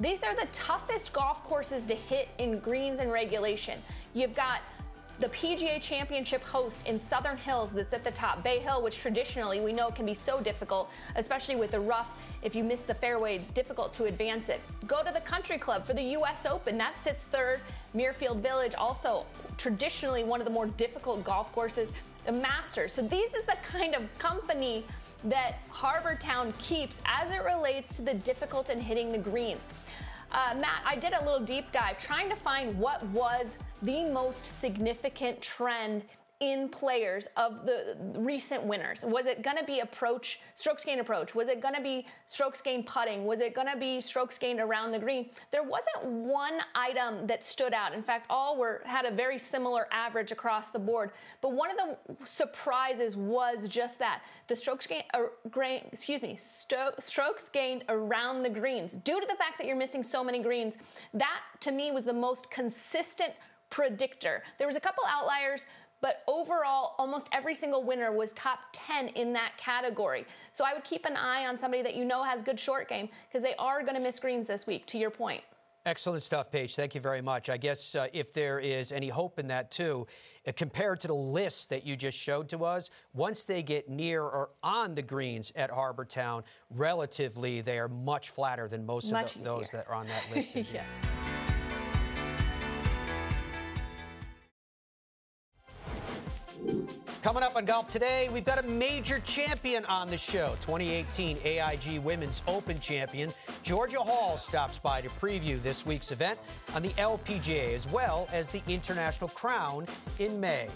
These 0.00 0.22
are 0.22 0.34
the 0.34 0.46
toughest 0.52 1.12
golf 1.12 1.44
courses 1.44 1.84
to 1.86 1.94
hit 1.94 2.30
in 2.38 2.58
greens 2.60 2.98
and 2.98 3.12
regulation. 3.12 3.78
You've 4.14 4.34
got 4.34 4.60
the 5.18 5.28
PGA 5.28 5.80
Championship 5.82 6.42
host 6.42 6.86
in 6.86 6.98
Southern 6.98 7.36
Hills 7.36 7.72
that's 7.72 7.92
at 7.92 8.04
the 8.04 8.10
top. 8.10 8.42
Bay 8.42 8.58
Hill, 8.58 8.82
which 8.82 8.98
traditionally 8.98 9.60
we 9.60 9.72
know 9.72 9.90
can 9.90 10.06
be 10.06 10.14
so 10.14 10.40
difficult, 10.40 10.90
especially 11.14 11.56
with 11.56 11.70
the 11.70 11.80
rough, 11.80 12.10
if 12.42 12.54
you 12.54 12.64
miss 12.64 12.82
the 12.82 12.94
fairway, 12.94 13.38
difficult 13.52 13.92
to 13.94 14.04
advance 14.04 14.48
it. 14.48 14.60
Go 14.86 15.02
to 15.02 15.12
the 15.12 15.20
Country 15.20 15.58
Club 15.58 15.84
for 15.84 15.92
the 15.92 16.02
US 16.02 16.46
Open, 16.46 16.76
that 16.78 16.98
sits 16.98 17.24
third. 17.24 17.60
Muirfield 17.94 18.40
Village, 18.40 18.74
also 18.74 19.24
traditionally 19.56 20.24
one 20.24 20.40
of 20.40 20.46
the 20.46 20.52
more 20.52 20.66
difficult 20.66 21.24
golf 21.24 21.50
courses. 21.52 21.92
The 22.26 22.32
Masters. 22.32 22.92
So 22.92 23.02
these 23.02 23.32
is 23.34 23.44
the 23.44 23.56
kind 23.62 23.94
of 23.94 24.02
company 24.18 24.84
that 25.24 25.58
Harbour 25.70 26.16
Town 26.16 26.52
keeps 26.58 27.00
as 27.04 27.30
it 27.30 27.42
relates 27.44 27.94
to 27.96 28.02
the 28.02 28.14
difficult 28.14 28.68
in 28.68 28.80
hitting 28.80 29.12
the 29.12 29.18
greens. 29.18 29.66
Uh, 30.32 30.54
Matt, 30.58 30.82
I 30.84 30.96
did 30.96 31.12
a 31.12 31.24
little 31.24 31.44
deep 31.44 31.70
dive 31.70 31.98
trying 31.98 32.28
to 32.28 32.36
find 32.36 32.76
what 32.78 33.04
was 33.06 33.56
the 33.82 34.04
most 34.06 34.44
significant 34.44 35.40
trend 35.40 36.02
in 36.40 36.68
players 36.68 37.26
of 37.36 37.64
the 37.64 37.96
recent 38.16 38.62
winners? 38.62 39.04
Was 39.04 39.26
it 39.26 39.42
going 39.42 39.56
to 39.56 39.64
be 39.64 39.80
approach, 39.80 40.40
strokes 40.54 40.84
gained 40.84 41.00
approach? 41.00 41.34
Was 41.34 41.48
it 41.48 41.62
going 41.62 41.74
to 41.74 41.80
be 41.80 42.06
strokes 42.26 42.60
gained 42.60 42.84
putting? 42.84 43.24
Was 43.24 43.40
it 43.40 43.54
going 43.54 43.68
to 43.72 43.78
be 43.78 44.00
strokes 44.00 44.36
gained 44.36 44.60
around 44.60 44.92
the 44.92 44.98
green? 44.98 45.30
There 45.50 45.62
wasn't 45.62 46.04
one 46.04 46.58
item 46.74 47.26
that 47.26 47.42
stood 47.42 47.72
out. 47.72 47.94
In 47.94 48.02
fact, 48.02 48.26
all 48.28 48.58
were 48.58 48.82
had 48.84 49.06
a 49.06 49.10
very 49.10 49.38
similar 49.38 49.86
average 49.90 50.30
across 50.30 50.70
the 50.70 50.78
board. 50.78 51.12
But 51.40 51.52
one 51.52 51.70
of 51.70 51.76
the 51.78 52.26
surprises 52.26 53.16
was 53.16 53.66
just 53.66 53.98
that 54.00 54.22
the 54.46 54.56
strokes 54.56 54.86
gained, 54.86 55.04
uh, 55.14 55.24
grain, 55.50 55.88
excuse 55.90 56.22
me, 56.22 56.36
sto- 56.36 56.92
strokes 56.98 57.48
gained 57.48 57.84
around 57.88 58.42
the 58.42 58.50
greens. 58.50 58.92
Due 58.92 59.20
to 59.20 59.26
the 59.26 59.36
fact 59.36 59.56
that 59.58 59.66
you're 59.66 59.76
missing 59.76 60.02
so 60.02 60.22
many 60.22 60.42
greens, 60.42 60.76
that 61.14 61.40
to 61.60 61.72
me 61.72 61.92
was 61.92 62.04
the 62.04 62.12
most 62.12 62.50
consistent 62.50 63.32
predictor. 63.70 64.42
There 64.58 64.66
was 64.66 64.76
a 64.76 64.80
couple 64.80 65.02
outliers, 65.08 65.66
but 66.06 66.22
overall, 66.28 66.94
almost 66.98 67.28
every 67.32 67.52
single 67.52 67.82
winner 67.82 68.12
was 68.12 68.32
top 68.34 68.60
10 68.70 69.08
in 69.08 69.32
that 69.32 69.54
category. 69.56 70.24
So 70.52 70.64
I 70.64 70.72
would 70.72 70.84
keep 70.84 71.04
an 71.04 71.16
eye 71.16 71.46
on 71.46 71.58
somebody 71.58 71.82
that 71.82 71.96
you 71.96 72.04
know 72.04 72.22
has 72.22 72.42
good 72.42 72.60
short 72.60 72.88
game 72.88 73.08
because 73.26 73.42
they 73.42 73.56
are 73.56 73.82
going 73.82 73.96
to 73.96 74.00
miss 74.00 74.20
greens 74.20 74.46
this 74.46 74.68
week, 74.68 74.86
to 74.86 74.98
your 74.98 75.10
point. 75.10 75.42
Excellent 75.84 76.22
stuff, 76.22 76.52
Paige. 76.52 76.76
Thank 76.76 76.94
you 76.94 77.00
very 77.00 77.20
much. 77.22 77.50
I 77.50 77.56
guess 77.56 77.96
uh, 77.96 78.06
if 78.12 78.32
there 78.32 78.60
is 78.60 78.92
any 78.92 79.08
hope 79.08 79.40
in 79.40 79.48
that, 79.48 79.72
too, 79.72 80.06
uh, 80.46 80.52
compared 80.54 81.00
to 81.00 81.08
the 81.08 81.14
list 81.14 81.70
that 81.70 81.84
you 81.84 81.96
just 81.96 82.16
showed 82.16 82.48
to 82.50 82.64
us, 82.64 82.88
once 83.12 83.42
they 83.42 83.64
get 83.64 83.88
near 83.88 84.22
or 84.22 84.50
on 84.62 84.94
the 84.94 85.02
greens 85.02 85.52
at 85.56 85.72
Harbour 85.72 86.04
Town, 86.04 86.44
relatively, 86.70 87.62
they 87.62 87.80
are 87.80 87.88
much 87.88 88.30
flatter 88.30 88.68
than 88.68 88.86
most 88.86 89.10
Much 89.10 89.34
of 89.34 89.42
the, 89.42 89.50
those 89.50 89.72
that 89.72 89.88
are 89.88 89.94
on 89.96 90.06
that 90.06 90.22
list. 90.32 90.54
yeah. 90.72 90.84
Coming 97.22 97.42
up 97.42 97.56
on 97.56 97.64
Golf 97.64 97.88
Today, 97.88 98.28
we've 98.32 98.44
got 98.44 98.58
a 98.58 98.66
major 98.66 99.20
champion 99.20 99.84
on 99.86 100.08
the 100.08 100.16
show. 100.16 100.56
2018 100.60 101.38
AIG 101.44 101.98
Women's 101.98 102.42
Open 102.46 102.78
champion 102.80 103.32
Georgia 103.62 103.98
Hall 103.98 104.36
stops 104.36 104.78
by 104.78 105.00
to 105.00 105.08
preview 105.08 105.60
this 105.60 105.84
week's 105.84 106.12
event 106.12 106.38
on 106.74 106.82
the 106.82 106.90
LPGA 106.90 107.74
as 107.74 107.88
well 107.88 108.28
as 108.32 108.50
the 108.50 108.62
International 108.68 109.28
Crown 109.30 109.86
in 110.18 110.40
May. 110.40 110.68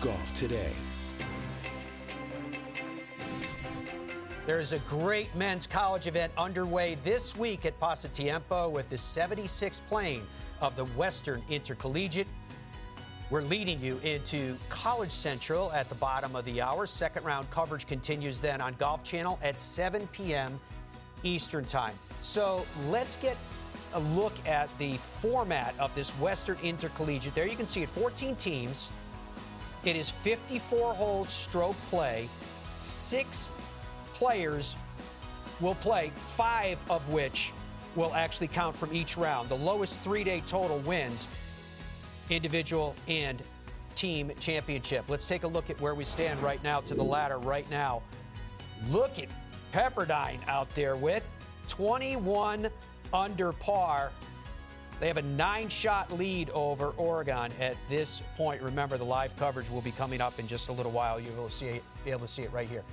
Golf 0.00 0.34
today. 0.34 0.72
There 4.46 4.60
is 4.60 4.74
a 4.74 4.78
great 4.80 5.34
men's 5.34 5.66
college 5.66 6.06
event 6.06 6.30
underway 6.36 6.96
this 7.02 7.34
week 7.34 7.64
at 7.64 7.80
Pasatiempo 7.80 8.70
with 8.70 8.90
the 8.90 8.96
76th 8.96 9.80
plane 9.86 10.22
of 10.60 10.76
the 10.76 10.84
Western 10.84 11.42
Intercollegiate. 11.48 12.26
We're 13.30 13.40
leading 13.40 13.80
you 13.80 13.98
into 14.02 14.58
College 14.68 15.10
Central 15.10 15.72
at 15.72 15.88
the 15.88 15.94
bottom 15.94 16.36
of 16.36 16.44
the 16.44 16.60
hour. 16.60 16.86
Second 16.86 17.24
round 17.24 17.50
coverage 17.50 17.86
continues 17.86 18.38
then 18.38 18.60
on 18.60 18.74
Golf 18.74 19.02
Channel 19.02 19.38
at 19.42 19.58
7 19.58 20.06
p.m. 20.08 20.60
Eastern 21.22 21.64
Time. 21.64 21.94
So 22.20 22.66
let's 22.90 23.16
get 23.16 23.38
a 23.94 24.00
look 24.00 24.34
at 24.46 24.68
the 24.76 24.98
format 24.98 25.74
of 25.78 25.94
this 25.94 26.12
Western 26.18 26.58
Intercollegiate. 26.62 27.34
There 27.34 27.46
you 27.46 27.56
can 27.56 27.66
see 27.66 27.82
it 27.82 27.88
14 27.88 28.36
teams. 28.36 28.90
It 29.84 29.96
is 29.96 30.10
54 30.10 30.92
holes 30.92 31.30
stroke 31.32 31.76
play, 31.88 32.28
six 32.76 33.50
players 34.14 34.76
will 35.60 35.74
play, 35.76 36.10
five 36.14 36.78
of 36.90 37.06
which 37.10 37.52
will 37.96 38.14
actually 38.14 38.48
count 38.48 38.74
from 38.74 38.92
each 38.92 39.16
round. 39.16 39.48
The 39.48 39.56
lowest 39.56 40.00
three 40.00 40.24
day 40.24 40.42
total 40.46 40.78
wins, 40.78 41.28
individual 42.30 42.94
and 43.06 43.42
team 43.94 44.32
championship. 44.40 45.04
Let's 45.08 45.26
take 45.26 45.44
a 45.44 45.46
look 45.46 45.70
at 45.70 45.80
where 45.80 45.94
we 45.94 46.04
stand 46.04 46.42
right 46.42 46.62
now 46.64 46.80
to 46.80 46.94
the 46.94 47.04
ladder 47.04 47.38
right 47.38 47.68
now. 47.70 48.02
Look 48.90 49.18
at 49.18 49.28
Pepperdine 49.72 50.40
out 50.48 50.72
there 50.74 50.96
with 50.96 51.22
21 51.68 52.68
under 53.12 53.52
par. 53.52 54.10
They 55.00 55.08
have 55.08 55.16
a 55.16 55.22
nine 55.22 55.68
shot 55.68 56.10
lead 56.12 56.50
over 56.50 56.90
Oregon 56.96 57.52
at 57.60 57.76
this 57.88 58.22
point. 58.36 58.62
Remember, 58.62 58.96
the 58.96 59.04
live 59.04 59.36
coverage 59.36 59.68
will 59.68 59.80
be 59.80 59.90
coming 59.92 60.20
up 60.20 60.38
in 60.38 60.46
just 60.46 60.68
a 60.68 60.72
little 60.72 60.92
while. 60.92 61.18
You 61.18 61.32
will 61.32 61.48
see 61.48 61.66
it, 61.66 61.84
be 62.04 62.10
able 62.10 62.20
to 62.20 62.28
see 62.28 62.42
it 62.42 62.52
right 62.52 62.68
here 62.68 62.84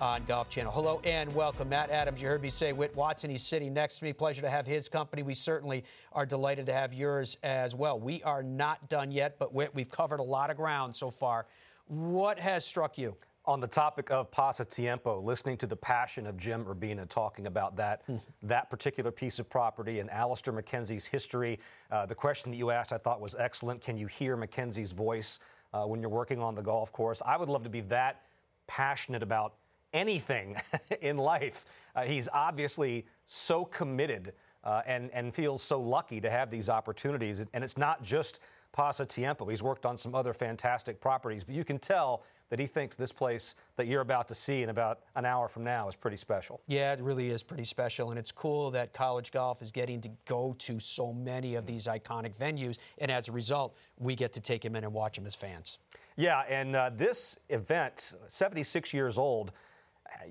on 0.00 0.24
Golf 0.24 0.48
Channel. 0.48 0.72
Hello 0.72 1.00
and 1.04 1.34
welcome. 1.34 1.68
Matt 1.68 1.90
Adams, 1.90 2.20
you 2.20 2.28
heard 2.28 2.42
me 2.42 2.50
say 2.50 2.72
Whit 2.72 2.94
Watson. 2.96 3.30
He's 3.30 3.42
sitting 3.42 3.72
next 3.72 3.98
to 3.98 4.04
me. 4.04 4.12
Pleasure 4.12 4.42
to 4.42 4.50
have 4.50 4.66
his 4.66 4.88
company. 4.88 5.22
We 5.22 5.34
certainly 5.34 5.84
are 6.12 6.26
delighted 6.26 6.66
to 6.66 6.72
have 6.72 6.94
yours 6.94 7.38
as 7.42 7.74
well. 7.74 7.98
We 7.98 8.22
are 8.22 8.42
not 8.42 8.88
done 8.88 9.10
yet, 9.10 9.38
but 9.38 9.52
Whit, 9.52 9.74
we've 9.74 9.90
covered 9.90 10.20
a 10.20 10.24
lot 10.24 10.50
of 10.50 10.56
ground 10.56 10.96
so 10.96 11.10
far. 11.10 11.46
What 11.86 12.38
has 12.38 12.64
struck 12.64 12.98
you? 12.98 13.16
On 13.46 13.60
the 13.60 13.66
topic 13.66 14.10
of 14.10 14.30
Pasatiempo, 14.30 15.22
listening 15.22 15.58
to 15.58 15.66
the 15.66 15.76
passion 15.76 16.26
of 16.26 16.38
Jim 16.38 16.64
Urbina 16.64 17.06
talking 17.06 17.46
about 17.46 17.76
that 17.76 18.02
that 18.42 18.70
particular 18.70 19.10
piece 19.10 19.38
of 19.38 19.50
property 19.50 20.00
and 20.00 20.10
Alister 20.10 20.50
MacKenzie's 20.50 21.04
history, 21.04 21.60
uh, 21.90 22.06
the 22.06 22.14
question 22.14 22.50
that 22.52 22.56
you 22.56 22.70
asked 22.70 22.92
I 22.92 22.96
thought 22.96 23.20
was 23.20 23.34
excellent. 23.34 23.82
Can 23.82 23.98
you 23.98 24.06
hear 24.06 24.36
MacKenzie's 24.36 24.92
voice 24.92 25.40
uh, 25.74 25.84
when 25.84 26.00
you're 26.00 26.08
working 26.08 26.40
on 26.40 26.54
the 26.54 26.62
golf 26.62 26.90
course? 26.90 27.20
I 27.24 27.36
would 27.36 27.50
love 27.50 27.64
to 27.64 27.70
be 27.70 27.82
that 27.82 28.22
passionate 28.66 29.22
about 29.22 29.56
anything 29.94 30.56
in 31.00 31.16
life. 31.16 31.64
Uh, 31.96 32.02
he's 32.02 32.28
obviously 32.32 33.06
so 33.24 33.64
committed 33.64 34.34
uh, 34.64 34.82
and, 34.86 35.10
and 35.12 35.34
feels 35.34 35.62
so 35.62 35.80
lucky 35.80 36.20
to 36.20 36.30
have 36.30 36.50
these 36.50 36.68
opportunities. 36.68 37.44
And 37.52 37.64
it's 37.64 37.78
not 37.78 38.02
just 38.02 38.40
Pasatiempo. 38.76 39.48
He's 39.48 39.62
worked 39.62 39.86
on 39.86 39.96
some 39.96 40.14
other 40.14 40.32
fantastic 40.32 41.00
properties, 41.00 41.44
but 41.44 41.54
you 41.54 41.64
can 41.64 41.78
tell 41.78 42.24
that 42.50 42.58
he 42.58 42.66
thinks 42.66 42.96
this 42.96 43.12
place 43.12 43.54
that 43.76 43.86
you're 43.86 44.00
about 44.00 44.28
to 44.28 44.34
see 44.34 44.62
in 44.62 44.68
about 44.68 45.00
an 45.16 45.24
hour 45.24 45.48
from 45.48 45.64
now 45.64 45.88
is 45.88 45.96
pretty 45.96 46.16
special. 46.16 46.60
Yeah, 46.66 46.92
it 46.92 47.00
really 47.00 47.30
is 47.30 47.42
pretty 47.42 47.64
special. 47.64 48.10
And 48.10 48.18
it's 48.18 48.32
cool 48.32 48.70
that 48.72 48.92
college 48.92 49.30
golf 49.32 49.62
is 49.62 49.70
getting 49.70 50.00
to 50.02 50.10
go 50.24 50.54
to 50.60 50.80
so 50.80 51.12
many 51.12 51.54
of 51.54 51.66
these 51.66 51.86
iconic 51.86 52.36
venues. 52.36 52.78
And 52.98 53.10
as 53.10 53.28
a 53.28 53.32
result, 53.32 53.76
we 53.98 54.14
get 54.14 54.32
to 54.34 54.40
take 54.40 54.64
him 54.64 54.76
in 54.76 54.84
and 54.84 54.92
watch 54.92 55.16
him 55.16 55.26
as 55.26 55.34
fans. 55.34 55.78
Yeah, 56.16 56.42
and 56.48 56.76
uh, 56.76 56.90
this 56.94 57.38
event, 57.48 58.14
76 58.28 58.92
years 58.92 59.18
old, 59.18 59.52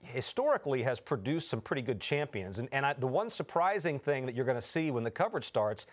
historically 0.03 0.83
has 0.83 0.99
produced 0.99 1.49
some 1.49 1.61
pretty 1.61 1.81
good 1.81 1.99
champions. 1.99 2.59
And, 2.59 2.69
and 2.71 2.85
I, 2.85 2.93
the 2.93 3.07
one 3.07 3.29
surprising 3.29 3.99
thing 3.99 4.25
that 4.25 4.35
you're 4.35 4.45
going 4.45 4.57
to 4.57 4.61
see 4.61 4.91
when 4.91 5.03
the 5.03 5.11
coverage 5.11 5.45
starts, 5.45 5.87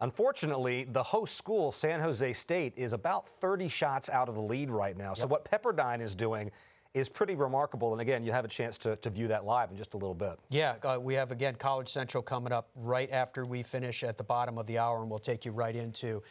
unfortunately, 0.00 0.84
the 0.90 1.02
host 1.02 1.36
school, 1.36 1.72
San 1.72 2.00
Jose 2.00 2.32
State, 2.32 2.74
is 2.76 2.92
about 2.92 3.26
30 3.26 3.68
shots 3.68 4.08
out 4.08 4.28
of 4.28 4.34
the 4.34 4.42
lead 4.42 4.70
right 4.70 4.96
now. 4.96 5.10
Yep. 5.10 5.16
So 5.16 5.26
what 5.26 5.44
Pepperdine 5.44 6.00
is 6.00 6.14
doing 6.14 6.50
is 6.92 7.08
pretty 7.08 7.36
remarkable. 7.36 7.92
And 7.92 8.00
again, 8.00 8.24
you 8.24 8.32
have 8.32 8.44
a 8.44 8.48
chance 8.48 8.76
to, 8.78 8.96
to 8.96 9.10
view 9.10 9.28
that 9.28 9.44
live 9.44 9.70
in 9.70 9.76
just 9.76 9.94
a 9.94 9.96
little 9.96 10.14
bit. 10.14 10.38
Yeah, 10.48 10.74
uh, 10.82 10.98
we 11.00 11.14
have 11.14 11.30
again 11.30 11.54
College 11.54 11.88
Central 11.88 12.22
coming 12.22 12.52
up 12.52 12.70
right 12.74 13.10
after 13.12 13.44
we 13.44 13.62
finish 13.62 14.02
at 14.02 14.18
the 14.18 14.24
bottom 14.24 14.58
of 14.58 14.66
the 14.66 14.78
hour, 14.78 15.00
and 15.00 15.08
we'll 15.08 15.20
take 15.20 15.44
you 15.44 15.52
right 15.52 15.76
into 15.76 16.22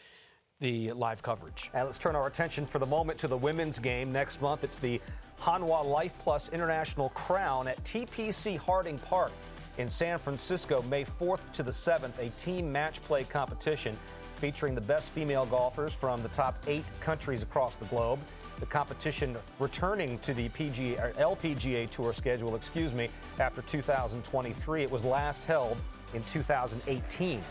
the 0.60 0.92
live 0.92 1.24
coverage. 1.24 1.72
And 1.74 1.86
let's 1.86 1.98
turn 1.98 2.16
our 2.18 2.28
attention 2.28 2.66
for 2.66 2.80
the 2.80 2.86
moment 2.86 3.18
to 3.20 3.28
the 3.28 3.38
women's 3.38 3.80
game 3.80 4.12
next 4.12 4.42
month. 4.42 4.66
It's 4.66 4.78
the 4.78 5.00
Hanwha 5.40 5.86
Life 5.86 6.14
Plus 6.20 6.50
International 6.50 7.10
Crown 7.10 7.70
at 7.70 7.82
TPC 7.86 8.58
Harding 8.58 9.00
Park 9.00 9.32
in 9.78 9.88
San 9.88 10.18
Francisco, 10.18 10.82
May 10.90 11.06
4th 11.06 11.40
to 11.54 11.64
the 11.64 11.72
7th, 11.72 12.20
a 12.20 12.30
team 12.32 12.70
match 12.70 13.02
play 13.04 13.24
competition 13.24 13.98
featuring 14.36 14.76
the 14.76 14.82
best 14.82 15.12
female 15.12 15.46
golfers 15.46 15.94
from 15.94 16.22
the 16.22 16.30
top 16.30 16.60
eight 16.68 16.84
countries 17.00 17.42
across 17.42 17.76
the 17.76 17.86
globe. 17.86 18.20
The 18.60 18.66
competition 18.66 19.38
returning 19.60 20.20
to 20.20 20.34
the 20.34 20.50
PGA, 20.50 21.14
LPGA 21.16 21.90
Tour 21.90 22.12
schedule, 22.12 22.56
excuse 22.56 22.94
me, 22.94 23.08
after 23.40 23.62
2023. 23.62 24.84
It 24.84 24.92
was 24.92 25.06
last 25.06 25.46
held 25.46 25.82
in 26.14 26.22
2018. 26.24 27.42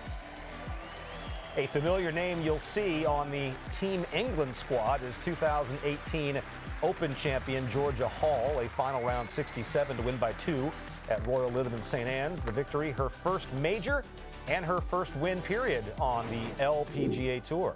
A 1.58 1.66
familiar 1.66 2.12
name 2.12 2.40
you'll 2.42 2.60
see 2.60 3.04
on 3.04 3.32
the 3.32 3.50
Team 3.72 4.06
England 4.14 4.54
squad 4.54 5.02
is 5.02 5.18
2018 5.18 6.40
Open 6.84 7.12
champion 7.16 7.68
Georgia 7.68 8.06
Hall, 8.06 8.60
a 8.60 8.68
final 8.68 9.02
round 9.02 9.28
67 9.28 9.96
to 9.96 10.02
win 10.04 10.16
by 10.18 10.30
two 10.34 10.70
at 11.10 11.26
Royal 11.26 11.50
Lytham 11.50 11.72
and 11.72 11.84
St. 11.84 12.08
Anne's. 12.08 12.44
The 12.44 12.52
victory, 12.52 12.92
her 12.92 13.08
first 13.08 13.52
major 13.54 14.04
and 14.46 14.64
her 14.64 14.80
first 14.80 15.16
win 15.16 15.42
period 15.42 15.82
on 16.00 16.28
the 16.28 16.62
LPGA 16.62 17.42
Tour. 17.42 17.74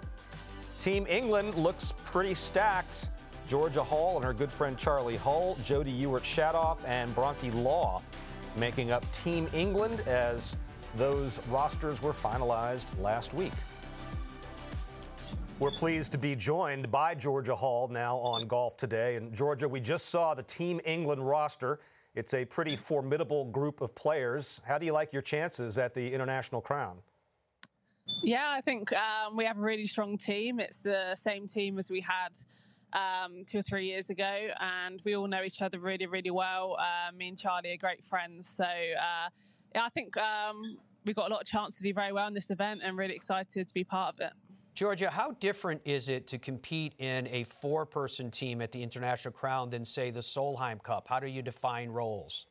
Team 0.79 1.05
England 1.09 1.53
looks 1.55 1.93
pretty 2.05 2.35
stacked. 2.35 3.09
Georgia 3.49 3.83
Hall 3.83 4.15
and 4.15 4.23
her 4.23 4.31
good 4.31 4.49
friend 4.49 4.77
Charley 4.77 5.17
Hull, 5.17 5.57
Jody 5.61 5.91
Ewart 5.91 6.23
Shadoff, 6.23 6.77
and 6.87 7.13
Bronte 7.13 7.51
Law 7.51 8.01
making 8.55 8.91
up 8.91 9.03
Team 9.11 9.49
England 9.51 9.99
as 10.07 10.55
those 10.95 11.45
rosters 11.49 12.01
were 12.01 12.13
finalized 12.13 12.97
last 13.01 13.33
week. 13.33 13.51
We're 15.59 15.71
pleased 15.71 16.11
to 16.13 16.17
be 16.17 16.35
joined 16.35 16.89
by 16.89 17.13
Georgia 17.13 17.55
Hall 17.55 17.87
now 17.87 18.17
on 18.17 18.47
Golf 18.47 18.75
Today. 18.75 19.17
And 19.17 19.31
Georgia, 19.33 19.67
we 19.67 19.79
just 19.79 20.07
saw 20.07 20.33
the 20.33 20.41
Team 20.43 20.81
England 20.83 21.25
roster. 21.25 21.79
It's 22.15 22.33
a 22.33 22.43
pretty 22.43 22.75
formidable 22.75 23.45
group 23.45 23.79
of 23.79 23.93
players. 23.93 24.61
How 24.65 24.79
do 24.79 24.85
you 24.85 24.93
like 24.93 25.13
your 25.13 25.21
chances 25.21 25.77
at 25.77 25.93
the 25.93 26.11
International 26.11 26.59
Crown? 26.59 26.97
Yeah, 28.23 28.49
I 28.49 28.61
think 28.61 28.91
um, 28.93 29.37
we 29.37 29.45
have 29.45 29.57
a 29.57 29.61
really 29.61 29.85
strong 29.85 30.17
team. 30.17 30.59
It's 30.59 30.77
the 30.77 31.15
same 31.15 31.47
team 31.47 31.77
as 31.77 31.89
we 31.89 32.01
had 32.01 32.29
um, 32.93 33.45
two 33.45 33.59
or 33.59 33.63
three 33.63 33.85
years 33.85 34.09
ago, 34.09 34.47
and 34.59 35.01
we 35.05 35.15
all 35.15 35.27
know 35.27 35.43
each 35.43 35.61
other 35.61 35.79
really, 35.79 36.07
really 36.07 36.31
well. 36.31 36.77
Uh, 36.79 37.15
me 37.15 37.29
and 37.29 37.37
Charley 37.37 37.73
are 37.73 37.77
great 37.77 38.03
friends. 38.03 38.53
So, 38.57 38.63
uh, 38.63 39.29
yeah, 39.75 39.85
I 39.85 39.89
think 39.89 40.17
um, 40.17 40.77
we've 41.05 41.15
got 41.15 41.29
a 41.29 41.33
lot 41.33 41.41
of 41.41 41.47
chance 41.47 41.75
to 41.75 41.83
do 41.83 41.93
very 41.93 42.11
well 42.11 42.27
in 42.27 42.33
this 42.33 42.49
event 42.49 42.81
and 42.83 42.97
really 42.97 43.15
excited 43.15 43.67
to 43.67 43.73
be 43.73 43.83
part 43.83 44.15
of 44.15 44.19
it. 44.19 44.33
Georgia, 44.73 45.11
how 45.11 45.31
different 45.39 45.81
is 45.85 46.09
it 46.09 46.25
to 46.27 46.39
compete 46.39 46.93
in 46.97 47.27
a 47.27 47.43
four 47.43 47.85
person 47.85 48.31
team 48.31 48.59
at 48.61 48.71
the 48.71 48.81
International 48.81 49.31
Crown 49.31 49.69
than, 49.69 49.85
say, 49.85 50.09
the 50.09 50.19
Solheim 50.19 50.81
Cup? 50.81 51.07
How 51.07 51.19
do 51.19 51.27
you 51.27 51.43
define 51.43 51.89
roles? 51.89 52.47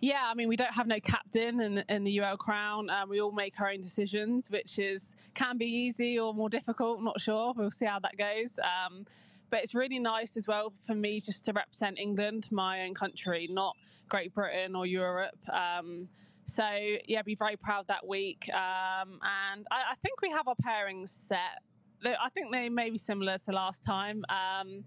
Yeah, 0.00 0.22
I 0.24 0.34
mean, 0.34 0.48
we 0.48 0.56
don't 0.56 0.72
have 0.72 0.86
no 0.86 1.00
captain 1.00 1.60
in, 1.60 1.84
in 1.88 2.04
the 2.04 2.20
UL 2.20 2.36
Crown. 2.36 2.90
Um, 2.90 3.08
we 3.08 3.20
all 3.20 3.32
make 3.32 3.60
our 3.60 3.70
own 3.70 3.80
decisions, 3.80 4.50
which 4.50 4.78
is 4.78 5.10
can 5.34 5.58
be 5.58 5.66
easy 5.66 6.18
or 6.18 6.32
more 6.32 6.48
difficult. 6.48 7.02
Not 7.02 7.20
sure. 7.20 7.52
We'll 7.56 7.70
see 7.70 7.86
how 7.86 7.98
that 8.00 8.16
goes. 8.16 8.58
Um, 8.58 9.06
but 9.50 9.62
it's 9.62 9.74
really 9.74 9.98
nice 9.98 10.36
as 10.36 10.46
well 10.46 10.72
for 10.86 10.94
me 10.94 11.20
just 11.20 11.44
to 11.44 11.52
represent 11.52 11.98
England, 11.98 12.48
my 12.50 12.82
own 12.82 12.94
country, 12.94 13.48
not 13.50 13.76
Great 14.08 14.34
Britain 14.34 14.74
or 14.76 14.86
Europe. 14.86 15.38
Um, 15.52 16.08
so 16.46 16.68
yeah, 17.06 17.22
be 17.22 17.34
very 17.34 17.56
proud 17.56 17.86
that 17.88 18.06
week. 18.06 18.48
Um, 18.50 19.20
and 19.22 19.66
I, 19.70 19.92
I, 19.92 19.94
think 20.02 20.20
we 20.20 20.30
have 20.30 20.48
our 20.48 20.56
pairings 20.56 21.16
set. 21.28 21.62
I 22.04 22.28
think 22.30 22.50
they 22.50 22.68
may 22.68 22.90
be 22.90 22.98
similar 22.98 23.38
to 23.38 23.52
last 23.52 23.84
time. 23.84 24.24
Um, 24.28 24.84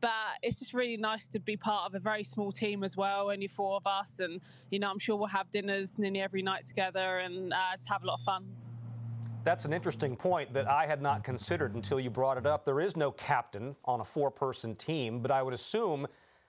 but 0.00 0.10
it's 0.42 0.58
just 0.58 0.74
really 0.74 0.96
nice 0.96 1.26
to 1.28 1.40
be 1.40 1.56
part 1.56 1.86
of 1.86 1.94
a 1.94 1.98
very 1.98 2.24
small 2.24 2.52
team 2.52 2.84
as 2.84 2.96
well, 2.96 3.30
only 3.30 3.48
four 3.48 3.76
of 3.76 3.86
us. 3.86 4.20
And, 4.20 4.40
you 4.70 4.78
know, 4.78 4.90
I'm 4.90 4.98
sure 4.98 5.16
we'll 5.16 5.28
have 5.28 5.50
dinners 5.50 5.98
nearly 5.98 6.20
every 6.20 6.42
night 6.42 6.66
together 6.66 7.18
and 7.18 7.52
uh, 7.52 7.56
just 7.74 7.88
have 7.88 8.02
a 8.02 8.06
lot 8.06 8.14
of 8.14 8.20
fun. 8.20 8.46
That's 9.44 9.64
an 9.64 9.72
interesting 9.72 10.14
point 10.14 10.52
that 10.52 10.68
I 10.68 10.86
had 10.86 11.00
not 11.00 11.24
considered 11.24 11.74
until 11.74 11.98
you 11.98 12.10
brought 12.10 12.36
it 12.36 12.46
up. 12.46 12.64
There 12.64 12.80
is 12.80 12.96
no 12.96 13.10
captain 13.12 13.76
on 13.84 14.00
a 14.00 14.04
four 14.04 14.30
person 14.30 14.74
team, 14.74 15.20
but 15.20 15.30
I 15.30 15.42
would 15.42 15.54
assume 15.54 16.06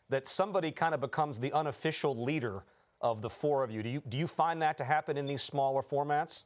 that 0.10 0.28
somebody 0.28 0.72
kind 0.72 0.94
of 0.94 1.00
becomes 1.00 1.40
the 1.40 1.52
unofficial 1.54 2.22
leader 2.22 2.64
of 3.02 3.22
the 3.22 3.30
four 3.30 3.64
of 3.64 3.72
you. 3.72 3.84
Do 3.84 3.90
you 3.90 4.02
do 4.08 4.18
you 4.18 4.28
find 4.28 4.62
that 4.62 4.78
to 4.78 4.84
happen 4.84 5.18
in 5.18 5.26
these 5.26 5.42
smaller 5.42 5.82
formats? 5.82 6.44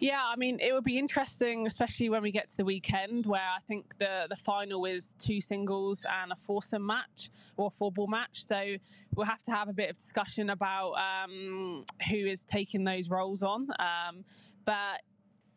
Yeah, 0.00 0.22
I 0.24 0.36
mean, 0.36 0.60
it 0.60 0.72
would 0.72 0.84
be 0.84 0.96
interesting, 0.96 1.66
especially 1.66 2.08
when 2.08 2.22
we 2.22 2.30
get 2.30 2.48
to 2.50 2.56
the 2.56 2.64
weekend, 2.64 3.26
where 3.26 3.40
I 3.40 3.60
think 3.66 3.98
the 3.98 4.26
the 4.28 4.36
final 4.36 4.84
is 4.84 5.10
two 5.18 5.40
singles 5.40 6.04
and 6.22 6.30
a 6.30 6.36
foursome 6.36 6.86
match 6.86 7.30
or 7.56 7.70
four 7.70 7.90
ball 7.90 8.06
match. 8.06 8.46
So 8.46 8.76
we'll 9.14 9.26
have 9.26 9.42
to 9.44 9.50
have 9.50 9.68
a 9.68 9.72
bit 9.72 9.90
of 9.90 9.96
discussion 9.96 10.50
about 10.50 10.92
um, 10.92 11.84
who 12.08 12.16
is 12.16 12.44
taking 12.44 12.84
those 12.84 13.10
roles 13.10 13.42
on. 13.42 13.68
Um, 13.80 14.24
but 14.64 15.02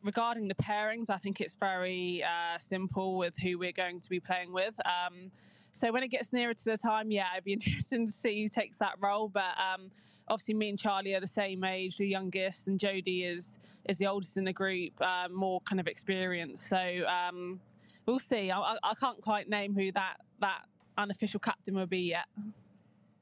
regarding 0.04 0.48
the 0.48 0.56
pairings, 0.56 1.10
I 1.10 1.18
think 1.18 1.40
it's 1.40 1.54
very 1.54 2.24
uh, 2.24 2.58
simple 2.58 3.18
with 3.18 3.38
who 3.38 3.60
we're 3.60 3.72
going 3.72 4.00
to 4.02 4.10
be 4.10 4.20
playing 4.20 4.52
with. 4.52 4.74
Um, 4.86 5.32
so 5.74 5.92
when 5.92 6.04
it 6.04 6.10
gets 6.10 6.34
nearer 6.34 6.54
to 6.54 6.64
the 6.66 6.78
time, 6.78 7.12
yeah, 7.12 7.26
it'd 7.34 7.44
be 7.44 7.54
interesting 7.60 8.08
to 8.08 8.14
see 8.14 8.44
who 8.44 8.50
takes 8.50 8.78
that 8.78 8.94
role. 9.00 9.30
But 9.30 9.58
um, 9.58 9.92
obviously, 10.28 10.54
me 10.54 10.70
and 10.70 10.80
Charley 10.80 11.14
are 11.16 11.20
the 11.20 11.28
same 11.28 11.64
age, 11.64 11.98
the 11.98 12.08
youngest, 12.08 12.68
and 12.68 12.80
Jody 12.80 13.24
is 13.24 13.50
is 13.90 13.98
the 13.98 14.06
oldest 14.06 14.38
in 14.38 14.44
the 14.44 14.54
group, 14.54 14.94
uh, 15.02 15.28
more 15.32 15.60
kind 15.62 15.80
of 15.80 15.88
experienced. 15.88 16.68
So 16.70 16.78
um, 17.08 17.60
we'll 18.06 18.20
see. 18.20 18.52
I, 18.52 18.78
I, 18.84 18.94
can't 18.94 19.20
quite 19.22 19.50
name 19.50 19.74
who 19.74 19.92
that 19.94 20.18
that 20.40 20.66
unofficial 20.98 21.40
captain 21.40 21.74
will 21.74 21.88
be 21.88 22.02
yet. 22.02 22.26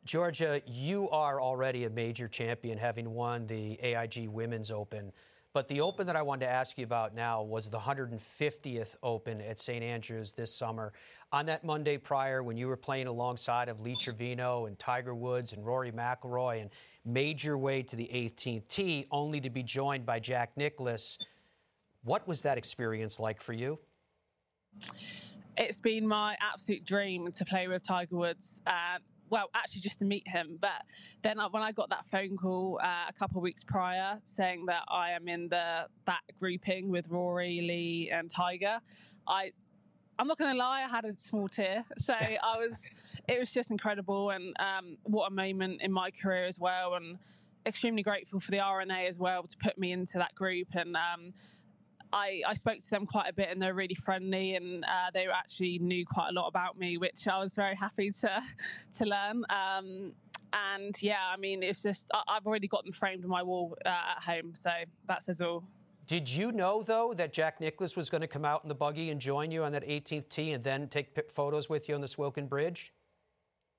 Georgia, 0.04 0.62
you 0.66 1.10
are 1.12 1.40
already 1.40 1.86
a 1.86 1.90
major 1.90 2.28
champion, 2.28 2.78
having 2.78 3.14
won 3.14 3.48
the 3.48 3.80
AIG 3.82 4.28
Women's 4.28 4.72
Open 4.72 5.12
But 5.52 5.68
the 5.68 5.82
Open 5.82 6.06
that 6.08 6.16
I 6.16 6.22
wanted 6.22 6.46
to 6.46 6.52
ask 6.52 6.78
you 6.78 6.84
about 6.84 7.16
now 7.16 7.42
was 7.42 7.70
the 7.70 7.80
150th 7.80 8.96
Open 9.02 9.42
at 9.42 9.60
St. 9.60 9.84
Andrews 9.84 10.34
this 10.34 10.56
summer. 10.56 10.94
On 11.32 11.48
that 11.48 11.64
Monday 11.64 11.98
prior, 11.98 12.44
when 12.44 12.56
you 12.56 12.68
were 12.68 12.78
playing 12.78 13.08
alongside 13.08 13.68
of 13.68 13.82
Lee 13.82 13.96
Trevino 14.00 14.68
and 14.68 14.78
Tiger 14.78 15.16
Woods 15.16 15.54
and 15.54 15.66
Rory 15.66 15.92
McIlroy 15.92 16.62
and 16.62 16.70
made 17.04 17.42
your 17.44 17.58
way 17.58 17.82
to 17.82 17.96
the 17.96 18.10
18th 18.14 18.68
tee, 18.68 19.08
only 19.10 19.42
to 19.42 19.50
be 19.50 19.64
joined 19.64 20.06
by 20.06 20.20
Jack 20.20 20.52
Nicklaus, 20.56 21.18
what 22.04 22.28
was 22.28 22.44
that 22.44 22.60
experience 22.60 23.20
like 23.20 23.42
for 23.42 23.54
you? 23.54 23.80
It's 25.58 25.80
been 25.80 26.08
my 26.08 26.38
absolute 26.40 26.86
dream 26.86 27.32
to 27.32 27.46
play 27.46 27.68
with 27.68 27.86
Tiger 27.86 28.16
Woods. 28.16 28.62
Uh, 28.68 29.00
well, 29.30 29.50
actually, 29.56 29.82
just 29.82 30.00
to 30.00 30.06
meet 30.06 30.28
him. 30.28 30.58
But 30.60 30.84
then 31.22 31.38
when 31.52 31.64
I 31.64 31.72
got 31.72 31.90
that 31.90 32.06
phone 32.06 32.38
call 32.38 32.80
uh, 32.84 33.06
a 33.10 33.14
couple 33.14 33.38
of 33.38 33.44
weeks 33.44 33.64
prior 33.64 34.20
saying 34.24 34.66
that 34.68 34.84
I 34.88 35.12
am 35.12 35.28
in 35.28 35.50
the 35.50 35.88
that 36.06 36.22
grouping 36.40 36.90
with 36.90 37.10
Rory, 37.10 37.62
Lee, 37.62 38.12
and 38.12 38.30
Tiger, 38.30 38.80
I 39.28 39.52
I'm 40.20 40.28
not 40.28 40.38
going 40.38 40.52
to 40.52 40.58
lie, 40.58 40.84
I 40.84 40.90
had 40.90 41.06
a 41.06 41.16
small 41.18 41.48
tear. 41.48 41.86
So 42.00 42.14
I 42.14 42.58
was, 42.58 42.78
it 43.30 43.40
was 43.40 43.54
just 43.54 43.72
incredible, 43.72 44.32
and 44.32 44.54
um, 44.60 44.98
what 45.04 45.28
a 45.28 45.34
moment 45.34 45.82
in 45.82 45.94
my 45.94 46.12
career 46.12 46.46
as 46.46 46.60
well, 46.60 46.96
and 46.96 47.18
extremely 47.66 48.04
grateful 48.04 48.40
for 48.40 48.52
the 48.52 48.60
R&A 48.60 49.08
as 49.08 49.18
well 49.18 49.44
to 49.44 49.58
put 49.58 49.78
me 49.78 49.92
into 49.92 50.18
that 50.18 50.36
group 50.36 50.68
and. 50.74 50.96
Um, 50.96 51.34
I, 52.12 52.42
I, 52.48 52.54
spoke 52.56 52.82
to 52.82 52.90
them 52.90 53.06
quite 53.06 53.30
a 53.30 53.34
bit 53.34 53.50
and 53.52 53.62
they're 53.62 53.74
really 53.74 53.96
friendly 53.96 54.56
and 54.56 54.84
uh, 54.84 55.12
they 55.14 55.28
actually 55.28 55.80
knew 55.80 56.06
quite 56.06 56.30
a 56.30 56.34
lot 56.34 56.48
about 56.48 56.78
me, 56.78 56.98
which 56.98 57.28
I 57.28 57.40
was 57.40 57.54
very 57.54 57.76
happy 57.76 58.12
to 58.22 58.42
to 58.98 59.06
learn. 59.06 59.44
Um, 59.50 60.14
and 60.52 61.00
yeah, 61.02 61.20
I 61.32 61.38
mean, 61.38 61.62
it's 61.62 61.84
just 61.84 62.06
I, 62.14 62.34
have 62.34 62.48
already 62.48 62.68
got 62.68 62.84
them 62.84 62.94
framed 62.94 63.24
on 63.24 63.30
my 63.30 63.44
wall 63.44 63.78
uh, 63.86 63.90
at 63.90 64.24
home, 64.24 64.54
so 64.56 64.72
that 65.08 65.24
says 65.24 65.42
all. 65.42 65.64
Did 66.08 66.28
you 66.28 66.52
know 66.52 66.82
though 66.82 67.14
that 67.16 67.34
Jack 67.34 67.62
Nicklaus 67.62 67.96
was 67.96 68.10
going 68.10 68.22
to 68.22 68.28
come 68.28 68.44
out 68.44 68.64
in 68.64 68.70
the 68.70 68.76
buggy 68.76 69.12
and 69.12 69.22
join 69.22 69.52
you 69.52 69.64
on 69.64 69.72
that 69.74 69.88
18th 69.88 70.30
tee 70.30 70.54
and 70.54 70.64
then 70.64 70.88
take 70.88 71.30
photos 71.30 71.70
with 71.70 71.88
you 71.88 71.94
on 71.94 72.02
the 72.02 72.08
Swilcan 72.08 72.50
Bridge? 72.50 72.92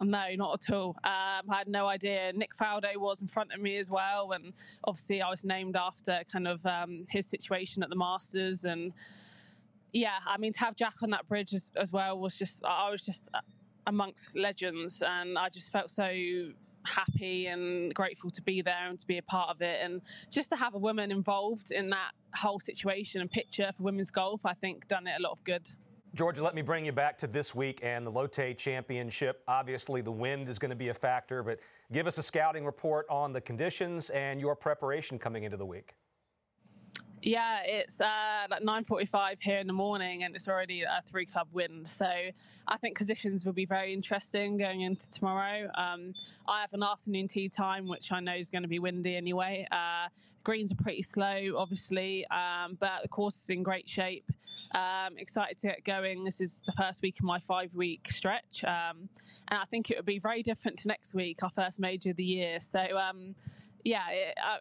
No, 0.03 0.25
not 0.35 0.67
at 0.67 0.75
all. 0.75 0.97
Um, 1.05 1.51
I 1.51 1.59
had 1.59 1.69
no 1.69 1.87
idea. 1.87 2.33
Nick 2.35 2.57
Faldo 2.57 2.97
was 2.97 3.21
in 3.21 3.29
front 3.29 3.53
of 3.53 3.61
me 3.61 3.77
as 3.77 3.91
well, 3.91 4.33
and 4.33 4.55
obviously 4.85 5.21
I 5.21 5.29
was 5.29 5.45
named 5.45 5.77
after 5.77 6.23
kind 6.33 6.49
of 6.49 6.65
um, 6.65 7.07
his 7.11 7.27
situation 7.27 7.83
at 7.83 7.91
the 7.91 7.97
Masters, 7.97 8.65
and 8.65 8.93
yeah, 9.93 10.19
I 10.27 10.39
mean 10.39 10.55
to 10.55 10.61
have 10.61 10.75
Jack 10.75 10.95
on 11.03 11.11
that 11.11 11.29
bridge 11.29 11.53
as, 11.53 11.71
as 11.77 11.93
well 11.93 12.19
was 12.19 12.37
just 12.37 12.59
I 12.65 12.91
was 12.91 13.05
just 13.05 13.29
amongst 13.87 14.35
legends, 14.35 15.03
and 15.07 15.37
I 15.37 15.51
just 15.51 15.71
felt 15.71 15.91
so 15.91 16.11
happy 16.87 17.49
and 17.49 17.93
grateful 17.95 18.31
to 18.31 18.41
be 18.41 18.63
there 18.63 18.89
and 18.89 18.99
to 18.99 19.07
be 19.07 19.19
a 19.19 19.23
part 19.23 19.51
of 19.51 19.61
it, 19.61 19.81
and 19.83 20.01
just 20.31 20.49
to 20.51 20.57
have 20.57 20.75
a 20.75 20.79
woman 20.79 21.13
involved 21.13 21.73
in 21.73 21.91
that 21.91 22.13
whole 22.35 22.59
situation 22.59 23.21
and 23.21 23.31
picture 23.31 23.71
for 23.77 23.83
women's 23.83 24.11
golf, 24.11 24.47
I 24.47 24.55
think 24.55 24.89
done 24.89 25.07
it 25.07 25.15
a 25.19 25.23
lot 25.23 25.33
of 25.33 25.45
good. 25.45 25.69
Georgia, 26.13 26.43
let 26.43 26.57
me 26.57 26.63
bring 26.63 26.85
you 26.85 26.91
back 26.91 27.17
to 27.19 27.29
this 27.29 27.55
week 27.55 27.81
and 27.85 28.05
the 28.05 28.11
Lotte 28.11 28.59
Championship. 28.59 29.45
Obviously, 29.47 30.01
the 30.01 30.11
wind 30.11 30.49
is 30.49 30.59
going 30.59 30.71
to 30.71 30.77
be 30.77 30.89
a 30.89 30.95
factor, 30.95 31.45
but 31.45 31.61
give 31.93 32.09
us 32.09 32.19
a 32.19 32.23
scouting 32.23 32.65
report 32.65 33.07
on 33.09 33.33
the 33.33 33.41
conditions 33.41 34.11
and 34.11 34.41
your 34.41 34.57
preparation 34.57 35.21
coming 35.21 35.45
into 35.45 35.57
the 35.57 35.65
week. 35.65 35.95
Yeah, 37.23 37.61
it's 37.65 38.01
uh, 38.01 38.47
like 38.51 38.63
9:45 38.63 39.43
here 39.43 39.59
in 39.59 39.67
the 39.67 39.75
morning, 39.75 40.25
and 40.25 40.35
it's 40.35 40.49
already 40.49 40.83
a 40.83 41.03
three-club 41.07 41.49
wind. 41.53 41.87
So 41.87 42.07
I 42.07 42.77
think 42.79 42.97
conditions 42.97 43.45
will 43.45 43.53
be 43.53 43.67
very 43.67 43.93
interesting 43.93 44.57
going 44.57 44.81
into 44.81 45.09
tomorrow. 45.11 45.71
Um, 45.75 46.15
I 46.49 46.63
have 46.63 46.73
an 46.73 46.83
afternoon 46.83 47.29
tea 47.29 47.51
time, 47.51 47.87
which 47.89 48.11
I 48.11 48.21
know 48.21 48.35
is 48.35 48.51
going 48.51 48.63
to 48.63 48.69
be 48.69 48.79
windy 48.79 49.17
anyway. 49.17 49.67
Uh, 49.71 50.09
greens 50.45 50.73
are 50.73 50.77
pretty 50.77 51.03
slow, 51.03 51.57
obviously, 51.59 52.27
um, 52.29 52.79
but 52.81 53.03
the 53.03 53.09
course 53.09 53.37
is 53.37 53.45
in 53.49 53.63
great 53.63 53.89
shape. 53.89 54.31
Um, 54.75 55.19
excited 55.19 55.59
to 55.59 55.69
get 55.69 55.85
going. 55.85 56.25
This 56.25 56.41
is 56.41 56.61
the 56.65 56.73
first 56.73 57.03
week 57.03 57.19
of 57.19 57.27
my 57.27 57.39
five-week 57.39 58.11
stretch, 58.11 58.65
um, 58.65 59.11
and 59.49 59.61
I 59.61 59.67
think 59.67 59.91
it 59.91 59.99
would 59.99 60.07
be 60.07 60.19
very 60.19 60.43
different 60.43 60.79
to 60.81 60.89
next 60.89 61.13
week, 61.15 61.43
our 61.43 61.51
first 61.51 61.79
major 61.79 62.11
of 62.11 62.17
the 62.17 62.25
year. 62.25 62.61
So 62.61 62.81
um, 62.97 63.35
yeah, 63.85 64.09
it, 64.11 64.39
uh, 64.39 64.59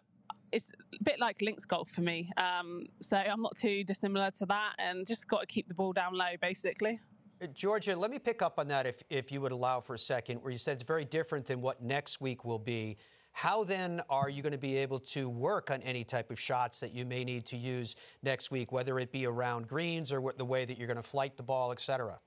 it's 0.52 0.70
a 0.98 1.02
bit 1.02 1.20
like 1.20 1.40
links 1.40 1.64
golf 1.64 1.90
for 1.90 2.00
me. 2.00 2.30
Um, 2.36 2.86
so 3.00 3.16
I'm 3.16 3.42
not 3.42 3.56
too 3.56 3.84
dissimilar 3.84 4.30
to 4.32 4.46
that, 4.46 4.72
and 4.78 5.06
just 5.06 5.26
got 5.28 5.40
to 5.40 5.46
keep 5.46 5.68
the 5.68 5.74
ball 5.74 5.92
down 5.92 6.14
low, 6.14 6.32
basically. 6.40 7.00
Uh, 7.42 7.46
Georgia, 7.48 7.96
let 7.96 8.10
me 8.10 8.18
pick 8.18 8.42
up 8.42 8.58
on 8.58 8.68
that 8.68 8.86
if, 8.86 9.02
if 9.08 9.32
you 9.32 9.40
would 9.40 9.52
allow 9.52 9.80
for 9.80 9.94
a 9.94 9.98
second, 9.98 10.42
where 10.42 10.52
you 10.52 10.58
said 10.58 10.74
it's 10.74 10.84
very 10.84 11.04
different 11.04 11.46
than 11.46 11.60
what 11.60 11.82
next 11.82 12.20
week 12.20 12.44
will 12.44 12.58
be. 12.58 12.96
How 13.32 13.62
then 13.62 14.02
are 14.10 14.28
you 14.28 14.42
going 14.42 14.52
to 14.52 14.58
be 14.58 14.76
able 14.78 14.98
to 15.00 15.28
work 15.28 15.70
on 15.70 15.82
any 15.82 16.02
type 16.02 16.30
of 16.30 16.40
shots 16.40 16.80
that 16.80 16.92
you 16.92 17.06
may 17.06 17.24
need 17.24 17.46
to 17.46 17.56
use 17.56 17.94
next 18.22 18.50
week, 18.50 18.72
whether 18.72 18.98
it 18.98 19.12
be 19.12 19.24
around 19.24 19.68
greens 19.68 20.12
or 20.12 20.34
the 20.36 20.44
way 20.44 20.64
that 20.64 20.76
you're 20.78 20.88
going 20.88 20.96
to 20.96 21.02
flight 21.02 21.36
the 21.36 21.42
ball, 21.42 21.70
et 21.70 21.80
cetera? 21.80 22.18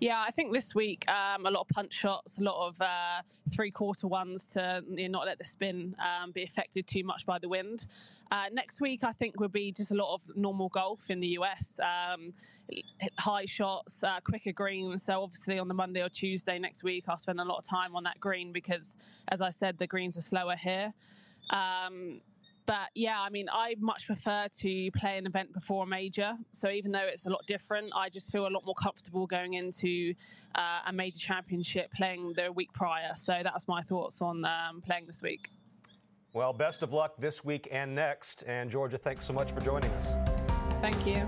Yeah, 0.00 0.22
I 0.26 0.30
think 0.30 0.52
this 0.52 0.74
week 0.74 1.08
um, 1.08 1.46
a 1.46 1.50
lot 1.50 1.62
of 1.62 1.68
punch 1.68 1.92
shots, 1.92 2.38
a 2.38 2.42
lot 2.42 2.68
of 2.68 2.80
uh, 2.80 3.22
three 3.50 3.70
quarter 3.70 4.06
ones 4.06 4.46
to 4.52 4.82
you 4.88 5.08
know, 5.08 5.18
not 5.18 5.26
let 5.26 5.38
the 5.38 5.44
spin 5.44 5.96
um, 5.98 6.30
be 6.30 6.42
affected 6.44 6.86
too 6.86 7.04
much 7.04 7.26
by 7.26 7.38
the 7.38 7.48
wind. 7.48 7.86
Uh, 8.30 8.44
next 8.52 8.80
week, 8.80 9.04
I 9.04 9.12
think 9.12 9.40
will 9.40 9.48
be 9.48 9.72
just 9.72 9.90
a 9.90 9.94
lot 9.94 10.14
of 10.14 10.20
normal 10.36 10.68
golf 10.68 11.10
in 11.10 11.20
the 11.20 11.28
US. 11.38 11.72
Um, 11.82 12.32
high 13.18 13.46
shots, 13.46 14.02
uh, 14.02 14.20
quicker 14.22 14.52
greens. 14.52 15.04
So 15.04 15.22
obviously 15.22 15.58
on 15.58 15.68
the 15.68 15.74
Monday 15.74 16.02
or 16.02 16.08
Tuesday 16.08 16.58
next 16.58 16.82
week, 16.82 17.04
I'll 17.08 17.18
spend 17.18 17.40
a 17.40 17.44
lot 17.44 17.58
of 17.58 17.66
time 17.66 17.96
on 17.96 18.04
that 18.04 18.20
green 18.20 18.52
because, 18.52 18.94
as 19.28 19.40
I 19.40 19.50
said, 19.50 19.78
the 19.78 19.86
greens 19.86 20.16
are 20.16 20.22
slower 20.22 20.56
here. 20.56 20.92
Um, 21.50 22.20
but 22.68 22.90
yeah, 22.94 23.18
I 23.18 23.30
mean, 23.30 23.48
I 23.50 23.76
much 23.80 24.06
prefer 24.06 24.46
to 24.60 24.90
play 24.90 25.16
an 25.16 25.24
event 25.24 25.54
before 25.54 25.84
a 25.84 25.86
major. 25.86 26.34
So 26.52 26.68
even 26.68 26.92
though 26.92 27.06
it's 27.06 27.24
a 27.24 27.30
lot 27.30 27.40
different, 27.46 27.90
I 27.96 28.10
just 28.10 28.30
feel 28.30 28.46
a 28.46 28.52
lot 28.52 28.66
more 28.66 28.74
comfortable 28.74 29.26
going 29.26 29.54
into 29.54 30.12
uh, 30.54 30.80
a 30.86 30.92
major 30.92 31.18
championship 31.18 31.90
playing 31.94 32.34
the 32.36 32.52
week 32.52 32.70
prior. 32.74 33.12
So 33.16 33.40
that's 33.42 33.66
my 33.68 33.80
thoughts 33.82 34.20
on 34.20 34.44
um, 34.44 34.82
playing 34.82 35.06
this 35.06 35.22
week. 35.22 35.48
Well, 36.34 36.52
best 36.52 36.82
of 36.82 36.92
luck 36.92 37.14
this 37.18 37.42
week 37.42 37.68
and 37.72 37.94
next. 37.94 38.44
And 38.46 38.70
Georgia, 38.70 38.98
thanks 38.98 39.24
so 39.24 39.32
much 39.32 39.50
for 39.50 39.60
joining 39.60 39.90
us. 39.92 40.12
Thank 40.82 41.06
you. 41.06 41.26